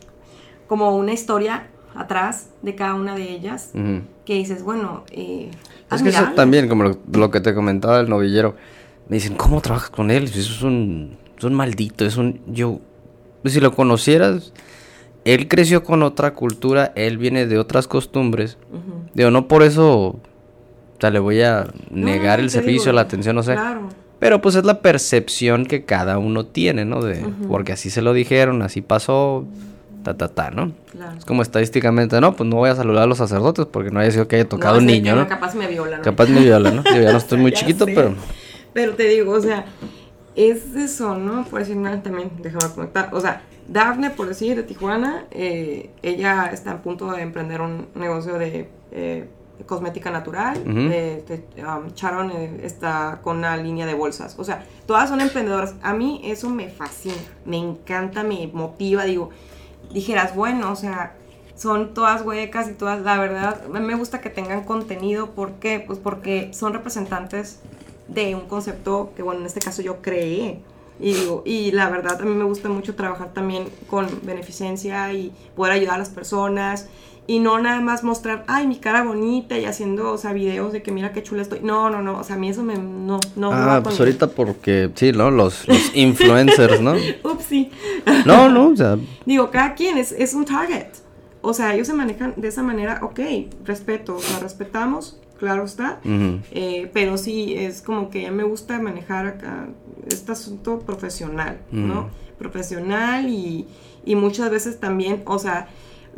como 0.67 0.95
una 0.97 1.11
historia 1.11 1.67
atrás 1.93 2.49
de 2.61 2.75
cada 2.75 2.95
una 2.95 3.15
de 3.15 3.29
ellas 3.29 3.71
uh 3.73 3.77
-huh. 3.77 4.01
que 4.25 4.35
dices, 4.35 4.63
bueno, 4.63 5.03
eh, 5.11 5.51
es 5.91 6.01
que 6.01 6.09
eso 6.09 6.23
también, 6.35 6.69
como 6.69 6.83
lo, 6.83 6.97
lo, 7.11 7.29
que 7.29 7.41
te 7.41 7.53
comentaba 7.53 7.99
el 7.99 8.09
novillero, 8.09 8.55
me 9.09 9.17
dicen, 9.17 9.35
¿cómo 9.35 9.59
trabajas 9.59 9.89
con 9.89 10.11
él? 10.11 10.25
Eso 10.25 10.39
es 10.39 10.61
un, 10.61 11.17
es 11.37 11.43
un 11.43 11.53
maldito, 11.55 12.05
es 12.05 12.15
un, 12.15 12.41
yo, 12.47 12.79
si 13.43 13.59
lo 13.59 13.73
conocieras, 13.73 14.53
él 15.25 15.47
creció 15.49 15.83
con 15.83 16.03
otra 16.03 16.33
cultura, 16.35 16.93
él 16.95 17.17
viene 17.17 17.47
de 17.47 17.57
otras 17.57 17.87
costumbres, 17.87 18.57
uh 18.71 18.75
-huh. 18.75 19.11
digo, 19.13 19.31
no 19.31 19.47
por 19.47 19.63
eso, 19.63 19.89
o 19.89 20.99
sea, 21.01 21.09
le 21.09 21.19
voy 21.19 21.41
a 21.41 21.67
negar 21.89 22.39
no, 22.39 22.45
el 22.45 22.49
servicio, 22.49 22.91
digo, 22.91 22.93
la 22.93 23.01
atención, 23.01 23.35
no 23.35 23.43
sé. 23.43 23.53
Claro. 23.53 23.89
Pero 24.19 24.41
pues 24.41 24.55
es 24.55 24.65
la 24.65 24.81
percepción 24.81 25.65
que 25.65 25.85
cada 25.85 26.17
uno 26.17 26.45
tiene, 26.45 26.85
¿no? 26.85 27.01
De, 27.01 27.23
uh 27.23 27.27
-huh. 27.27 27.47
Porque 27.47 27.71
así 27.71 27.89
se 27.89 28.01
lo 28.01 28.13
dijeron, 28.13 28.61
así 28.61 28.81
pasó, 28.81 29.45
ta, 30.03 30.17
ta, 30.17 30.27
ta, 30.27 30.51
¿no? 30.51 30.73
Claro. 30.91 31.17
Es 31.17 31.25
como 31.25 31.41
estadísticamente, 31.41 32.19
no, 32.19 32.35
pues 32.35 32.49
no 32.49 32.57
voy 32.57 32.69
a 32.69 32.75
saludar 32.75 33.03
a 33.03 33.07
los 33.07 33.17
sacerdotes 33.17 33.65
porque 33.65 33.91
no 33.91 33.99
haya 33.99 34.11
sido 34.11 34.27
que 34.27 34.35
haya 34.35 34.47
tocado 34.47 34.75
no, 34.75 34.79
un 34.81 34.85
niño, 34.87 35.15
¿no? 35.15 35.27
Capaz 35.27 35.55
me 35.55 35.67
violan. 35.67 36.01
Capaz 36.01 36.27
me 36.27 36.41
violan, 36.41 36.77
¿no? 36.77 36.83
Yo 36.83 37.01
ya 37.01 37.11
no 37.11 37.17
estoy 37.17 37.37
muy 37.41 37.51
chiquito, 37.53 37.85
sé. 37.85 37.93
pero... 37.95 38.13
Pero 38.73 38.93
te 38.93 39.07
digo, 39.07 39.31
o 39.31 39.41
sea, 39.41 39.65
es 40.35 40.75
eso, 40.75 41.15
¿no? 41.15 41.45
Por 41.45 41.59
decir 41.59 41.75
nada 41.75 42.03
también, 42.03 42.31
déjame 42.41 42.73
comentar. 42.73 43.09
O 43.13 43.19
sea, 43.19 43.41
Dafne, 43.67 44.09
por 44.09 44.27
decir, 44.27 44.55
de 44.55 44.63
Tijuana, 44.63 45.25
eh, 45.31 45.89
ella 46.03 46.49
está 46.51 46.71
a 46.71 46.81
punto 46.81 47.11
de 47.11 47.21
emprender 47.21 47.61
un 47.61 47.87
negocio 47.95 48.37
de... 48.37 48.69
Eh, 48.91 49.27
cosmética 49.65 50.11
natural. 50.11 50.57
Uh 50.65 50.69
-huh. 50.69 50.89
eh, 50.91 51.43
um, 51.57 51.93
Sharon 51.93 52.31
eh, 52.31 52.61
está 52.63 53.19
con 53.21 53.37
una 53.37 53.57
línea 53.57 53.85
de 53.85 53.93
bolsas. 53.93 54.35
O 54.37 54.43
sea, 54.43 54.65
todas 54.85 55.09
son 55.09 55.21
emprendedoras. 55.21 55.75
A 55.81 55.93
mí 55.93 56.21
eso 56.23 56.49
me 56.49 56.69
fascina, 56.69 57.15
me 57.45 57.57
encanta, 57.57 58.23
me 58.23 58.49
motiva. 58.53 59.03
Digo, 59.03 59.29
dijeras, 59.93 60.35
bueno, 60.35 60.71
o 60.71 60.75
sea, 60.75 61.15
son 61.55 61.93
todas 61.93 62.21
huecas 62.21 62.69
y 62.69 62.73
todas, 62.73 63.01
la 63.01 63.19
verdad, 63.19 63.65
me 63.67 63.95
gusta 63.95 64.21
que 64.21 64.29
tengan 64.29 64.63
contenido. 64.63 65.31
¿Por 65.31 65.53
qué? 65.53 65.83
Pues 65.85 65.99
porque 65.99 66.51
son 66.53 66.73
representantes 66.73 67.59
de 68.07 68.33
un 68.35 68.47
concepto 68.47 69.11
que, 69.15 69.23
bueno, 69.23 69.41
en 69.41 69.47
este 69.47 69.59
caso 69.59 69.81
yo 69.81 70.01
creé. 70.01 70.61
Y 71.01 71.13
digo, 71.13 71.43
y 71.45 71.71
la 71.71 71.89
verdad 71.89 72.21
a 72.21 72.25
mí 72.25 72.33
me 72.33 72.43
gusta 72.43 72.67
mucho 72.67 72.93
trabajar 72.95 73.33
también 73.33 73.69
con 73.89 74.07
beneficencia 74.23 75.13
y 75.13 75.31
poder 75.55 75.73
ayudar 75.73 75.95
a 75.95 75.99
las 75.99 76.09
personas 76.09 76.89
y 77.29 77.37
no 77.37 77.59
nada 77.59 77.79
más 77.79 78.03
mostrar, 78.03 78.43
ay, 78.47 78.65
mi 78.65 78.77
cara 78.77 79.03
bonita 79.03 79.55
y 79.55 79.65
haciendo, 79.65 80.11
o 80.11 80.17
sea, 80.17 80.33
videos 80.33 80.73
de 80.73 80.81
que 80.81 80.91
mira 80.91 81.13
qué 81.13 81.21
chula 81.21 81.43
estoy. 81.43 81.59
No, 81.61 81.91
no, 81.91 82.01
no, 82.01 82.17
o 82.17 82.23
sea, 82.23 82.37
a 82.37 82.39
mí 82.39 82.49
eso 82.49 82.63
me, 82.63 82.73
no, 82.73 83.19
no. 83.35 83.51
Ah, 83.53 83.81
pues 83.83 83.99
ahorita 83.99 84.31
porque, 84.31 84.89
sí, 84.95 85.11
¿no? 85.11 85.29
Los, 85.29 85.67
los 85.67 85.91
influencers, 85.95 86.81
¿no? 86.81 86.95
Upsi. 87.23 87.69
No, 88.25 88.49
no, 88.49 88.69
o 88.69 88.75
sea. 88.75 88.97
Digo, 89.27 89.51
cada 89.51 89.75
quien 89.75 89.99
es, 89.99 90.11
es 90.11 90.33
un 90.33 90.43
target. 90.43 90.87
o 91.41 91.53
sea, 91.53 91.75
ellos 91.75 91.85
se 91.85 91.93
manejan 91.93 92.33
de 92.35 92.47
esa 92.47 92.63
manera, 92.63 92.99
ok, 93.03 93.19
respeto, 93.63 94.17
lo 94.33 94.39
respetamos, 94.39 95.19
claro 95.37 95.65
está, 95.65 95.99
eh, 96.03 96.89
pero 96.93 97.19
sí, 97.19 97.53
es 97.55 97.83
como 97.83 98.09
que 98.09 98.23
ya 98.23 98.31
me 98.31 98.41
gusta 98.43 98.79
manejar 98.79 99.27
acá 99.27 99.67
este 100.07 100.31
asunto 100.31 100.79
profesional, 100.79 101.59
¿no? 101.71 101.99
Ujú. 101.99 102.09
Profesional 102.39 103.29
y, 103.29 103.67
y 104.03 104.15
muchas 104.15 104.49
veces 104.49 104.79
también, 104.79 105.21
o 105.25 105.37
sea, 105.37 105.67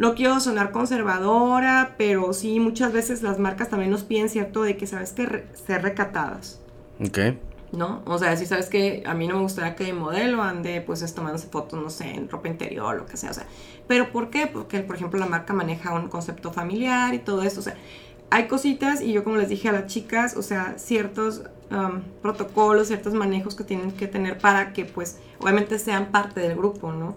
no 0.02 0.16
quiero 0.16 0.40
sonar 0.40 0.72
conservadora, 0.72 1.96
pero 1.98 2.34
sí, 2.34 2.60
muchas 2.60 2.92
veces 2.94 3.22
las 3.22 3.40
marcas 3.40 3.70
también 3.70 3.92
nos 3.92 4.04
piden 4.04 4.30
cierto 4.30 4.64
de 4.64 4.76
que, 4.78 4.88
¿sabes 4.88 5.14
que 5.14 5.26
Re- 5.26 5.48
ser 5.66 5.82
recatadas. 5.84 6.60
Ok. 7.00 7.20
¿no? 7.72 8.02
O 8.06 8.18
sea, 8.18 8.36
si 8.36 8.46
sabes 8.46 8.68
que 8.68 9.02
a 9.06 9.14
mí 9.14 9.28
no 9.28 9.36
me 9.36 9.42
gustaría 9.44 9.76
que 9.76 9.86
mi 9.86 9.94
modelo 9.94 10.44
ande, 10.44 10.82
pues, 10.82 11.02
es 11.02 11.14
tomándose 11.16 11.48
fotos, 11.48 11.82
no 11.82 11.90
sé, 11.90 12.10
en 12.16 12.28
ropa 12.30 12.50
interior, 12.50 12.98
lo 12.98 13.06
que 13.06 13.16
sea, 13.16 13.32
o 13.32 13.34
sea. 13.34 13.48
¿Pero 13.88 14.12
por 14.12 14.30
qué? 14.30 14.48
Porque, 14.48 14.82
por 14.82 14.98
ejemplo, 14.98 15.18
la 15.20 15.26
marca 15.26 15.54
maneja 15.54 15.94
un 15.94 16.10
concepto 16.10 16.52
familiar 16.52 17.14
y 17.14 17.20
todo 17.20 17.44
esto, 17.44 17.62
o 17.62 17.64
sea, 17.64 17.78
hay 18.30 18.48
cositas 18.48 19.02
y 19.02 19.14
yo 19.14 19.24
como 19.24 19.38
les 19.38 19.50
dije 19.50 19.70
a 19.70 19.72
las 19.72 19.86
chicas, 19.88 20.36
o 20.36 20.42
sea, 20.42 20.76
ciertos 20.78 21.44
um, 21.72 22.02
protocolos, 22.22 22.88
ciertos 22.88 23.14
manejos 23.14 23.56
que 23.56 23.64
tienen 23.64 23.92
que 23.92 24.08
tener 24.08 24.38
para 24.38 24.74
que, 24.74 24.84
pues, 24.86 25.20
obviamente 25.40 25.80
sean 25.80 26.12
parte 26.12 26.42
del 26.42 26.56
grupo, 26.58 26.92
¿no? 26.92 27.16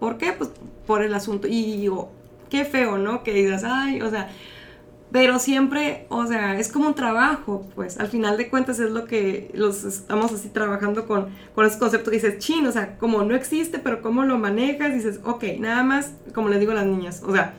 ¿Por 0.00 0.18
qué? 0.18 0.32
Pues 0.32 0.50
por 0.86 1.02
el 1.02 1.14
asunto. 1.14 1.46
Y 1.46 1.76
digo, 1.76 2.10
qué 2.52 2.66
feo, 2.66 2.98
¿no? 2.98 3.22
Que 3.22 3.32
digas, 3.32 3.64
ay, 3.64 4.02
o 4.02 4.10
sea, 4.10 4.28
pero 5.10 5.38
siempre, 5.38 6.04
o 6.10 6.26
sea, 6.26 6.60
es 6.60 6.70
como 6.70 6.86
un 6.86 6.94
trabajo, 6.94 7.66
pues 7.74 7.98
al 7.98 8.08
final 8.08 8.36
de 8.36 8.50
cuentas 8.50 8.78
es 8.78 8.90
lo 8.90 9.06
que 9.06 9.50
los 9.54 9.84
estamos 9.84 10.30
así 10.32 10.50
trabajando 10.50 11.06
con, 11.06 11.28
con 11.54 11.64
ese 11.64 11.78
concepto 11.78 12.10
que 12.10 12.16
dices, 12.18 12.38
chin, 12.40 12.66
o 12.66 12.72
sea, 12.72 12.98
como 12.98 13.22
no 13.22 13.34
existe, 13.34 13.78
pero 13.78 14.02
cómo 14.02 14.24
lo 14.24 14.36
manejas, 14.36 14.92
dices, 14.92 15.20
ok, 15.24 15.44
nada 15.60 15.82
más, 15.82 16.12
como 16.34 16.50
les 16.50 16.60
digo 16.60 16.72
a 16.72 16.74
las 16.74 16.84
niñas, 16.84 17.22
o 17.26 17.32
sea, 17.32 17.54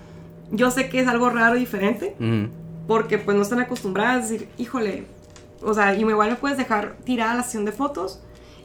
yo 0.52 0.70
sé 0.70 0.90
que 0.90 1.00
es 1.00 1.08
algo 1.08 1.32
raro 1.32 1.56
y 1.56 1.62
diferente, 1.62 2.16
porque 2.86 3.18
pues 3.18 3.36
no 3.36 3.42
están 3.42 3.62
acostumbradas 3.62 4.18
a 4.18 4.30
decir, 4.30 4.48
híjole, 4.60 5.06
o 5.64 5.74
sea, 5.74 5.96
y 5.96 6.02
igual 6.02 6.30
me 6.30 6.36
puedes 6.36 6.60
dejar 6.60 6.98
tirada 7.04 7.34
la 7.34 7.42
sesión 7.42 7.66
de 7.66 7.72
fotos 7.72 8.22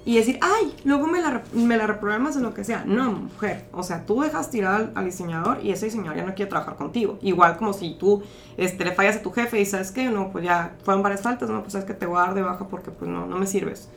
y 0.09 0.17
decir, 0.17 0.39
ay, 0.41 0.75
luego 0.85 1.07
me 1.07 1.21
la, 1.21 1.43
me 1.53 1.77
la 1.77 1.87
reprogramas 1.87 2.35
o 2.39 2.41
lo 2.41 2.55
que 2.55 2.65
sea. 2.65 2.83
No, 2.87 3.13
mujer, 3.13 3.67
o 3.73 3.83
sea, 3.83 4.07
tú 4.07 4.23
dejas 4.23 4.51
tirada 4.51 4.91
al, 4.95 5.05
diseñador 5.05 5.59
y 5.63 5.71
ese 5.71 5.85
diseñador 5.85 6.17
ya 6.17 6.25
no 6.25 6.35
quiere 6.35 6.49
trabajar 6.49 6.77
contigo. 6.77 7.19
Igual 7.21 7.59
como 7.59 7.75
si 7.75 7.91
tú 7.91 8.23
este, 8.57 8.87
le 8.87 8.93
fallas 8.93 9.17
a 9.17 9.23
tu 9.23 9.31
jefe 9.33 9.61
y 9.61 9.67
sabes 9.67 9.93
que 9.93 10.09
no, 10.09 10.33
pues 10.33 10.47
ya 10.47 10.77
fueron 10.83 11.03
varias 11.03 11.21
faltas, 11.21 11.51
no, 11.51 11.61
pues 11.61 11.75
sabes 11.75 11.87
que 11.87 11.93
te 11.93 12.07
voy 12.07 12.17
a 12.17 12.21
dar 12.21 12.35
de 12.35 12.41
baja 12.41 12.69
porque 12.69 12.91
pues 12.91 13.11
no, 13.11 13.27
no 13.27 13.37
me 13.37 13.47
sirves. 13.47 13.91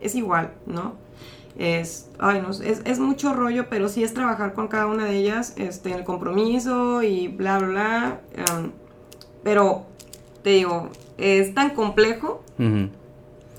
Es 0.00 0.14
igual, 0.14 0.52
¿no? 0.66 0.94
Es, 1.58 2.10
ay, 2.20 2.40
no, 2.40 2.50
es, 2.50 2.82
es 2.84 3.00
mucho 3.00 3.34
rollo, 3.34 3.68
pero 3.68 3.88
sí 3.88 4.04
es 4.04 4.14
trabajar 4.14 4.54
con 4.54 4.68
cada 4.68 4.86
una 4.86 5.06
de 5.06 5.16
ellas, 5.16 5.52
este, 5.56 5.92
el 5.92 6.04
compromiso 6.04 7.02
y 7.02 7.26
bla, 7.26 7.58
bla, 7.58 7.66
bla. 7.66 8.20
em, 8.36 8.70
pero, 9.42 9.86
te 10.44 10.50
digo, 10.50 10.90
es 11.18 11.54
tan 11.54 11.70
complejo, 11.70 12.44
Ujú. 12.56 12.88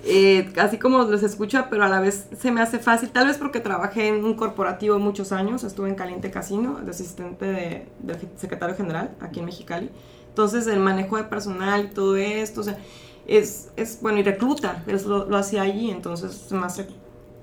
Eh, 0.06 0.50
así 0.58 0.78
como 0.78 1.04
les 1.04 1.24
escucha, 1.24 1.70
pero 1.70 1.84
a 1.84 1.88
la 1.90 2.00
vez 2.00 2.28
se 2.40 2.52
me 2.52 2.62
hace 2.62 2.80
fácil. 2.80 3.10
Tal 3.10 3.28
vez 3.28 3.38
porque 3.38 3.60
trabajé 3.60 4.08
en 4.08 4.24
un 4.24 4.36
corporativo 4.36 5.00
muchos 5.00 5.32
años, 5.32 5.64
estuve 5.64 5.90
en 5.90 5.96
Caliente 5.96 6.32
Casino, 6.32 6.80
de 6.84 6.92
asistente 6.92 7.46
de- 7.46 7.86
del 8.00 8.18
secretario 8.38 8.76
general 8.76 9.12
aquí 9.20 9.40
en 9.40 9.46
Mexicali. 9.46 9.90
Entonces, 10.30 10.68
el 10.68 10.80
manejo 10.80 11.18
de 11.18 11.24
personal 11.24 11.86
y 11.86 11.94
todo 11.94 12.16
esto, 12.16 12.62
o 12.62 12.64
sea, 12.64 12.78
es, 13.26 13.72
es 13.76 14.00
bueno, 14.02 14.20
y 14.20 14.24
recluta, 14.24 14.84
es 14.88 15.06
lo, 15.06 15.26
lo 15.26 15.36
hacía 15.38 15.64
allí, 15.64 15.90
entonces 15.92 16.32
se 16.48 16.56
me 16.56 16.66
hace 16.66 16.88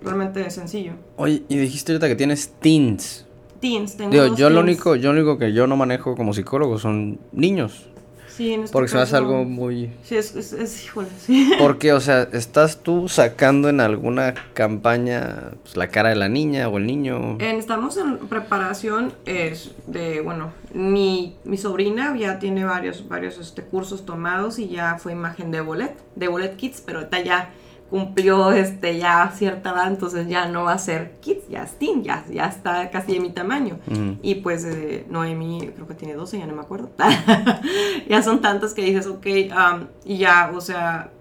realmente 0.03 0.49
sencillo. 0.51 0.93
Oye, 1.17 1.43
y 1.49 1.57
dijiste 1.57 1.93
ahorita 1.93 2.09
que 2.09 2.17
tienes 2.17 2.53
teens. 2.61 3.27
Teens, 3.61 3.97
tengo 3.97 4.11
Digo, 4.11 4.37
yo 4.37 4.49
lo 4.49 4.57
teens. 4.63 4.77
único, 4.79 4.97
yo 4.97 5.13
lo 5.13 5.21
único 5.21 5.39
que 5.39 5.53
yo 5.53 5.67
no 5.67 5.77
manejo 5.77 6.15
como 6.15 6.33
psicólogo 6.35 6.79
son 6.79 7.19
niños. 7.33 7.89
Sí, 8.37 8.53
en 8.53 8.65
este 8.65 8.73
Porque 8.73 8.89
se 8.89 8.97
me 8.97 9.03
hace 9.03 9.13
caso- 9.13 9.25
algo 9.25 9.45
muy... 9.45 9.93
Sí, 10.03 10.17
es, 10.17 10.35
es, 10.35 10.53
es- 10.53 10.85
híjole, 10.85 11.09
sí. 11.19 11.53
Porque, 11.59 11.93
o 11.93 12.01
sea, 12.01 12.29
¿estás 12.33 12.79
tú 12.83 13.09
sacando 13.09 13.69
en 13.69 13.81
alguna 13.81 14.35
campaña 14.55 15.53
pues, 15.63 15.77
la 15.77 15.89
cara 15.89 16.09
de 16.09 16.17
la 16.17 16.29
niña 16.29 16.69
o 16.69 16.79
el 16.79 16.87
niño? 16.87 17.37
En- 17.39 17.59
estamos 17.59 17.97
en 17.97 18.19
preparación 18.19 19.13
es 19.25 19.71
de, 19.87 20.21
bueno, 20.21 20.53
mi, 20.73 21.37
mi 21.45 21.57
sobrina 21.57 22.17
ya 22.17 22.39
tiene 22.41 22.65
varios, 22.65 23.09
varios 23.09 23.39
este, 23.39 23.63
cursos 23.63 24.05
tomados 24.05 24.59
y 24.59 24.69
ya 24.69 24.99
fue 24.99 25.13
imagen 25.13 25.51
de 25.53 25.61
Bolet, 25.61 25.95
de 26.17 26.29
Bolet 26.29 26.57
Kids, 26.57 26.83
pero 26.85 26.99
ahorita 26.99 27.21
ya 27.21 27.51
cumplió 27.95 28.51
este, 28.51 28.99
ya 28.99 29.31
cierta 29.37 29.71
edad, 29.71 29.87
entonces 29.87 30.27
ya 30.27 30.49
no 30.49 30.65
va 30.65 30.73
a 30.73 30.79
ser 30.79 31.13
Kids, 31.21 31.49
ya 31.49 31.63
es 31.63 31.79
Teen, 31.79 32.03
ya, 32.03 32.25
ya 32.29 32.47
está 32.47 32.91
casi 32.91 33.13
de 33.13 33.21
mi 33.21 33.31
tamaño. 33.31 33.79
Y 34.21 34.35
pues 34.35 34.65
eh, 34.65 35.07
Noemi 35.09 35.71
creo 35.73 35.87
que 35.87 35.95
tiene 35.95 36.15
12, 36.15 36.41
ya 36.41 36.47
no 36.49 36.57
me 36.57 36.63
acuerdo. 36.63 36.91
ya 38.09 38.21
son 38.21 38.41
tantos 38.41 38.75
que 38.75 38.83
dices, 38.83 39.07
ok, 39.07 39.27
um, 39.53 39.87
y 40.05 40.19
ya, 40.19 40.51
o 40.53 40.61
sea, 40.61 41.13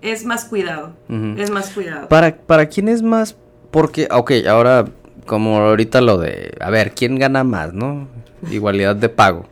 es 0.00 0.24
más 0.24 0.46
cuidado, 0.46 0.94
es 1.36 1.50
más 1.50 1.68
cuidado. 1.68 2.08
¿Para, 2.08 2.34
¿Para 2.34 2.64
quién 2.64 2.88
es 2.88 3.02
más? 3.02 3.36
Porque, 3.70 4.08
ok, 4.10 4.32
ahora, 4.48 4.86
como 5.26 5.58
ahorita 5.58 6.00
lo 6.00 6.16
de, 6.16 6.56
a 6.62 6.70
ver, 6.70 6.92
¿quién 6.92 7.18
gana 7.18 7.44
más, 7.44 7.74
no? 7.74 8.08
Igualdad 8.50 8.96
de 8.96 9.10
pago. 9.10 9.44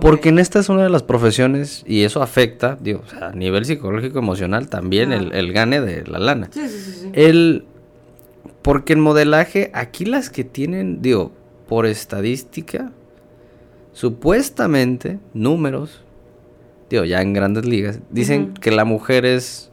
Porque 0.00 0.28
en 0.28 0.38
esta 0.38 0.60
es 0.60 0.68
una 0.68 0.84
de 0.84 0.90
las 0.90 1.02
profesiones 1.02 1.82
y 1.86 2.04
eso 2.04 2.22
afecta, 2.22 2.78
digo, 2.80 3.02
o 3.04 3.10
sea, 3.10 3.28
a 3.28 3.32
nivel 3.32 3.64
psicológico, 3.64 4.18
emocional, 4.18 4.68
también 4.68 5.12
el, 5.12 5.32
el 5.32 5.52
gane 5.52 5.80
de 5.80 6.06
la 6.06 6.18
lana. 6.18 6.48
Sí, 6.52 6.68
sí, 6.68 6.78
sí, 6.78 6.92
sí. 6.92 7.10
El, 7.12 7.64
porque 8.62 8.92
en 8.92 9.00
modelaje, 9.00 9.70
aquí 9.74 10.04
las 10.04 10.30
que 10.30 10.44
tienen, 10.44 11.02
digo, 11.02 11.32
por 11.68 11.86
estadística, 11.86 12.92
supuestamente, 13.92 15.18
números, 15.34 16.02
digo, 16.88 17.04
ya 17.04 17.20
en 17.22 17.32
grandes 17.32 17.64
ligas, 17.64 18.00
dicen 18.10 18.54
que 18.54 18.70
la 18.70 18.84
mujer 18.84 19.24
es 19.24 19.70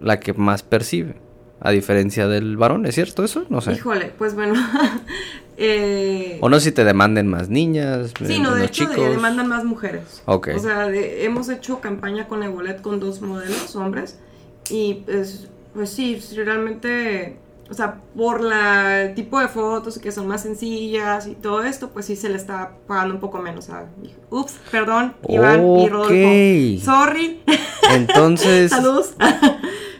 la 0.00 0.20
que 0.20 0.32
más 0.34 0.62
percibe, 0.62 1.16
a 1.60 1.70
diferencia 1.70 2.28
del 2.28 2.56
varón, 2.56 2.86
¿es 2.86 2.94
cierto 2.94 3.24
eso? 3.24 3.44
No 3.48 3.60
sé. 3.60 3.72
Híjole, 3.72 4.12
pues 4.18 4.34
bueno. 4.34 4.54
eh, 5.56 6.38
O 6.42 6.48
no 6.48 6.60
si 6.60 6.72
te 6.72 6.84
demanden 6.84 7.28
más 7.28 7.48
niñas, 7.48 8.12
sí, 8.24 8.34
eh, 8.34 8.38
no, 8.40 8.54
de 8.54 8.66
hecho 8.66 8.86
de- 8.88 9.08
demandan 9.10 9.48
más 9.48 9.64
mujeres. 9.64 10.22
Ok. 10.26 10.48
O 10.54 10.58
sea, 10.58 10.86
de- 10.88 11.24
hemos 11.24 11.48
hecho 11.48 11.80
campaña 11.80 12.28
con 12.28 12.42
Evolet 12.42 12.80
con 12.82 13.00
dos 13.00 13.20
modelos, 13.22 13.74
hombres. 13.76 14.18
Y 14.70 14.94
pues, 15.06 15.48
pues 15.74 15.90
sí, 15.90 16.20
realmente, 16.36 17.36
o 17.70 17.74
sea, 17.74 18.00
por 18.16 18.40
la 18.42 19.02
el 19.04 19.14
tipo 19.14 19.38
de 19.40 19.48
fotos 19.48 19.98
que 19.98 20.10
son 20.12 20.26
más 20.26 20.42
sencillas 20.42 21.26
y 21.26 21.34
todo 21.34 21.62
esto, 21.64 21.90
pues 21.90 22.06
sí 22.06 22.16
se 22.16 22.28
le 22.28 22.36
está 22.36 22.72
pagando 22.86 23.14
un 23.14 23.20
poco 23.20 23.38
menos. 23.38 23.70
a 23.70 23.86
Ups, 24.30 24.54
perdón, 24.70 25.14
Iván 25.28 25.64
y. 25.78 25.88
Rodolfo. 25.88 26.84
Sorry. 26.84 27.42
Entonces, 27.90 28.70
Saludos. 28.72 29.14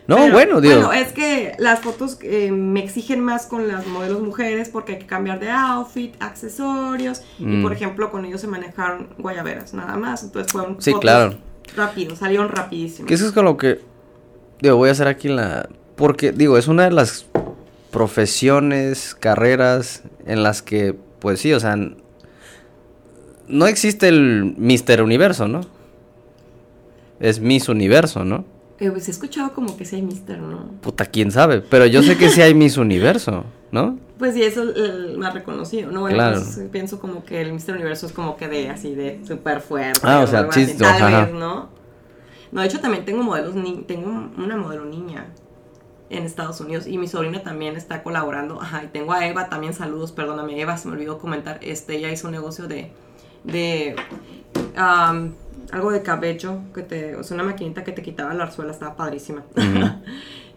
no, 0.08 0.16
Pero, 0.16 0.32
bueno, 0.32 0.60
digo, 0.60 0.74
Bueno, 0.76 0.92
es 0.92 1.12
que 1.12 1.54
las 1.58 1.80
fotos 1.80 2.18
eh, 2.22 2.52
me 2.52 2.82
exigen 2.84 3.20
más 3.20 3.46
con 3.46 3.66
las 3.68 3.86
modelos 3.86 4.22
mujeres 4.22 4.68
porque 4.68 4.92
hay 4.92 4.98
que 5.00 5.06
cambiar 5.06 5.40
de 5.40 5.50
outfit, 5.50 6.14
accesorios. 6.20 7.22
Y 7.38 7.44
Mm. 7.46 7.62
por 7.62 7.72
ejemplo, 7.72 8.10
con 8.10 8.24
ellos 8.24 8.40
se 8.40 8.46
manejaron 8.46 9.08
guayaberas, 9.18 9.74
nada 9.74 9.96
más. 9.96 10.22
Entonces 10.22 10.52
fueron 10.52 10.76
Sí, 10.80 10.90
fotos 10.92 11.00
claro. 11.00 11.34
rápido, 11.76 12.14
salieron 12.14 12.48
rapidísimo. 12.48 13.08
Que 13.08 13.14
eso 13.14 13.26
es 13.26 13.32
con 13.32 13.44
lo 13.44 13.56
que. 13.56 13.80
Digo, 14.60 14.76
voy 14.76 14.88
a 14.88 14.92
hacer 14.92 15.08
aquí 15.08 15.28
la. 15.28 15.68
Porque, 15.96 16.30
digo, 16.32 16.56
es 16.58 16.68
una 16.68 16.84
de 16.84 16.90
las 16.92 17.26
profesiones, 17.90 19.14
carreras 19.18 20.02
en 20.26 20.42
las 20.42 20.62
que, 20.62 20.94
pues 21.18 21.40
sí, 21.40 21.52
o 21.52 21.60
sea. 21.60 21.76
No 23.48 23.66
existe 23.66 24.08
el 24.08 24.54
Mister 24.56 25.02
Universo, 25.02 25.46
¿no? 25.48 25.60
Es 27.20 27.40
Miss 27.40 27.68
Universo, 27.68 28.24
¿no? 28.24 28.44
Eh, 28.78 28.90
pues 28.90 29.08
he 29.08 29.10
escuchado 29.10 29.52
como 29.54 29.76
que 29.76 29.84
sí 29.84 29.96
hay 29.96 30.02
mister, 30.02 30.38
¿no? 30.38 30.66
Puta, 30.82 31.06
quién 31.06 31.30
sabe. 31.30 31.60
Pero 31.62 31.86
yo 31.86 32.02
sé 32.02 32.16
que 32.18 32.28
sí 32.28 32.42
hay 32.42 32.54
Miss 32.54 32.76
Universo, 32.76 33.44
¿no? 33.72 33.98
Pues 34.16 34.32
sí, 34.32 34.42
eso 34.42 34.62
es 34.70 34.76
el 34.78 35.18
más 35.18 35.34
reconocido, 35.34 35.90
¿no? 35.92 36.00
Bueno, 36.00 36.16
Claro. 36.16 36.36
pues, 36.40 36.58
pienso 36.72 36.98
como 36.98 37.22
que 37.22 37.42
el 37.42 37.52
Mister 37.52 37.74
Universo 37.74 38.06
es 38.06 38.12
como 38.12 38.38
que 38.38 38.48
de 38.48 38.70
así, 38.70 38.94
de 38.94 39.20
súper 39.26 39.60
fuerte. 39.60 40.00
Ah, 40.04 40.20
o 40.20 40.26
sea, 40.26 40.48
chiste, 40.48 40.82
tal 40.82 41.26
vez, 41.26 41.34
¿no? 41.34 41.68
No, 42.50 42.60
de 42.62 42.66
hecho 42.66 42.80
también 42.80 43.04
tengo 43.04 43.22
modelos, 43.22 43.54
ni 43.54 43.82
tengo 43.82 44.08
una 44.38 44.56
modelo 44.56 44.86
niña 44.86 45.26
en 46.08 46.22
Estados 46.24 46.60
Unidos 46.62 46.86
y 46.86 46.96
mi 46.96 47.08
sobrina 47.08 47.42
también 47.42 47.76
está 47.76 48.02
colaborando. 48.02 48.58
Ajá, 48.62 48.84
y 48.84 48.86
tengo 48.86 49.12
a 49.12 49.26
Eva 49.26 49.50
también, 49.50 49.74
saludos, 49.74 50.12
perdóname, 50.12 50.58
Eva, 50.58 50.78
se 50.78 50.88
me 50.88 50.94
olvidó 50.94 51.18
comentar, 51.18 51.58
este, 51.60 51.96
ella 51.96 52.10
hizo 52.10 52.28
un 52.28 52.32
negocio 52.32 52.68
de, 52.68 52.92
de, 53.44 53.96
am, 54.76 55.34
algo 55.72 55.90
de 55.90 56.02
cabello, 56.02 56.60
que 56.74 56.82
te, 56.82 57.16
o 57.16 57.22
sea, 57.22 57.34
una 57.34 57.44
maquinita 57.44 57.84
que 57.84 57.92
te 57.92 58.02
quitaba 58.02 58.34
la 58.34 58.44
arzuela, 58.44 58.72
estaba 58.72 58.96
padrísima. 58.96 59.44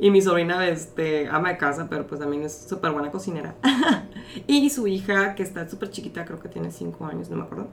Y 0.02 0.12
mi 0.12 0.22
sobrina, 0.22 0.66
este, 0.70 1.28
ama 1.28 1.50
de 1.50 1.58
casa, 1.58 1.88
pero 1.90 2.08
pues 2.08 2.22
también 2.22 2.44
es 2.44 2.66
súper 2.70 2.92
buena 2.92 3.12
cocinera. 3.12 3.56
y 4.48 4.70
su 4.70 4.88
hija, 4.88 5.36
que 5.36 5.44
está 5.44 5.68
súper 5.68 5.90
chiquita, 5.90 6.24
creo 6.24 6.40
que 6.40 6.48
tiene 6.48 6.72
5 6.72 7.06
años, 7.06 7.30
no 7.30 7.36
me 7.36 7.44
acuerdo, 7.44 7.68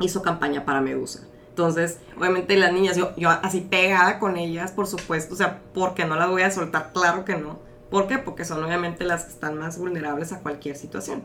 hizo 0.00 0.20
campaña 0.20 0.64
para 0.64 0.80
Medusa. 0.80 1.28
Entonces, 1.50 2.00
obviamente 2.18 2.56
las 2.56 2.72
niñas, 2.72 2.96
yo, 2.96 3.14
yo 3.16 3.30
así 3.30 3.60
pegada 3.60 4.18
con 4.18 4.36
ellas, 4.36 4.72
por 4.72 4.88
supuesto, 4.88 5.34
o 5.34 5.36
sea, 5.36 5.60
porque 5.72 6.04
no 6.04 6.16
las 6.16 6.28
voy 6.28 6.42
a 6.42 6.50
soltar, 6.50 6.90
claro 6.92 7.24
que 7.24 7.36
no. 7.36 7.60
¿Por 7.88 8.08
qué? 8.08 8.18
Porque 8.18 8.44
son 8.44 8.64
obviamente 8.64 9.04
las 9.04 9.22
que 9.22 9.30
están 9.30 9.56
más 9.56 9.78
vulnerables 9.78 10.32
a 10.32 10.40
cualquier 10.40 10.74
situación. 10.74 11.22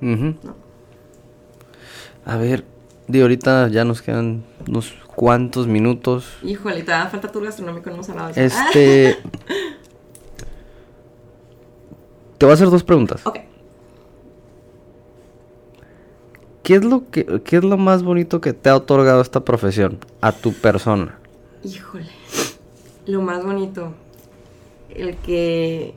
A 2.24 2.38
ver, 2.38 2.64
de 3.10 3.24
ahorita 3.24 3.68
ya 3.70 3.84
nos 3.84 4.04
quedan 4.04 4.44
unos 4.68 4.94
cuantos 5.16 5.66
minutos. 5.68 6.38
Híjole, 6.44 6.84
te 6.84 6.92
da 6.92 7.08
falta 7.08 7.32
tu 7.32 7.42
gastronómico, 7.42 7.90
no 7.90 7.96
hemos 7.96 8.10
hablado 8.10 8.32
de 8.32 8.46
eso. 8.46 8.60
Este. 8.60 9.18
te 12.38 12.46
voy 12.46 12.52
a 12.52 12.54
hacer 12.54 12.70
dos 12.70 12.84
preguntas. 12.84 13.26
ok. 13.26 13.40
¿Qué 16.62 16.76
es 16.76 16.86
lo 16.86 17.10
que 17.10 17.42
qué 17.44 17.58
es 17.58 17.64
lo 17.64 17.78
más 17.78 18.04
bonito 18.04 18.42
que 18.42 18.54
te 18.54 18.70
ha 18.70 18.76
otorgado 18.76 19.22
esta 19.22 19.44
profesión 19.44 19.98
a 20.22 20.32
tu 20.32 20.54
persona? 20.54 21.18
Híjole. 21.64 22.12
Lo 23.08 23.24
más 23.24 23.44
bonito. 23.44 23.94
El 24.94 25.16
que. 25.18 25.96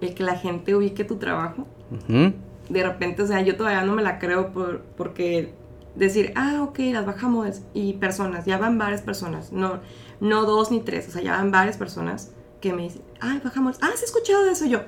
El 0.00 0.14
que 0.14 0.22
la 0.22 0.36
gente 0.36 0.74
ubique 0.74 1.04
tu 1.04 1.16
trabajo. 1.16 1.66
De 2.08 2.82
repente, 2.82 3.22
o 3.22 3.26
sea, 3.26 3.42
yo 3.42 3.54
todavía 3.56 3.82
no 3.82 3.94
me 3.94 4.02
la 4.02 4.18
creo 4.18 4.50
por, 4.50 4.80
porque 4.96 5.52
decir, 5.98 6.32
ah, 6.36 6.62
ok, 6.62 6.78
las 6.92 7.04
bajamos 7.04 7.60
y 7.74 7.94
personas, 7.94 8.46
ya 8.46 8.58
van 8.58 8.78
varias 8.78 9.02
personas, 9.02 9.52
no, 9.52 9.80
no 10.20 10.44
dos 10.44 10.70
ni 10.70 10.80
tres, 10.80 11.08
o 11.08 11.10
sea, 11.10 11.22
ya 11.22 11.32
van 11.32 11.50
varias 11.50 11.76
personas 11.76 12.30
que 12.60 12.72
me 12.72 12.82
dicen, 12.82 13.02
ah, 13.20 13.40
bajamos, 13.42 13.78
ah, 13.82 13.90
¿sí 13.94 14.02
he 14.02 14.04
escuchado 14.06 14.44
de 14.44 14.52
eso 14.52 14.66
yo? 14.66 14.80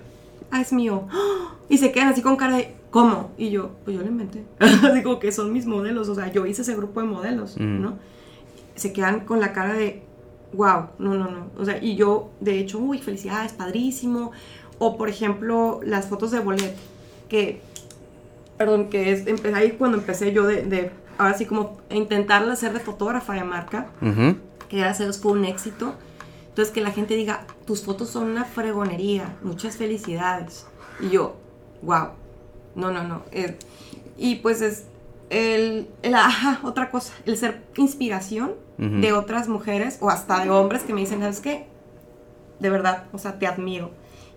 Ah, 0.51 0.61
es 0.61 0.73
mío. 0.73 1.07
Y 1.69 1.79
se 1.79 1.93
quedan 1.93 2.09
así 2.09 2.21
con 2.21 2.35
cara 2.35 2.57
de, 2.57 2.75
¿cómo? 2.91 3.31
Y 3.39 3.51
yo, 3.51 3.77
pues 3.85 3.97
yo 3.97 4.03
lo 4.03 4.09
inventé. 4.09 4.45
Digo 4.95 5.21
que 5.21 5.31
son 5.31 5.53
mis 5.53 5.67
modelos, 5.67 6.09
o 6.09 6.17
sea, 6.17 6.33
yo 6.33 6.47
hice 6.47 6.63
ese 6.63 6.75
grupo 6.75 7.01
de 7.01 7.07
modelos, 7.07 7.57
Mm. 7.57 7.81
¿no? 7.81 7.99
Se 8.75 8.93
quedan 8.93 9.21
con 9.21 9.39
la 9.39 9.53
cara 9.53 9.75
de, 9.75 10.03
wow, 10.53 10.89
no, 10.99 11.15
no, 11.15 11.31
no. 11.31 11.47
O 11.57 11.65
sea, 11.65 11.81
y 11.81 11.95
yo, 11.95 12.31
de 12.41 12.59
hecho, 12.59 12.81
uy, 12.81 12.99
felicidades, 12.99 13.53
padrísimo. 13.53 14.33
O, 14.81 14.97
por 14.97 15.09
ejemplo, 15.09 15.81
las 15.85 16.07
fotos 16.07 16.33
de 16.33 16.41
bolet, 16.41 16.75
que, 17.29 17.61
perdón, 18.59 18.89
que 18.89 19.13
es, 19.13 19.27
ahí 19.55 19.73
cuando 19.73 19.99
empecé 19.99 20.33
yo 20.33 20.45
de, 20.45 20.63
de 20.65 20.91
ahora 21.21 21.35
sí 21.37 21.47
como 21.47 21.79
intentar 21.91 22.49
hacer 22.49 22.73
de 22.73 22.81
fotógrafa 22.81 23.35
de 23.35 23.45
marca, 23.45 23.87
que 24.69 24.77
gracias 24.79 25.01
a 25.01 25.05
Dios 25.05 25.19
fue 25.21 25.33
un 25.33 25.45
éxito. 25.45 25.95
Entonces 26.49 26.73
que 26.75 26.81
la 26.81 26.91
gente 26.91 27.15
diga, 27.15 27.45
tus 27.67 27.85
fotos 27.85 28.09
son 28.11 28.25
una 28.31 28.45
fregonería, 28.45 29.37
muchas 29.43 29.77
felicidades. 29.77 30.67
Y 31.01 31.11
yo, 31.11 31.37
wow, 31.83 32.09
no, 32.75 32.91
no, 32.91 33.05
no. 33.05 33.23
eh, 33.33 33.57
y 34.19 34.37
pues 34.37 34.61
es 34.61 34.85
el, 35.31 35.89
el- 36.03 36.15
ajá, 36.15 36.61
otra 36.65 36.91
cosa, 36.91 37.13
el 37.27 37.37
ser 37.37 37.63
inspiración 37.77 38.53
de 38.79 39.13
otras 39.13 39.47
mujeres 39.49 39.99
o 40.01 40.09
hasta 40.11 40.43
de 40.43 40.49
hombres 40.51 40.83
que 40.83 40.93
me 40.95 41.01
dicen, 41.01 41.21
¿sabes 41.21 41.41
qué? 41.41 41.67
De 42.61 42.71
verdad, 42.71 43.05
o 43.13 43.19
sea, 43.19 43.39
te 43.39 43.47
admiro. 43.47 43.91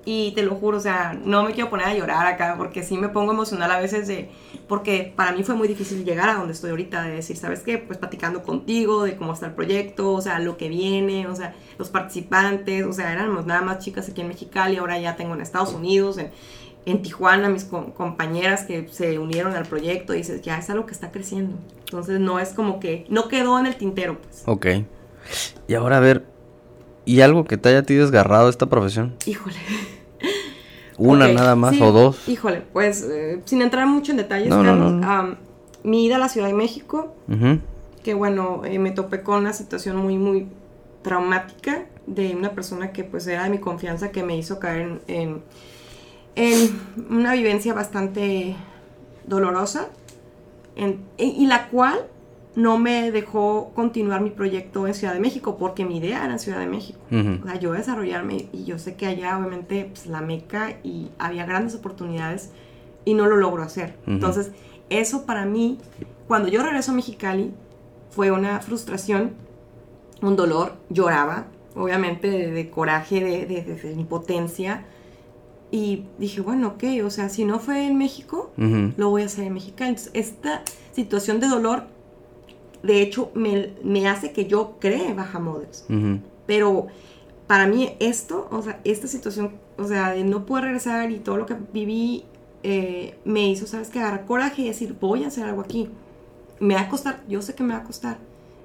Y 0.06 0.34
te 0.34 0.44
lo 0.44 0.56
juro, 0.56 0.78
o 0.78 0.82
sea, 0.82 1.18
no 1.24 1.44
me 1.44 1.54
quiero 1.54 1.70
poner 1.70 1.88
a 1.88 1.94
llorar 1.96 2.28
acá 2.28 2.56
porque 2.58 2.84
sí 2.84 2.98
me 2.98 3.08
pongo 3.08 3.32
emocional 3.32 3.72
a 3.72 3.80
veces 3.80 4.06
de, 4.06 4.30
porque 4.68 5.14
para 5.16 5.32
mí 5.32 5.44
fue 5.44 5.56
muy 5.56 5.66
difícil 5.70 6.04
llegar 6.04 6.28
a 6.28 6.34
donde 6.34 6.52
estoy 6.52 6.72
ahorita, 6.72 7.04
de 7.04 7.12
decir, 7.12 7.38
¿sabes 7.38 7.62
qué? 7.62 7.78
Pues 7.78 7.98
platicando 8.00 8.44
contigo, 8.44 9.04
de 9.06 9.16
cómo 9.16 9.32
está 9.32 9.46
el 9.46 9.54
proyecto, 9.54 10.12
o 10.12 10.20
sea, 10.20 10.40
lo 10.40 10.58
que 10.58 10.68
viene, 10.68 11.28
o 11.28 11.36
sea, 11.38 11.56
los 11.78 11.90
participantes, 11.90 12.86
o 12.86 12.92
sea, 12.92 13.14
éramos 13.14 13.46
nada 13.46 13.62
más 13.62 13.80
chicas 13.80 14.10
aquí 14.10 14.20
en 14.20 14.28
Mexicali, 14.28 14.76
ahora 14.76 15.00
ya 15.00 15.16
tengo 15.16 15.36
en 15.36 15.42
Estados 15.42 15.74
Unidos, 15.74 16.18
en, 16.18 16.32
en 16.86 17.02
Tijuana, 17.02 17.48
mis 17.48 17.64
co- 17.64 17.94
compañeras 17.94 18.64
que 18.64 18.90
se 18.90 19.18
unieron 19.20 19.54
al 19.56 19.66
proyecto, 19.66 20.14
y 20.14 20.18
dices, 20.18 20.42
ya 20.42 20.58
es 20.58 20.70
algo 20.70 20.86
que 20.86 20.92
está 20.92 21.12
creciendo. 21.12 21.56
Entonces 21.86 22.20
no 22.20 22.40
es 22.40 22.50
como 22.50 22.82
que, 22.82 23.06
no 23.08 23.30
quedó 23.30 23.58
en 23.58 23.68
el 23.68 23.78
tintero, 23.78 24.20
pues. 24.22 24.44
Ok. 24.48 24.66
Y 25.70 25.76
ahora 25.76 25.96
a 25.98 26.00
ver, 26.02 26.26
¿y 27.06 27.22
algo 27.22 27.46
que 27.46 27.56
te 27.56 27.70
haya 27.70 27.80
a 27.80 27.84
ti 27.84 27.94
desgarrado 27.96 28.46
de 28.46 28.52
esta 28.52 28.66
profesión? 28.66 29.16
Híjole. 29.26 29.56
¿Una 30.98 31.28
nada 31.28 31.56
más 31.56 31.76
sí, 31.76 31.82
o 31.82 31.92
dos? 31.92 32.28
Híjole, 32.28 32.62
pues 32.74 33.04
eh, 33.10 33.42
sin 33.46 33.62
entrar 33.62 33.88
mucho 33.88 34.12
en 34.12 34.18
detalles, 34.18 34.50
No, 34.50 34.58
no, 34.64 34.70
Carlos, 34.72 34.92
no, 34.94 34.98
no. 35.00 35.12
am, 35.12 35.36
mi 35.84 36.06
ida 36.06 36.16
a 36.16 36.20
la 36.20 36.30
Ciudad 36.30 36.48
de 36.48 36.54
México, 36.54 37.14
que 38.04 38.14
bueno, 38.14 38.62
eh, 38.66 38.80
me 38.80 38.92
topé 38.92 39.22
con 39.22 39.40
una 39.40 39.54
situación 39.54 39.98
muy, 39.98 40.18
muy 40.18 40.48
traumática 41.02 41.86
de 42.08 42.36
una 42.36 42.52
persona 42.52 42.92
que 42.92 43.04
pues 43.04 43.28
era 43.28 43.44
de 43.44 43.50
mi 43.50 43.60
confianza 43.60 44.12
que 44.12 44.24
me 44.24 44.38
hizo 44.38 44.60
caer 44.60 44.82
en, 44.82 45.02
en, 45.08 45.42
en 46.36 46.82
una 47.10 47.34
vivencia 47.34 47.74
bastante 47.74 48.56
dolorosa 49.26 49.88
en- 50.76 51.00
y 51.18 51.46
la 51.48 51.68
cual 51.70 52.00
no 52.56 52.78
me 52.78 53.12
dejó 53.12 53.72
continuar 53.74 54.22
mi 54.22 54.30
proyecto 54.30 54.86
en 54.88 54.94
Ciudad 54.94 55.14
de 55.14 55.20
México 55.20 55.58
porque 55.58 55.86
mi 55.86 55.98
idea 55.98 56.24
era 56.24 56.34
en 56.34 56.40
Ciudad 56.40 56.60
de 56.60 56.68
México. 56.68 57.00
O 57.44 57.48
sea, 57.48 57.60
yo 57.60 57.72
desarrollarme 57.74 58.48
y 58.54 58.64
yo 58.66 58.78
sé 58.78 58.96
que 58.96 59.08
allá 59.08 59.38
obviamente 59.38 59.86
pues, 59.92 60.06
la 60.06 60.22
meca 60.22 60.78
y 60.84 61.10
había 61.18 61.46
grandes 61.46 61.74
oportunidades 61.76 62.52
y 63.06 63.16
no 63.16 63.26
lo 63.26 63.38
logro 63.38 63.64
hacer. 63.64 63.96
Entonces, 64.08 64.52
eso 64.90 65.26
para 65.26 65.46
mí, 65.46 65.80
cuando 66.28 66.48
yo 66.48 66.62
regreso 66.62 66.92
a 66.92 66.96
Mexicali, 66.96 67.52
fue 68.12 68.30
una 68.32 68.60
frustración, 68.60 69.32
un 70.22 70.36
dolor, 70.36 70.74
lloraba, 70.90 71.48
obviamente 71.76 72.30
de, 72.30 72.52
de 72.52 72.70
coraje, 72.70 73.24
de, 73.24 73.46
de- 73.48 73.64
de- 73.64 73.92
impotencia. 73.94 74.86
Y 75.72 76.06
dije, 76.20 76.40
bueno, 76.42 76.68
ok, 76.76 76.84
o 77.04 77.10
sea, 77.10 77.30
si 77.30 77.46
no 77.46 77.58
fue 77.60 77.88
en 77.88 77.98
México, 77.98 78.52
lo 78.96 79.10
voy 79.10 79.24
a 79.24 79.26
hacer 79.26 79.46
en 79.46 79.54
Mexicali. 79.56 79.90
Entonces, 79.90 80.12
esta 80.14 80.62
situación 80.92 81.40
de 81.40 81.48
dolor, 81.48 81.86
de 82.84 83.02
hecho, 83.02 83.32
me, 83.34 83.74
me 83.84 84.08
hace 84.08 84.32
que 84.32 84.46
yo 84.46 84.76
cree 84.80 85.14
Baja 85.14 85.40
Models. 85.40 85.86
Ujú. 85.90 86.20
Pero 86.46 86.88
para 87.48 87.66
mí 87.68 87.96
esto, 88.00 88.48
o 88.52 88.62
sea, 88.62 88.80
esta 88.84 89.08
situación, 89.08 89.54
o 89.78 89.86
sea, 89.86 90.12
de 90.12 90.24
no 90.24 90.46
poder 90.46 90.66
regresar 90.66 91.12
y 91.12 91.20
todo 91.20 91.38
lo 91.38 91.46
que 91.46 91.56
viví, 91.74 92.26
eh, 92.64 93.18
me 93.26 93.50
hizo, 93.50 93.68
¿sabes 93.68 93.90
qué? 93.90 94.00
Agarrar 94.00 94.26
coraje 94.26 94.62
y 94.62 94.68
decir, 94.68 94.96
voy 95.00 95.24
a 95.24 95.28
hacer 95.28 95.46
algo 95.46 95.62
aquí. 95.62 95.90
Me 96.60 96.76
va 96.76 96.82
a 96.82 96.90
costar, 96.90 97.24
yo 97.28 97.42
sé 97.42 97.56
que 97.56 97.64
me 97.64 97.74
va 97.74 97.80
a 97.80 97.84
costar, 97.84 98.18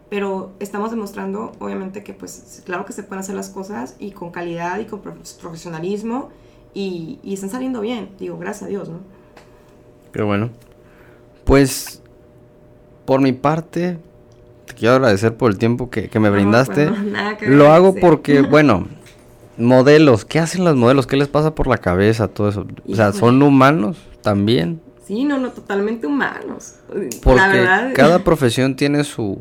pero 0.09 0.53
estamos 0.61 0.91
demostrando, 0.91 1.53
obviamente, 1.59 2.05
que 2.05 2.13
pues, 2.15 2.63
claro 2.65 2.85
que 2.85 2.93
se 2.93 3.03
pueden 3.03 3.21
hacer 3.21 3.35
las 3.35 3.51
cosas 3.51 3.97
y 3.99 4.13
con 4.13 4.31
calidad 4.31 4.79
y 4.79 4.85
con 4.85 5.01
prof- 5.01 5.35
profesionalismo 5.41 6.31
y, 6.75 7.19
y 7.23 7.35
están 7.35 7.51
saliendo 7.51 7.81
bien, 7.81 8.11
digo, 8.19 8.39
gracias 8.39 8.65
a 8.65 8.67
Dios, 8.67 8.89
¿no? 8.89 8.99
Qué 10.13 10.23
bueno. 10.23 10.51
Pues, 11.45 12.03
por 13.05 13.21
mi 13.21 13.33
parte, 13.33 13.99
te 14.69 14.75
quiero 14.75 14.95
agradecer 14.95 15.37
por 15.37 15.51
el 15.51 15.59
tiempo 15.59 15.91
que, 15.91 16.09
que 16.09 16.21
me 16.21 16.31
brindaste. 16.31 16.87
pues, 16.89 17.03
no, 17.03 17.11
nada 17.11 17.37
que 17.37 17.47
Lo 17.47 17.73
hago 17.73 17.95
porque, 17.95 18.41
bueno, 18.51 18.87
modelos, 19.57 20.25
¿qué 20.25 20.39
hacen 20.39 20.65
los 20.65 20.77
modelos? 20.77 21.07
¿Qué 21.07 21.17
les 21.17 21.29
pasa 21.29 21.55
por 21.55 21.67
la 21.67 21.79
cabeza? 21.79 22.29
Todo 22.29 22.49
eso. 22.49 22.67
O 22.89 22.95
sea. 22.95 23.13
¿son 23.13 23.43
humanos 23.43 23.97
también? 24.23 24.81
Sí, 25.07 25.25
no, 25.25 25.39
no, 25.39 25.51
totalmente 25.51 26.07
humanos. 26.07 26.75
Porque 27.23 27.41
La 27.41 27.49
verdad, 27.49 27.93
cada 27.95 28.19
profesión 28.25 28.77
tiene 28.77 29.05
su, 29.05 29.39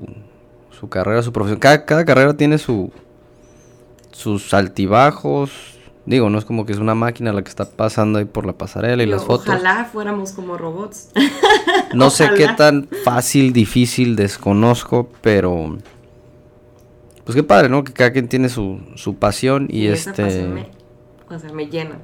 su 0.71 0.89
carrera, 0.89 1.21
su 1.21 1.31
profesión. 1.31 1.59
Cada, 1.59 1.85
cada 1.85 2.05
carrera 2.05 2.35
tiene 2.35 2.57
su 2.57 2.91
sus 4.17 4.53
altibajos. 4.53 5.76
Digo, 6.07 6.29
no 6.29 6.37
es 6.37 6.45
como 6.45 6.65
que 6.65 6.71
es 6.71 6.79
una 6.79 6.95
máquina 6.95 7.33
la 7.33 7.43
que 7.43 7.49
está 7.49 7.65
pasando 7.65 8.17
ahí 8.17 8.23
por 8.23 8.45
la 8.45 8.53
pasarela 8.53 9.03
y 9.03 9.05
las 9.05 9.25
fotos. 9.25 9.49
Ojalá 9.49 9.83
fuéramos 9.83 10.31
como 10.31 10.57
robots. 10.57 11.09
No 11.93 12.09
sé 12.11 12.29
qué 12.37 12.47
tan 12.55 12.87
fácil, 13.03 13.51
difícil, 13.51 14.15
desconozco, 14.15 15.09
pero... 15.21 15.77
Pues 17.25 17.35
qué 17.35 17.43
padre, 17.43 17.67
¿no? 17.67 17.83
Que 17.83 17.91
cada 17.91 18.13
quien 18.13 18.29
tiene 18.29 18.47
su, 18.47 18.79
su 18.95 19.15
pasión 19.15 19.67
y, 19.69 19.87
esa 19.87 20.11
este... 20.11 20.23
pasión 20.23 20.53
me, 20.53 20.69
o 21.29 21.37
sea, 21.37 21.51
me 21.51 21.67
llena. 21.67 21.99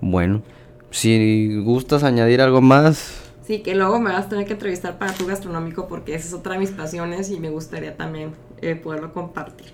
Bueno, 0.00 0.42
si 0.90 1.60
gustas 1.60 2.02
añadir 2.02 2.40
algo 2.40 2.60
más... 2.60 3.22
Sí, 3.44 3.60
que 3.60 3.76
luego 3.76 4.00
me 4.00 4.10
vas 4.10 4.26
a 4.26 4.28
tener 4.28 4.46
que 4.46 4.54
entrevistar 4.54 4.98
para 4.98 5.12
tu 5.12 5.26
gastronómico 5.26 5.86
porque 5.86 6.16
esa 6.16 6.26
es 6.26 6.34
otra 6.34 6.54
de 6.54 6.58
mis 6.58 6.72
pasiones 6.72 7.30
y 7.30 7.38
me 7.38 7.50
gustaría 7.50 7.96
también 7.96 8.32
eh, 8.62 8.74
poderlo 8.76 9.12
compartir. 9.12 9.72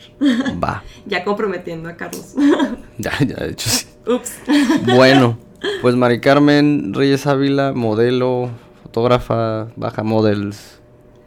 Va. 0.62 0.83
ya 1.07 1.24
comprometiendo 1.24 1.89
a 1.89 1.97
Carlos. 1.97 2.35
Ya, 2.99 3.12
ya, 3.20 3.37
de 3.37 3.51
hecho 3.51 3.70
sí. 3.70 3.87
Ups. 4.07 4.33
Bueno, 4.95 5.39
pues 5.80 5.95
Mari 5.95 6.20
Carmen 6.20 6.93
Reyes 6.93 7.26
Ávila, 7.26 7.72
modelo, 7.72 8.51
fotógrafa, 8.83 9.68
baja 9.76 10.03
models, 10.03 10.80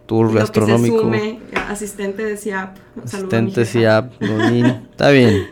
tour 0.06 0.26
Lo 0.26 0.32
que 0.32 0.38
se 0.38 0.41
gastronómico, 0.41 0.99
sume, 0.99 1.39
asistente 1.70 2.24
de 2.24 2.34
mi 2.34 3.01
asistente 3.03 3.66
Godín. 4.22 4.66
Está 4.91 5.10
bien. 5.10 5.47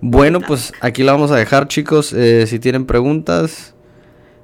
Bueno, 0.00 0.40
pues 0.40 0.72
aquí 0.80 1.02
la 1.02 1.12
vamos 1.12 1.30
a 1.30 1.36
dejar, 1.36 1.68
chicos. 1.68 2.12
Eh, 2.12 2.46
si 2.46 2.58
tienen 2.58 2.84
preguntas, 2.84 3.74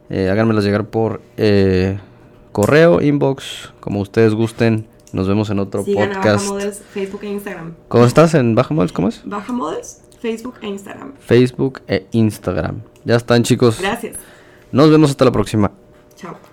eh, 0.09 0.31
háganmelas 0.31 0.65
llegar 0.65 0.87
por 0.87 1.21
eh, 1.37 1.99
correo, 2.53 3.03
inbox, 3.03 3.73
como 3.81 4.01
ustedes 4.01 4.35
gusten. 4.35 4.87
Nos 5.13 5.29
vemos 5.29 5.51
en 5.51 5.59
otro 5.59 5.85
Sigan 5.85 6.05
a 6.05 6.19
Baja 6.19 6.21
podcast. 6.21 6.49
Models, 6.49 6.83
Facebook 6.93 7.21
e 7.25 7.29
Instagram. 7.29 7.75
¿Cómo 7.89 8.05
estás 8.05 8.35
en 8.35 8.55
Baja 8.55 8.75
Models? 8.75 8.93
¿Cómo 8.93 9.09
es? 9.09 9.23
Baja 9.25 9.53
Models, 9.53 10.03
Facebook 10.21 10.55
e 10.63 10.69
Instagram. 10.69 11.13
Facebook 11.19 11.81
e 11.89 12.07
Instagram. 12.13 12.83
Ya 13.05 13.17
están, 13.17 13.43
chicos. 13.43 13.81
Gracias. 13.81 14.17
Nos 14.73 14.91
vemos 14.91 15.11
hasta 15.11 15.25
la 15.25 15.33
próxima. 15.33 15.73
Chao. 16.17 16.50